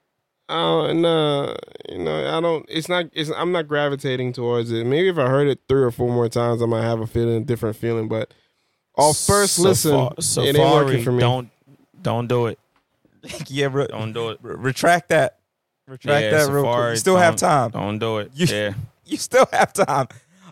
[0.48, 1.56] I uh, no,
[1.88, 2.64] you know, I don't.
[2.68, 3.06] It's not.
[3.12, 3.30] It's.
[3.30, 4.86] I'm not gravitating towards it.
[4.86, 7.42] Maybe if I heard it three or four more times, I might have a feeling,
[7.42, 8.08] a different feeling.
[8.08, 8.32] But
[8.98, 11.20] off first listen, Safaree, it ain't working for me.
[11.20, 11.50] Don't
[12.02, 12.58] don't do it.
[13.48, 14.38] yeah, re- Don't do it.
[14.42, 15.38] re- retract that.
[15.86, 16.72] Retract Yeah, that real quick.
[16.74, 17.70] Safaree, You still have time.
[17.70, 18.30] Don't do it.
[18.34, 18.74] You- yeah.
[19.04, 20.06] You still have time.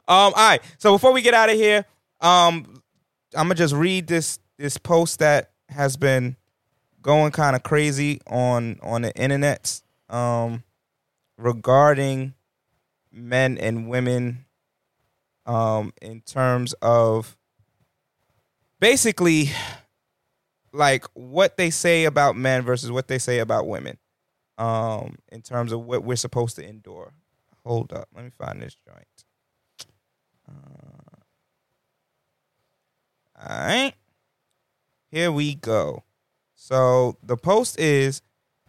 [0.09, 0.63] Um, all right.
[0.79, 1.85] So before we get out of here,
[2.23, 2.83] um,
[3.35, 6.37] I'm gonna just read this this post that has been
[7.03, 10.63] going kind of crazy on on the internet um,
[11.37, 12.33] regarding
[13.13, 14.47] men and women
[15.45, 17.37] um, in terms of
[18.81, 19.51] basically
[20.73, 23.99] like what they say about men versus what they say about women
[24.59, 27.13] um, in terms of what we're supposed to endure.
[27.65, 29.25] Hold up, let me find this joint.
[30.49, 31.17] Uh,
[33.43, 33.93] all right,
[35.11, 36.05] here we go.
[36.55, 38.23] So the post is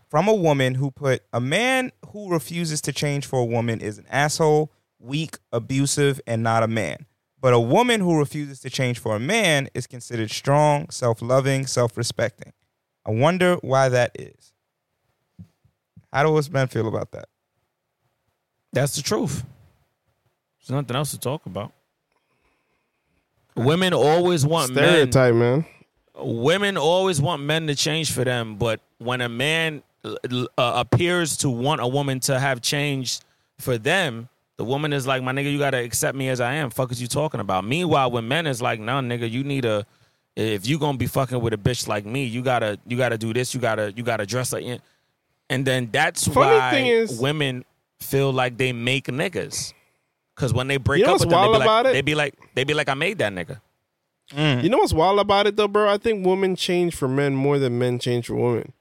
[0.09, 3.97] from a woman who put a man who refuses to change for a woman is
[3.97, 7.05] an asshole, weak, abusive, and not a man.
[7.39, 11.67] But a woman who refuses to change for a man is considered strong, self loving,
[11.67, 12.53] self respecting.
[13.05, 14.53] I wonder why that is.
[16.11, 17.29] How do us men feel about that?
[18.73, 19.43] That's the truth.
[20.59, 21.71] There's nothing else to talk about.
[23.55, 24.83] Women always want men.
[24.83, 25.65] Stereotype, man.
[26.15, 30.15] Women always want men to change for them, but when a man uh,
[30.57, 33.23] appears to want a woman to have changed
[33.59, 36.69] for them, the woman is like, "My nigga, you gotta accept me as I am."
[36.69, 37.63] Fuck is you talking about?
[37.65, 39.85] Meanwhile, when men is like, nah, nigga, you need a
[40.35, 43.33] if you gonna be fucking with a bitch like me, you gotta you gotta do
[43.33, 43.53] this.
[43.53, 44.65] You gotta you gotta dress like."
[45.49, 47.63] And then that's Funny why thing is- women
[47.99, 49.73] feel like they make niggas.
[50.35, 51.93] Cause when they break You know up with them, they wild be, like, about it?
[51.93, 53.59] they be like, they be like, I made that nigga.
[54.33, 54.61] Mm.
[54.61, 55.89] You know what's wild about it though, bro?
[55.89, 58.73] I think women change for men more than men change for women.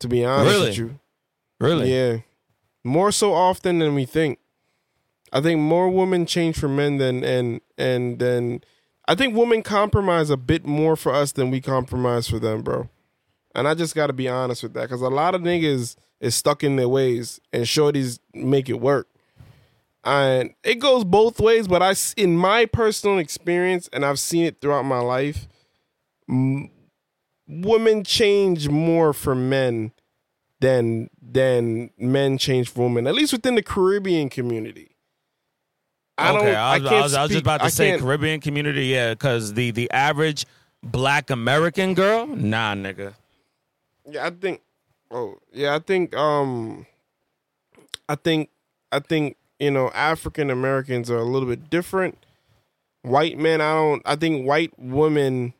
[0.00, 0.68] To be honest Really?
[0.68, 0.98] with you.
[1.60, 1.94] Really?
[1.94, 2.16] Yeah.
[2.84, 4.40] More so often than we think.
[5.32, 8.62] I think more women change for men than and and then
[9.08, 12.88] I think women compromise a bit more for us than we compromise for them, bro.
[13.54, 16.34] And I just got to be honest with that cuz a lot of niggas is
[16.34, 19.08] stuck in their ways and shorties make it work.
[20.04, 24.60] And it goes both ways, but I, in my personal experience and I've seen it
[24.60, 25.46] throughout my life,
[26.28, 26.70] m-
[27.46, 29.92] women change more for men
[30.60, 33.06] than than men change for women.
[33.06, 34.91] At least within the Caribbean community.
[36.18, 36.42] I don't.
[36.42, 38.40] okay, I, I was, I can't was, I was just about to I say Caribbean
[38.40, 40.46] community, yeah, because the the average
[40.82, 43.14] black American girl, nah, nigga.
[44.08, 44.60] Yeah, I think.
[45.10, 46.14] Oh, yeah, I think.
[46.16, 46.86] Um,
[48.08, 48.50] I think.
[48.90, 52.18] I think you know African Americans are a little bit different.
[53.02, 54.02] White men, I don't.
[54.04, 55.54] I think white women.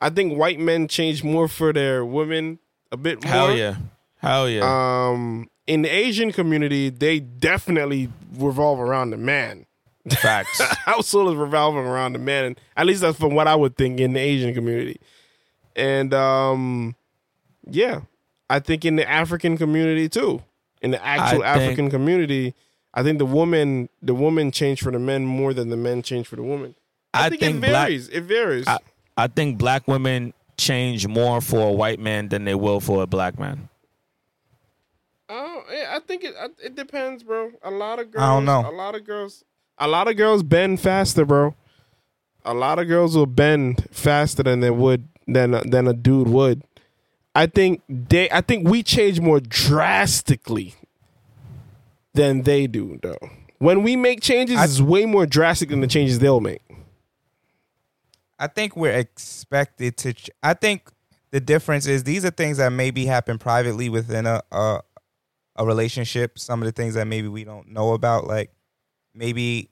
[0.00, 2.58] I think white men change more for their women
[2.90, 3.30] a bit more.
[3.30, 3.76] Hell yeah,
[4.18, 4.62] hell yeah.
[4.64, 9.66] Um, in the Asian community, they definitely revolve around the man.
[10.10, 10.60] Facts.
[10.84, 14.00] household is revolving around the man, and at least that's from what I would think
[14.00, 15.00] in the Asian community.
[15.76, 16.96] And um,
[17.66, 18.00] yeah,
[18.50, 20.42] I think in the African community too,
[20.80, 22.54] in the actual I think- African community,
[22.94, 26.26] I think the woman the woman change for the men more than the men change
[26.26, 26.74] for the woman.
[27.14, 28.08] I, I think, think it black- varies.
[28.08, 28.66] it varies.
[28.66, 28.78] I,
[29.16, 33.06] I think black women change more for a white man than they will for a
[33.06, 33.68] black man.
[35.28, 36.34] Oh, yeah, I think it.
[36.62, 37.52] It depends, bro.
[37.62, 38.22] A lot of girls.
[38.22, 38.68] I don't know.
[38.68, 39.44] A lot of girls.
[39.78, 41.54] A lot of girls bend faster, bro.
[42.44, 46.28] A lot of girls will bend faster than they would than a, than a dude
[46.28, 46.62] would.
[47.34, 48.30] I think they.
[48.30, 50.74] I think we change more drastically
[52.14, 53.18] than they do, though.
[53.58, 56.62] When we make changes, it's way more drastic than the changes they'll make.
[58.38, 60.12] I think we're expected to.
[60.12, 60.90] Ch- I think
[61.30, 64.80] the difference is these are things that maybe happen privately within a, a
[65.56, 66.38] a relationship.
[66.38, 68.50] Some of the things that maybe we don't know about, like
[69.14, 69.70] maybe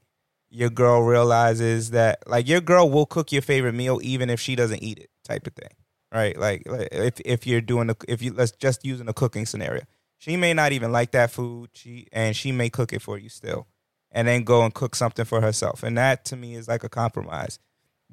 [0.50, 4.56] your girl realizes that, like your girl will cook your favorite meal even if she
[4.56, 5.70] doesn't eat it, type of thing,
[6.12, 6.38] right?
[6.38, 9.82] Like, if if you're doing a, if you let's just using a cooking scenario,
[10.18, 13.28] she may not even like that food, she and she may cook it for you
[13.28, 13.66] still,
[14.10, 16.88] and then go and cook something for herself, and that to me is like a
[16.88, 17.58] compromise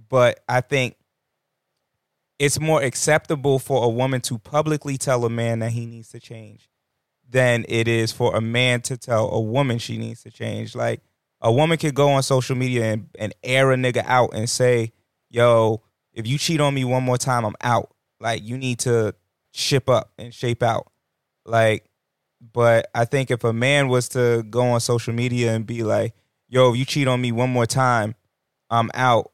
[0.10, 0.96] but I think
[2.40, 6.20] it's more acceptable for a woman to publicly tell a man that he needs to
[6.20, 6.70] change
[7.30, 10.76] than it is for a man to tell a woman she needs to change.
[10.76, 11.02] Like
[11.42, 14.92] a woman could go on social media and, and air a nigga out and say,
[15.30, 15.82] yo,
[16.14, 17.94] if you cheat on me one more time, I'm out.
[18.20, 19.14] Like you need to
[19.54, 20.92] ship up and shape out.
[21.46, 21.90] Like,
[22.54, 26.14] but I think if a man was to go on social media and be like,
[26.48, 28.16] yo, if you cheat on me one more time,
[28.70, 29.32] I'm out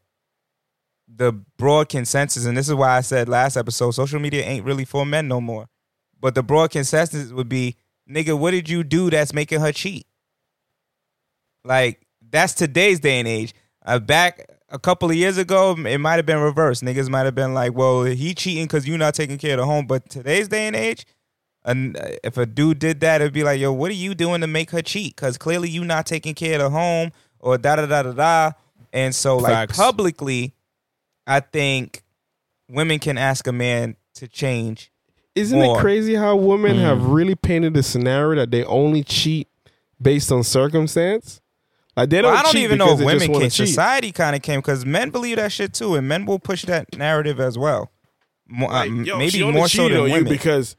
[1.15, 4.85] the broad consensus, and this is why I said last episode, social media ain't really
[4.85, 5.67] for men no more.
[6.19, 7.75] But the broad consensus would be,
[8.09, 10.07] nigga, what did you do that's making her cheat?
[11.63, 13.53] Like that's today's day and age.
[13.85, 16.83] Uh, back a couple of years ago, it might have been reversed.
[16.83, 19.65] Niggas might have been like, well, he cheating because you not taking care of the
[19.65, 19.85] home.
[19.85, 21.05] But today's day and age,
[21.63, 24.41] and uh, if a dude did that, it'd be like, yo, what are you doing
[24.41, 25.15] to make her cheat?
[25.15, 28.51] Because clearly you not taking care of the home or da da da da da.
[28.91, 29.77] And so, like Facts.
[29.77, 30.53] publicly,
[31.25, 32.03] I think
[32.69, 34.91] women can ask a man to change.
[35.35, 35.77] Isn't More.
[35.77, 39.47] it crazy how women have really painted a scenario that they only cheat
[39.99, 41.41] based on circumstance?
[41.95, 42.31] Like they don't.
[42.31, 43.41] Well, I don't even know if women can.
[43.41, 43.53] cheat.
[43.53, 46.97] Society kind of came because men believe that shit too, and men will push that
[46.97, 47.91] narrative as well.
[48.47, 50.25] More, uh, Like, yo, maybe she only more so than on women.
[50.25, 50.75] you because,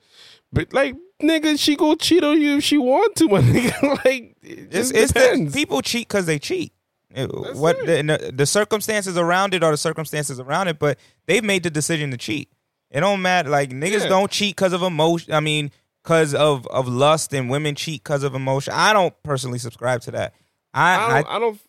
[0.52, 4.04] but like nigga, she go cheat on you if she want to, my nigga.
[4.04, 5.54] like it it's, just it's the, depends.
[5.54, 6.72] people cheat because they cheat.
[7.14, 11.44] It- what the, the, the circumstances around it are the circumstances around it, but they've
[11.44, 12.50] made the decision to cheat.
[12.90, 13.48] It don't matter.
[13.50, 14.08] Like niggas Yeah.
[14.08, 15.32] don't cheat because of emotion.
[15.32, 15.70] I mean,
[16.02, 18.72] because of of lust, and women cheat because of emotion.
[18.76, 20.34] I don't personally subscribe to that.
[20.74, 21.30] I, I don't.
[21.30, 21.60] I, don't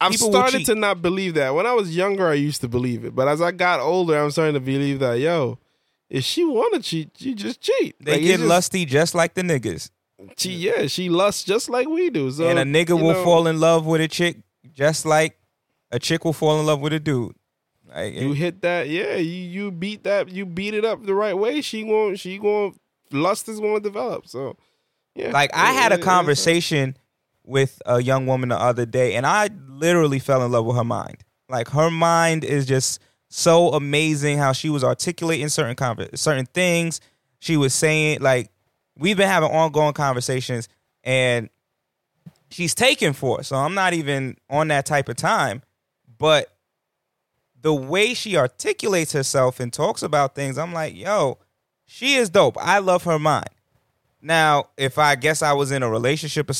[0.00, 1.54] I've started to not believe that.
[1.54, 4.30] When I was younger, I used to believe it, but as I got older, I'm
[4.30, 5.18] starting to believe that.
[5.20, 5.58] Yo,
[6.08, 7.94] if she want to cheat, you just cheat.
[8.00, 9.90] they Like, get just- lusty just like the niggas.
[10.36, 12.30] She, yeah, she lusts just like we do.
[12.30, 14.38] So and a nigga will know, fall in love with a chick
[14.72, 15.36] just like
[15.90, 17.34] a chick will fall in love with a dude.
[17.92, 19.16] Like, You hit that, yeah.
[19.16, 19.24] You
[19.64, 21.60] you beat that, you beat it up the right way.
[21.60, 22.78] She going she going
[23.10, 24.28] lust is going to develop.
[24.28, 24.56] So
[25.16, 26.96] yeah, Like I had a it- it is conversation
[27.44, 30.84] with a young woman the other day, and I literally fell in love with her
[30.84, 31.24] mind.
[31.48, 34.38] Like her mind is just so amazing.
[34.38, 37.00] How she was articulating certain conver- certain things.
[37.40, 38.50] She was saying like
[38.96, 40.68] we've been having ongoing conversations,
[41.02, 41.48] and
[42.50, 43.44] she's taken for it.
[43.44, 45.62] So I'm not even on that type of time,
[46.18, 46.48] but
[47.60, 51.38] the way she articulates herself and talks about things, I'm like, yo,
[51.86, 52.56] she is dope.
[52.60, 53.48] I love her mind.
[54.20, 56.50] Now, if I guess I was in a relationship or